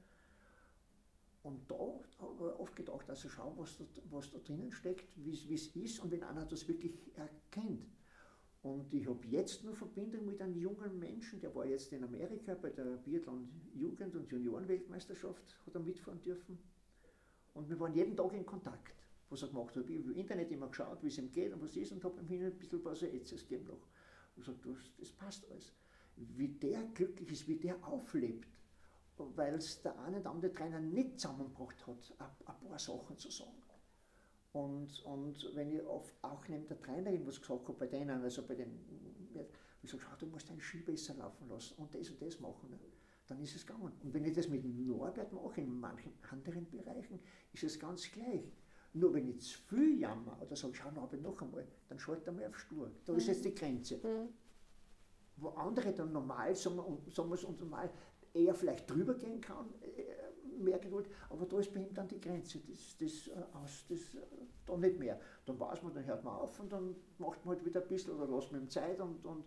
Und 1.45 1.71
da 1.71 1.77
habe 2.21 2.53
ich 2.55 2.61
oft 2.61 2.75
gedacht, 2.75 3.09
also 3.09 3.29
schau, 3.29 3.53
was 3.59 3.77
da, 3.77 3.85
was 4.11 4.31
da 4.31 4.39
drinnen 4.39 4.73
steckt, 4.73 5.13
wie 5.23 5.55
es 5.55 5.77
ist 5.77 6.01
und 6.01 6.11
wenn 6.11 6.23
einer 6.23 6.47
das 6.47 6.67
wirklich 6.67 6.95
erkennt. 7.17 7.87
Und 8.63 8.95
ich 8.95 9.07
habe 9.07 9.27
jetzt 9.27 9.63
nur 9.63 9.75
Verbindung 9.75 10.25
mit 10.25 10.41
einem 10.41 10.57
jungen 10.57 10.99
Menschen, 10.99 11.39
der 11.41 11.55
war 11.55 11.67
jetzt 11.67 11.93
in 11.93 12.03
Amerika 12.03 12.55
bei 12.55 12.71
der 12.71 12.97
Biathlon 12.97 13.47
Jugend- 13.75 14.17
und 14.17 14.31
Juniorenweltmeisterschaft, 14.31 15.59
hat 15.67 15.75
er 15.75 15.83
mitfahren 15.83 16.23
dürfen. 16.23 16.59
Und 17.53 17.69
wir 17.69 17.79
waren 17.79 17.93
jeden 17.93 18.17
Tag 18.17 18.33
in 18.33 18.47
Kontakt, 18.47 18.95
was 19.29 19.43
er 19.43 19.49
gemacht 19.49 19.77
hat. 19.77 19.91
Ich 19.91 19.99
habe 19.99 20.13
im 20.13 20.17
Internet 20.17 20.51
immer 20.51 20.69
geschaut, 20.69 21.03
wie 21.03 21.09
es 21.09 21.19
ihm 21.19 21.31
geht 21.31 21.53
und 21.53 21.61
was 21.61 21.77
ist 21.77 21.93
und 21.93 22.03
habe 22.05 22.23
ihm 22.23 22.43
ein 22.43 22.59
bisschen 22.59 22.81
so 22.83 23.07
Ätzes 23.07 23.47
gegeben 23.47 23.67
noch. 23.67 23.87
Ich 24.35 24.47
sage, 24.47 24.59
das, 24.65 24.79
das 24.99 25.13
passt 25.13 25.47
alles. 25.51 25.75
Wie 26.17 26.49
der 26.49 26.85
glücklich 26.95 27.33
ist, 27.33 27.47
wie 27.47 27.57
der 27.57 27.77
auflebt, 27.87 28.49
weil 29.19 29.55
es 29.55 29.83
der 29.83 29.99
eine 30.01 30.21
oder 30.21 30.31
andere 30.31 30.53
Trainer 30.53 30.81
nicht 30.81 31.21
zusammengebracht 31.21 31.87
hat, 31.87 32.15
ein, 32.19 32.69
paar 32.69 32.79
Sachen 32.79 33.17
zu 33.17 33.31
sagen. 33.31 33.63
Und, 34.53 35.05
und 35.05 35.51
wenn 35.55 35.73
ich 35.73 35.83
oft 35.85 36.15
auch 36.23 36.47
neben 36.49 36.67
der 36.69 36.81
Trainerin 36.81 37.27
was 37.27 37.41
gesagt 37.41 37.69
habe, 37.69 37.79
bei 37.79 37.87
denen, 37.87 38.23
also 38.23 38.47
bei 38.47 38.55
den, 38.55 38.79
ich 39.83 39.91
sage, 39.91 40.03
schau, 40.03 40.17
du 40.17 40.27
musst 40.27 40.49
deinen 40.49 40.61
Ski 40.61 40.79
besser 40.79 41.15
laufen 41.15 41.49
lassen 41.49 41.75
und 41.77 41.93
das 41.95 42.09
und 42.11 42.23
das 42.23 42.39
machen, 42.39 42.71
ne? 42.71 42.79
dann 43.27 43.41
ist 43.41 43.57
es 43.57 43.67
gegangen. 43.67 43.93
Und 44.03 44.15
wenn 44.15 44.25
ich 44.25 44.33
das 44.33 44.49
mit 44.49 44.65
Norbert 44.65 45.33
mache, 45.33 45.61
in 45.61 45.81
manchen 45.81 46.13
anderen 46.31 46.69
Bereichen, 46.71 47.19
ist 47.53 47.65
es 47.65 47.79
ganz 47.79 48.11
gleich. 48.11 48.45
Nur 48.93 49.13
wenn 49.13 49.29
ich 49.29 49.41
zu 49.41 49.59
viel 49.59 49.99
jammer 49.99 50.41
oder 50.41 50.55
sage, 50.55 50.75
schau 50.75 50.91
Norbert 50.93 51.23
noch 51.23 51.41
einmal, 51.43 51.67
dann 51.89 51.99
schalte 51.99 52.27
er 52.27 52.33
mal 52.33 52.47
auf 52.47 52.59
Stur. 52.59 52.91
Da 53.05 53.13
mhm. 53.13 53.19
ist 53.19 53.27
jetzt 53.27 53.45
die 53.45 53.55
Grenze. 53.55 53.97
Mhm. 53.97 54.29
Wo 55.37 55.49
andere 55.49 55.93
dann 55.93 56.13
normal, 56.13 56.55
sagen 56.55 56.77
wir, 56.77 57.13
sagen 57.13 57.29
wir 57.29 57.35
es 57.35 57.43
uns 57.43 57.59
normal, 57.59 57.91
eher 58.35 58.55
vielleicht 58.55 58.91
drüber 58.91 59.15
gehen 59.15 59.41
kann, 59.41 59.67
äh, 59.81 60.63
mehr 60.63 60.79
Geduld, 60.79 61.09
aber 61.31 61.47
da 61.47 61.59
ist 61.59 61.73
bei 61.73 61.81
ihm 61.81 61.95
dann 61.95 62.09
die 62.09 62.21
Grenze, 62.21 62.61
das, 62.61 62.97
das, 62.99 63.29
äh, 63.29 63.43
aus, 63.53 63.85
das 63.89 64.15
äh, 64.15 64.27
da 64.67 64.77
nicht 64.77 64.99
mehr. 64.99 65.21
Dann 65.47 65.59
weiß 65.59 65.83
man, 65.83 65.95
dann 65.95 66.05
hört 66.05 66.25
man 66.25 66.35
auf 66.35 66.59
und 66.61 66.73
dann 66.73 66.95
macht 67.19 67.45
man 67.45 67.57
halt 67.57 67.65
wieder 67.65 67.83
ein 67.83 67.89
bisschen 67.89 68.15
oder 68.15 68.27
lässt 68.35 68.53
man 68.53 68.63
ihm 68.63 68.71
Zeit 68.71 69.01
und, 69.01 69.25
und, 69.25 69.45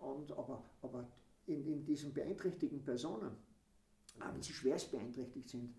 und 0.00 0.32
aber, 0.32 0.62
aber 0.82 1.08
in, 1.46 1.66
in 1.66 1.84
diesen 1.84 2.12
beeinträchtigten 2.12 2.82
Personen, 2.82 3.32
auch 4.20 4.34
wenn 4.34 4.42
sie 4.42 4.52
schwerst 4.52 4.90
beeinträchtigt 4.90 5.48
sind, 5.48 5.74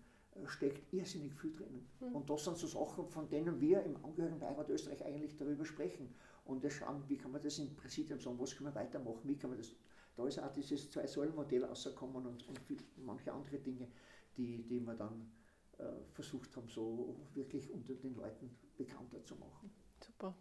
steckt 0.46 0.92
irrsinnig 0.92 1.32
viel 1.34 1.52
drinnen. 1.52 1.86
Mhm. 2.00 2.14
Und 2.14 2.28
das 2.28 2.44
sind 2.44 2.56
so 2.56 2.66
Sachen, 2.66 3.06
von 3.08 3.28
denen 3.28 3.60
wir 3.60 3.82
im 3.84 3.96
Angehörigenbeirat 4.04 4.68
Österreich 4.68 5.04
eigentlich 5.04 5.36
darüber 5.36 5.64
sprechen. 5.64 6.12
Und 6.44 6.62
wir 6.62 6.70
schauen, 6.70 7.04
wie 7.08 7.16
kann 7.16 7.32
man 7.32 7.42
das 7.42 7.58
im 7.58 7.74
Präsidium 7.76 8.20
sagen, 8.20 8.38
was 8.38 8.56
können 8.56 8.70
wir 8.70 8.74
weitermachen, 8.74 9.20
wie 9.24 9.36
kann 9.36 9.50
man 9.50 9.58
das 9.58 9.74
da 10.16 10.26
ist 10.26 10.38
auch 10.38 10.52
dieses 10.52 10.90
Zwei-Säulen-Modell 10.90 11.64
rausgekommen 11.64 12.26
und, 12.26 12.46
und 12.48 12.60
manche 13.04 13.32
andere 13.32 13.58
Dinge, 13.58 13.88
die, 14.36 14.62
die 14.62 14.80
wir 14.80 14.94
dann 14.94 15.30
äh, 15.78 15.84
versucht 16.12 16.56
haben, 16.56 16.68
so 16.68 17.16
wirklich 17.34 17.70
unter 17.70 17.94
den 17.94 18.14
Leuten 18.14 18.56
bekannter 18.76 19.24
zu 19.24 19.34
machen. 19.36 19.72
Super. 20.00 20.34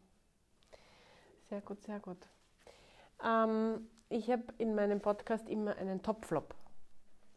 Sehr 1.49 1.61
gut, 1.61 1.83
sehr 1.83 1.99
gut. 1.99 2.27
Ähm, 3.23 3.87
ich 4.09 4.29
habe 4.29 4.43
in 4.57 4.75
meinem 4.75 5.01
Podcast 5.01 5.49
immer 5.49 5.75
einen 5.77 6.01
Topflop. 6.01 6.53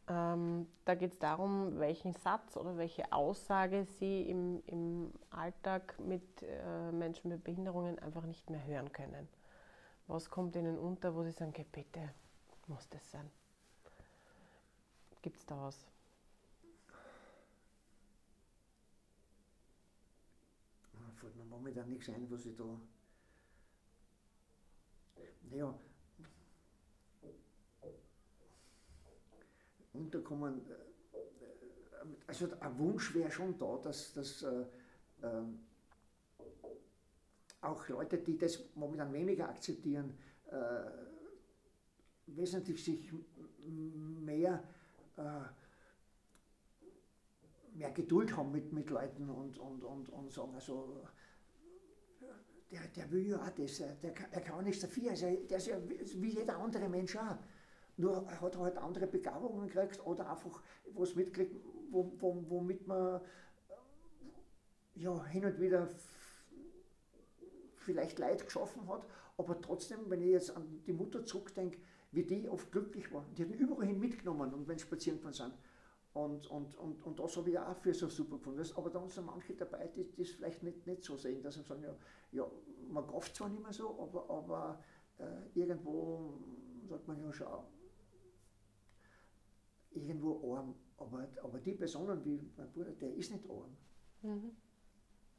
Ähm, 0.09 0.69
da 0.85 0.95
geht 0.95 1.13
es 1.13 1.19
darum, 1.19 1.79
welchen 1.79 2.13
Satz 2.13 2.57
oder 2.57 2.77
welche 2.77 3.11
Aussage 3.13 3.85
Sie 3.85 4.23
im, 4.23 4.63
im 4.67 5.13
Alltag 5.31 5.99
mit 5.99 6.43
äh, 6.43 6.93
Menschen 6.93 7.31
mit 7.31 7.43
Behinderungen 7.43 7.99
einfach 7.99 8.25
nicht 8.25 8.49
mehr 8.51 8.65
hören 8.65 8.93
können. 8.93 9.29
Was 10.07 10.31
kommt 10.31 10.55
Ihnen 10.55 10.79
unter, 10.79 11.15
wo 11.15 11.25
Sie 11.25 11.33
sagen, 11.33 11.51
okay, 11.51 11.67
bitte, 11.71 12.11
muss 12.69 12.89
das 12.89 13.11
sein? 13.11 13.31
Gibt 15.23 15.39
es 15.39 15.47
da 15.47 15.61
was? 15.61 15.87
Fällt 21.17 21.37
mir 21.37 21.45
momentan 21.45 21.89
nichts 21.89 22.09
ein, 22.09 22.31
was 22.31 22.45
ich 22.47 22.57
da. 22.57 22.79
Naja. 25.51 25.75
Unterkommen. 29.93 30.61
Äh, 30.71 30.75
also 32.27 32.49
ein 32.61 32.79
Wunsch 32.79 33.15
wäre 33.15 33.31
schon 33.31 33.57
da, 33.59 33.79
dass, 33.79 34.13
dass 34.13 34.43
äh, 34.43 34.67
äh, 35.23 35.43
auch 37.63 37.89
Leute, 37.89 38.19
die 38.19 38.37
das 38.37 38.75
momentan 38.75 39.13
weniger 39.13 39.49
akzeptieren, 39.49 40.17
äh, 40.51 41.16
wesentlich 42.27 42.83
sich 42.85 43.13
mehr, 43.67 44.63
äh, 45.17 45.41
mehr 47.75 47.91
Geduld 47.93 48.37
haben 48.37 48.53
mit, 48.53 48.73
mit 48.73 48.91
Leuten 48.91 49.31
und, 49.31 49.59
und, 49.59 49.85
und, 49.85 50.09
und 50.11 50.33
sagen, 50.33 50.55
also, 50.55 51.03
der, 52.71 52.81
der 52.89 53.11
will 53.11 53.27
ja 53.29 53.41
auch 53.41 53.51
das, 53.51 53.79
der, 53.79 54.15
er 54.31 54.41
kann 54.41 54.65
nichts 54.65 54.81
dafür, 54.81 55.11
also, 55.11 55.27
der 55.27 55.59
ist 55.59 55.67
ja 55.67 55.79
wie 55.89 56.31
jeder 56.31 56.59
andere 56.59 56.89
Mensch 56.89 57.17
auch. 57.17 57.37
Nur 57.99 58.27
er 58.29 58.41
hat 58.41 58.59
halt 58.59 58.77
andere 58.77 59.07
Begabungen 59.07 59.69
gekriegt 59.69 60.05
oder 60.05 60.31
einfach 60.31 60.63
was 60.93 61.17
wo, 61.17 62.13
womit 62.21 62.87
man 62.87 63.23
ja, 64.97 65.25
hin 65.27 65.45
und 65.45 65.61
wieder 65.61 65.89
vielleicht 67.77 68.19
Leid 68.19 68.45
geschaffen 68.45 68.87
hat, 68.89 69.07
aber 69.39 69.61
trotzdem, 69.61 69.99
wenn 70.09 70.23
ich 70.23 70.31
jetzt 70.31 70.57
an 70.57 70.83
die 70.87 70.93
Mutter 70.93 71.25
zurückdenke, 71.25 71.79
wie 72.13 72.25
die 72.25 72.49
oft 72.49 72.71
glücklich 72.73 73.13
waren. 73.13 73.35
Die 73.35 73.45
haben 73.45 73.53
überall 73.53 73.87
hin 73.87 73.99
mitgenommen 73.99 74.53
und 74.55 74.69
wenn 74.69 74.79
spazieren 74.79 75.19
gefahren 75.19 75.35
sind. 75.35 75.55
Und, 76.15 76.47
und, 76.51 76.77
und, 76.77 77.05
und 77.05 77.19
das 77.19 77.37
habe 77.37 77.51
ich 77.51 77.59
auch 77.59 77.77
für 77.77 77.93
so 77.93 78.09
super 78.09 78.39
gefunden. 78.39 78.65
Aber 78.75 78.89
da 78.89 79.07
sind 79.09 79.27
manche 79.27 79.55
dabei, 79.55 79.89
die 79.89 80.11
das 80.17 80.31
vielleicht 80.31 80.63
nicht, 80.63 80.87
nicht 80.87 81.05
so 81.05 81.17
sehen, 81.19 81.43
dass 81.43 81.57
sie 81.57 81.63
sagen, 81.63 81.83
ja, 81.83 81.95
ja 82.33 82.51
man 82.89 83.07
kauft 83.07 83.37
zwar 83.37 83.51
nicht 83.51 83.63
mehr 83.63 83.73
so, 83.73 84.01
aber, 84.01 84.31
aber 84.31 84.83
äh, 85.19 85.59
irgendwo 85.59 86.39
sagt 86.89 87.07
man 87.07 87.21
ja, 87.21 87.33
schau, 87.33 87.67
irgendwo 89.91 90.55
arm. 90.55 90.75
Aber, 90.97 91.29
aber 91.43 91.59
die 91.59 91.75
Personen 91.75 92.25
wie 92.25 92.41
mein 92.57 92.71
Bruder, 92.73 92.93
der 92.93 93.15
ist 93.15 93.31
nicht 93.31 93.45
arm. 93.51 93.77
Mhm. 94.23 94.57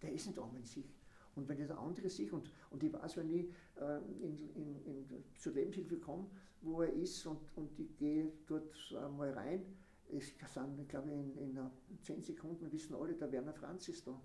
Der 0.01 0.11
ist 0.11 0.27
nicht 0.27 0.37
arm 0.37 0.55
in 0.55 0.65
sich. 0.65 0.96
Und 1.37 1.47
wenn 1.47 1.59
ich 1.59 1.67
der 1.67 1.77
andere 1.77 2.09
sehe, 2.09 2.31
und, 2.31 2.51
und 2.71 2.83
ich 2.83 2.91
weiß, 2.91 3.17
wenn 3.17 3.29
ich 3.29 3.45
äh, 3.79 3.97
in, 4.21 4.37
in, 4.55 4.85
in, 4.85 5.23
zur 5.37 5.53
Lebenshilfe 5.53 5.97
komme, 5.97 6.27
wo 6.61 6.81
er 6.81 6.91
ist 6.91 7.25
und, 7.25 7.39
und 7.55 7.79
ich 7.79 7.95
gehe 7.95 8.31
dort 8.47 8.75
mal 9.15 9.31
rein, 9.31 9.63
es 10.09 10.33
sind, 10.53 10.89
glaube 10.89 11.09
ich, 11.09 11.15
in, 11.15 11.37
in 11.37 11.69
10 12.01 12.23
Sekunden 12.23 12.71
wissen 12.71 12.95
alle, 12.95 13.13
der 13.13 13.31
Werner 13.31 13.53
Franz 13.53 13.87
ist 13.87 14.07
da. 14.07 14.19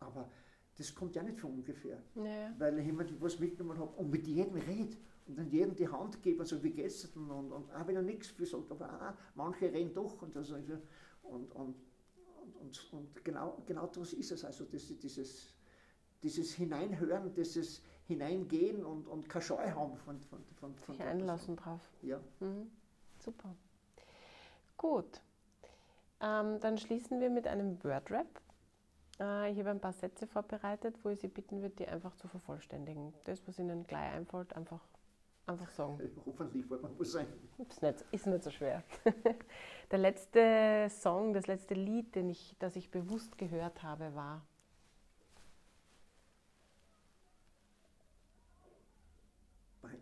Aber 0.00 0.30
das 0.76 0.94
kommt 0.94 1.14
ja 1.14 1.22
nicht 1.22 1.40
von 1.40 1.52
ungefähr. 1.52 2.02
Naja. 2.14 2.54
Weil 2.58 2.78
ich 2.78 2.86
jemand 2.86 3.20
was 3.20 3.38
mitgenommen 3.38 3.78
habe 3.78 3.92
und 3.96 4.10
mit 4.10 4.26
jedem 4.26 4.56
redet 4.56 4.96
und 5.26 5.38
dann 5.38 5.48
jedem 5.48 5.74
die 5.74 5.88
Hand 5.88 6.22
gebe 6.22 6.40
und 6.40 6.46
so, 6.46 6.62
wie 6.62 6.70
geht's 6.70 7.10
denn? 7.12 7.30
Und, 7.30 7.52
und 7.52 7.72
auch 7.72 7.86
wenn 7.86 7.96
er 7.96 8.02
nichts 8.02 8.28
für 8.28 8.46
sagt, 8.46 8.70
aber 8.70 8.86
auch, 8.86 9.14
manche 9.34 9.72
reden 9.72 9.92
doch 9.94 10.20
und, 10.22 10.34
das, 10.36 10.50
und, 10.50 11.52
und, 11.52 11.76
und, 12.60 12.92
und, 12.92 12.98
und 13.16 13.24
genau, 13.24 13.62
genau 13.66 13.86
das 13.86 14.12
ist 14.12 14.32
es. 14.32 14.44
Also 14.44 14.64
das, 14.64 14.86
dieses, 14.98 15.54
dieses 16.22 16.54
Hineinhören, 16.54 17.34
dieses 17.34 17.82
hineingehen 18.06 18.84
und, 18.84 19.06
und 19.08 19.28
keine 19.28 19.42
Scheu 19.42 19.70
haben 19.70 19.96
von, 19.96 20.20
von, 20.20 20.44
von, 20.60 20.74
von 20.76 20.94
Sich 20.94 21.04
einlassen 21.04 21.56
drauf. 21.56 21.80
Ja. 22.02 22.20
Mhm. 22.40 22.70
Super. 23.18 23.54
Gut. 24.76 25.22
Ähm, 26.20 26.60
dann 26.60 26.78
schließen 26.78 27.20
wir 27.20 27.30
mit 27.30 27.46
einem 27.46 27.82
Wordrap. 27.82 28.26
Äh, 29.20 29.52
ich 29.52 29.58
habe 29.58 29.70
ein 29.70 29.80
paar 29.80 29.92
Sätze 29.92 30.26
vorbereitet, 30.26 30.96
wo 31.02 31.10
ich 31.10 31.20
Sie 31.20 31.28
bitten 31.28 31.62
würde, 31.62 31.76
die 31.76 31.88
einfach 31.88 32.14
zu 32.16 32.28
vervollständigen. 32.28 33.14
Das, 33.24 33.46
was 33.46 33.58
Ihnen 33.58 33.86
gleich 33.86 34.12
einfällt, 34.12 34.54
einfach, 34.54 34.80
einfach 35.46 35.70
sagen. 35.70 35.98
Hoffentlich 36.26 36.68
wird 36.68 36.82
man 36.82 36.98
was 36.98 37.12
sein. 37.12 37.26
Ist 37.68 37.82
nicht, 37.82 38.04
ist 38.10 38.26
nicht 38.26 38.44
so 38.44 38.50
schwer. 38.50 38.82
Der 39.90 39.98
letzte 39.98 40.88
Song, 40.90 41.34
das 41.34 41.46
letzte 41.46 41.74
Lied, 41.74 42.14
den 42.14 42.30
ich, 42.30 42.56
das 42.58 42.76
ich 42.76 42.90
bewusst 42.90 43.36
gehört 43.38 43.82
habe, 43.82 44.14
war 44.14 44.42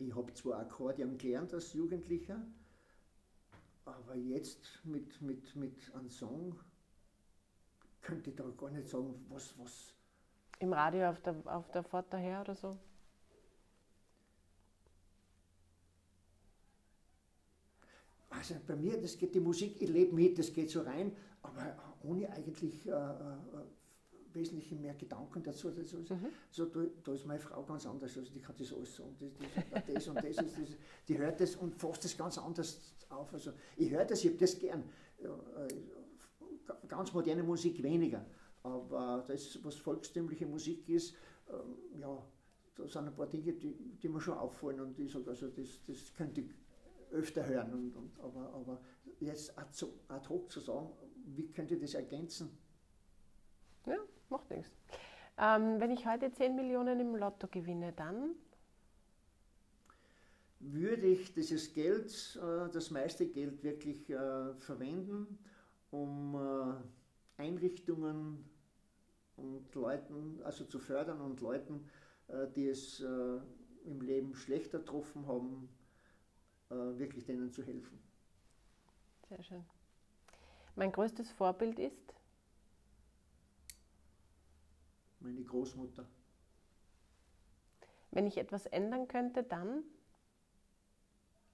ich 0.02 0.14
habe 0.14 0.32
zwar 0.34 0.60
Akkordeon 0.60 1.18
gelernt 1.18 1.52
als 1.54 1.72
Jugendlicher, 1.72 2.40
aber 3.84 4.14
jetzt 4.16 4.80
mit, 4.84 5.20
mit, 5.22 5.54
mit 5.56 5.94
einem 5.94 6.10
Song 6.10 6.58
könnte 8.00 8.30
ich 8.30 8.36
da 8.36 8.44
gar 8.56 8.70
nicht 8.70 8.88
sagen, 8.88 9.24
was. 9.28 9.58
was 9.58 9.94
Im 10.58 10.72
Radio 10.72 11.08
auf 11.08 11.20
der, 11.20 11.34
auf 11.46 11.70
der 11.70 11.82
Fahrt 11.82 12.12
daher 12.12 12.40
oder 12.42 12.54
so? 12.54 12.76
Also 18.32 18.54
bei 18.66 18.76
mir, 18.76 19.00
das 19.00 19.16
geht 19.16 19.34
die 19.34 19.40
Musik, 19.40 19.80
ich 19.80 19.88
lebe 19.88 20.14
mit, 20.14 20.38
das 20.38 20.52
geht 20.52 20.70
so 20.70 20.80
rein, 20.80 21.12
aber 21.42 21.76
ohne 22.02 22.30
eigentlich 22.30 22.86
äh, 22.86 22.90
äh 22.90 23.36
wesentlich 24.34 24.72
mehr 24.72 24.94
Gedanken 24.94 25.42
dazu. 25.42 25.70
dazu. 25.70 25.98
Mhm. 25.98 26.28
So, 26.50 26.64
da, 26.66 26.80
da, 27.04 27.12
ist 27.12 27.26
meine 27.26 27.38
Frau 27.38 27.62
ganz 27.64 27.86
anders, 27.86 28.16
also 28.16 28.32
die 28.32 28.40
kann 28.40 28.54
das 28.58 28.72
alles 28.72 28.96
sagen. 28.96 29.14
Das, 29.18 29.30
das, 29.84 29.94
das 29.94 30.08
und 30.08 30.16
das, 30.16 30.36
das, 30.36 30.46
die 31.06 31.18
hört 31.18 31.40
das 31.40 31.56
und 31.56 31.74
fasst 31.74 32.04
das 32.04 32.16
ganz 32.16 32.38
anders 32.38 32.94
auf. 33.10 33.32
Also 33.32 33.52
ich 33.76 33.90
höre 33.90 34.04
das, 34.04 34.24
ich 34.24 34.30
habe 34.30 34.38
das 34.38 34.58
gern. 34.58 34.84
Äh, 35.18 35.68
ganz 36.88 37.12
moderne 37.12 37.42
Musik 37.42 37.82
weniger, 37.82 38.24
aber 38.62 39.24
das, 39.26 39.58
was 39.62 39.76
volkstümliche 39.76 40.46
Musik 40.46 40.88
ist, 40.88 41.14
ähm, 41.48 42.00
ja, 42.00 42.26
da 42.74 42.88
sind 42.88 43.08
ein 43.08 43.14
paar 43.14 43.26
Dinge, 43.26 43.52
die, 43.52 43.74
die 44.00 44.08
mir 44.08 44.20
schon 44.20 44.38
auffallen 44.38 44.80
und 44.80 44.98
ich 44.98 45.12
sage, 45.12 45.28
also 45.28 45.48
das, 45.48 45.80
das 45.86 46.14
könnte 46.14 46.40
ich 46.40 46.50
öfter 47.12 47.46
hören. 47.46 47.72
Und, 47.72 47.96
und, 47.96 48.20
aber, 48.20 48.52
aber 48.54 48.80
jetzt 49.20 49.56
ad 49.58 50.28
hoc 50.28 50.50
zu 50.50 50.60
sagen, 50.60 50.90
wie 51.26 51.50
könnte 51.50 51.74
ich 51.74 51.80
das 51.80 51.94
ergänzen? 51.94 52.50
Ja, 53.86 53.96
macht 54.28 54.50
nichts. 54.50 54.70
Ähm, 55.38 55.80
wenn 55.80 55.90
ich 55.90 56.06
heute 56.06 56.30
10 56.32 56.54
Millionen 56.54 57.00
im 57.00 57.16
Lotto 57.16 57.48
gewinne, 57.48 57.92
dann? 57.92 58.34
würde 60.62 61.06
ich 61.06 61.34
dieses 61.34 61.72
Geld, 61.72 62.38
äh, 62.40 62.70
das 62.70 62.90
meiste 62.90 63.26
Geld 63.26 63.62
wirklich 63.62 64.08
äh, 64.10 64.54
verwenden, 64.54 65.38
um 65.90 66.36
äh, 66.36 67.42
Einrichtungen 67.42 68.44
und 69.36 69.74
Leuten, 69.74 70.40
also 70.44 70.64
zu 70.64 70.78
fördern 70.78 71.20
und 71.20 71.40
Leuten, 71.40 71.88
die 72.54 72.68
es 72.68 73.00
im 73.00 74.00
Leben 74.00 74.34
schlechter 74.34 74.78
getroffen 74.78 75.26
haben, 75.26 75.68
wirklich 76.98 77.24
denen 77.24 77.52
zu 77.52 77.62
helfen. 77.62 77.98
Sehr 79.28 79.42
schön. 79.42 79.64
Mein 80.74 80.92
größtes 80.92 81.30
Vorbild 81.30 81.78
ist? 81.78 82.14
Meine 85.20 85.42
Großmutter. 85.42 86.06
Wenn 88.10 88.26
ich 88.26 88.36
etwas 88.36 88.66
ändern 88.66 89.08
könnte, 89.08 89.42
dann? 89.42 89.84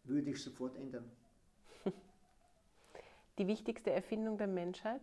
Würde 0.04 0.30
ich 0.30 0.42
sofort 0.42 0.76
ändern. 0.76 1.10
Die 3.38 3.46
wichtigste 3.46 3.90
Erfindung 3.90 4.38
der 4.38 4.46
Menschheit? 4.46 5.02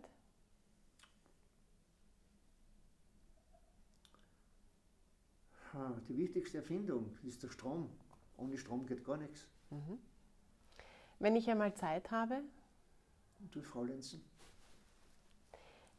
Die 6.08 6.16
wichtigste 6.16 6.58
Erfindung 6.58 7.14
ist 7.22 7.42
der 7.42 7.50
Strom. 7.50 7.90
Ohne 8.38 8.56
Strom 8.56 8.86
geht 8.86 9.04
gar 9.04 9.18
nichts. 9.18 9.46
Mhm. 9.70 9.98
Wenn 11.18 11.36
ich 11.36 11.48
einmal 11.50 11.74
Zeit 11.74 12.10
habe? 12.10 12.42
Du 13.50 13.62
Faulenzen. 13.62 14.24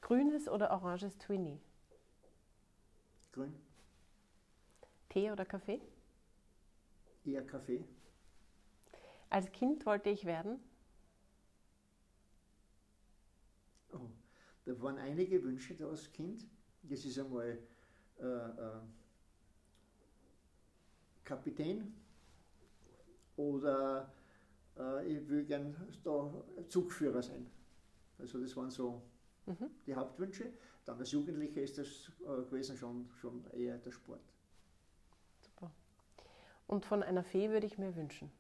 Grünes 0.02 0.48
oder 0.48 0.72
oranges 0.72 1.18
Twinnie? 1.18 1.60
Grün. 3.32 3.54
Tee 5.10 5.32
oder 5.32 5.46
Kaffee? 5.46 5.82
Eher 7.26 7.46
Kaffee. 7.46 7.84
Als 9.30 9.52
Kind 9.52 9.86
wollte 9.86 10.10
ich 10.10 10.26
werden? 10.26 10.60
Oh, 13.92 14.10
da 14.66 14.82
waren 14.82 14.98
einige 14.98 15.44
Wünsche 15.44 15.76
da 15.76 15.88
als 15.88 16.12
Kind. 16.12 16.46
Das 16.84 17.04
ist 17.04 17.20
einmal 17.20 17.60
äh, 18.20 18.24
äh, 18.24 18.80
Kapitän 21.26 21.94
oder 23.38 24.12
äh, 24.78 25.08
ich 25.08 25.30
will 25.30 25.46
gern 25.46 25.76
da 26.04 26.34
Zugführer 26.68 27.22
sein. 27.22 27.50
Also 28.20 28.40
das 28.42 28.56
waren 28.58 28.72
so 28.72 29.02
mhm. 29.46 29.70
die 29.86 29.96
Hauptwünsche. 29.96 30.52
Dann 30.86 31.00
als 31.00 31.12
Jugendlicher 31.12 31.62
ist 31.62 31.78
das 31.78 32.12
äh, 32.22 32.44
gewesen 32.50 32.78
schon, 32.78 33.10
schon 33.20 33.46
eher 33.52 33.78
der 33.78 33.92
Sport. 33.92 34.22
Super. 35.42 35.72
Und 36.68 36.86
von 36.86 37.04
einer 37.04 37.24
Fee 37.24 37.50
würde 37.50 37.68
ich 37.68 37.78
mir 37.78 37.96
wünschen? 37.96 38.32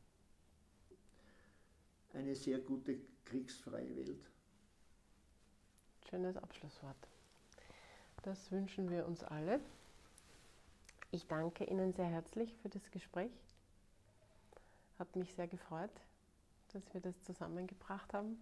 Eine 2.13 2.35
sehr 2.35 2.59
gute 2.59 2.99
kriegsfreie 3.25 3.95
Welt. 3.95 4.25
Schönes 6.09 6.37
Abschlusswort. 6.37 6.95
Das 8.23 8.51
wünschen 8.51 8.89
wir 8.89 9.05
uns 9.05 9.23
alle. 9.23 9.59
Ich 11.11 11.27
danke 11.27 11.65
Ihnen 11.65 11.93
sehr 11.93 12.07
herzlich 12.07 12.55
für 12.61 12.69
das 12.69 12.89
Gespräch. 12.91 13.31
Hat 14.97 15.15
mich 15.15 15.33
sehr 15.33 15.47
gefreut 15.47 15.91
dass 16.73 16.93
wir 16.93 17.01
das 17.01 17.21
zusammengebracht 17.23 18.13
haben. 18.13 18.37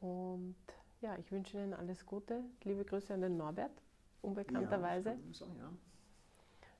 Und 0.00 0.56
ja, 1.00 1.16
ich 1.18 1.30
wünsche 1.30 1.58
Ihnen 1.58 1.74
alles 1.74 2.06
Gute. 2.06 2.42
Liebe 2.64 2.84
Grüße 2.84 3.12
an 3.14 3.20
den 3.20 3.36
Norbert, 3.36 3.82
unbekannterweise. 4.22 5.10
Ja, 5.10 5.46
ja. 5.58 5.72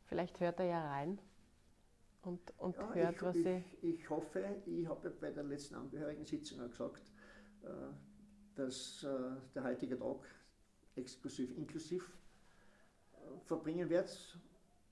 Vielleicht 0.06 0.40
hört 0.40 0.58
er 0.58 0.66
ja 0.66 0.90
rein 0.90 1.18
und, 2.22 2.40
und 2.58 2.76
ja, 2.76 2.94
hört, 2.94 3.14
ich, 3.14 3.22
was 3.22 3.36
ich, 3.36 3.44
Sie. 3.44 3.64
Ich 3.82 4.10
hoffe, 4.10 4.44
ich 4.66 4.86
habe 4.86 5.10
bei 5.10 5.30
der 5.30 5.44
letzten 5.44 5.76
Angehörigen-Sitzung 5.76 6.60
auch 6.60 6.70
gesagt, 6.70 7.12
äh, 7.62 7.68
dass 8.56 9.04
äh, 9.04 9.36
der 9.54 9.64
heutige 9.64 9.98
Tag 9.98 10.26
exklusiv 10.96 11.56
inklusiv 11.56 12.10
äh, 13.12 13.40
verbringen 13.46 13.88
wird 13.88 14.38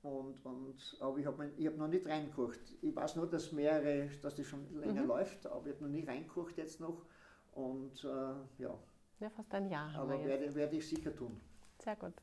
und, 0.03 0.45
und, 0.45 0.97
aber 1.01 1.19
ich 1.19 1.27
habe 1.27 1.53
hab 1.59 1.77
noch 1.77 1.89
nicht 1.89 2.07
reingekocht. 2.07 2.61
Ich 2.81 2.95
weiß 2.95 3.17
nur, 3.17 3.29
dass 3.29 3.53
mehrere, 3.53 4.09
dass 4.23 4.37
das 4.37 4.47
schon 4.47 4.65
länger 4.79 5.03
mhm. 5.03 5.09
läuft, 5.09 5.47
aber 5.47 5.67
ich 5.67 5.75
habe 5.75 5.85
noch 5.85 5.91
nie 5.91 6.05
reingekocht 6.05 6.57
jetzt 6.57 6.81
noch. 6.81 7.05
Und 7.53 8.05
äh, 8.05 8.63
ja. 8.63 8.79
Ja, 9.21 9.31
fast 9.31 9.53
ein 9.55 9.69
Jahr. 9.69 9.93
Aber 9.97 10.19
wir 10.19 10.25
werde, 10.27 10.45
jetzt. 10.45 10.55
werde 10.55 10.77
ich 10.77 10.89
sicher 10.89 11.15
tun. 11.15 11.41
Sehr 11.83 11.97
gut. 11.97 12.15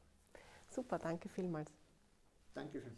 Super, 0.69 0.97
danke 0.97 1.27
vielmals. 1.27 1.71
Dankeschön. 2.53 2.95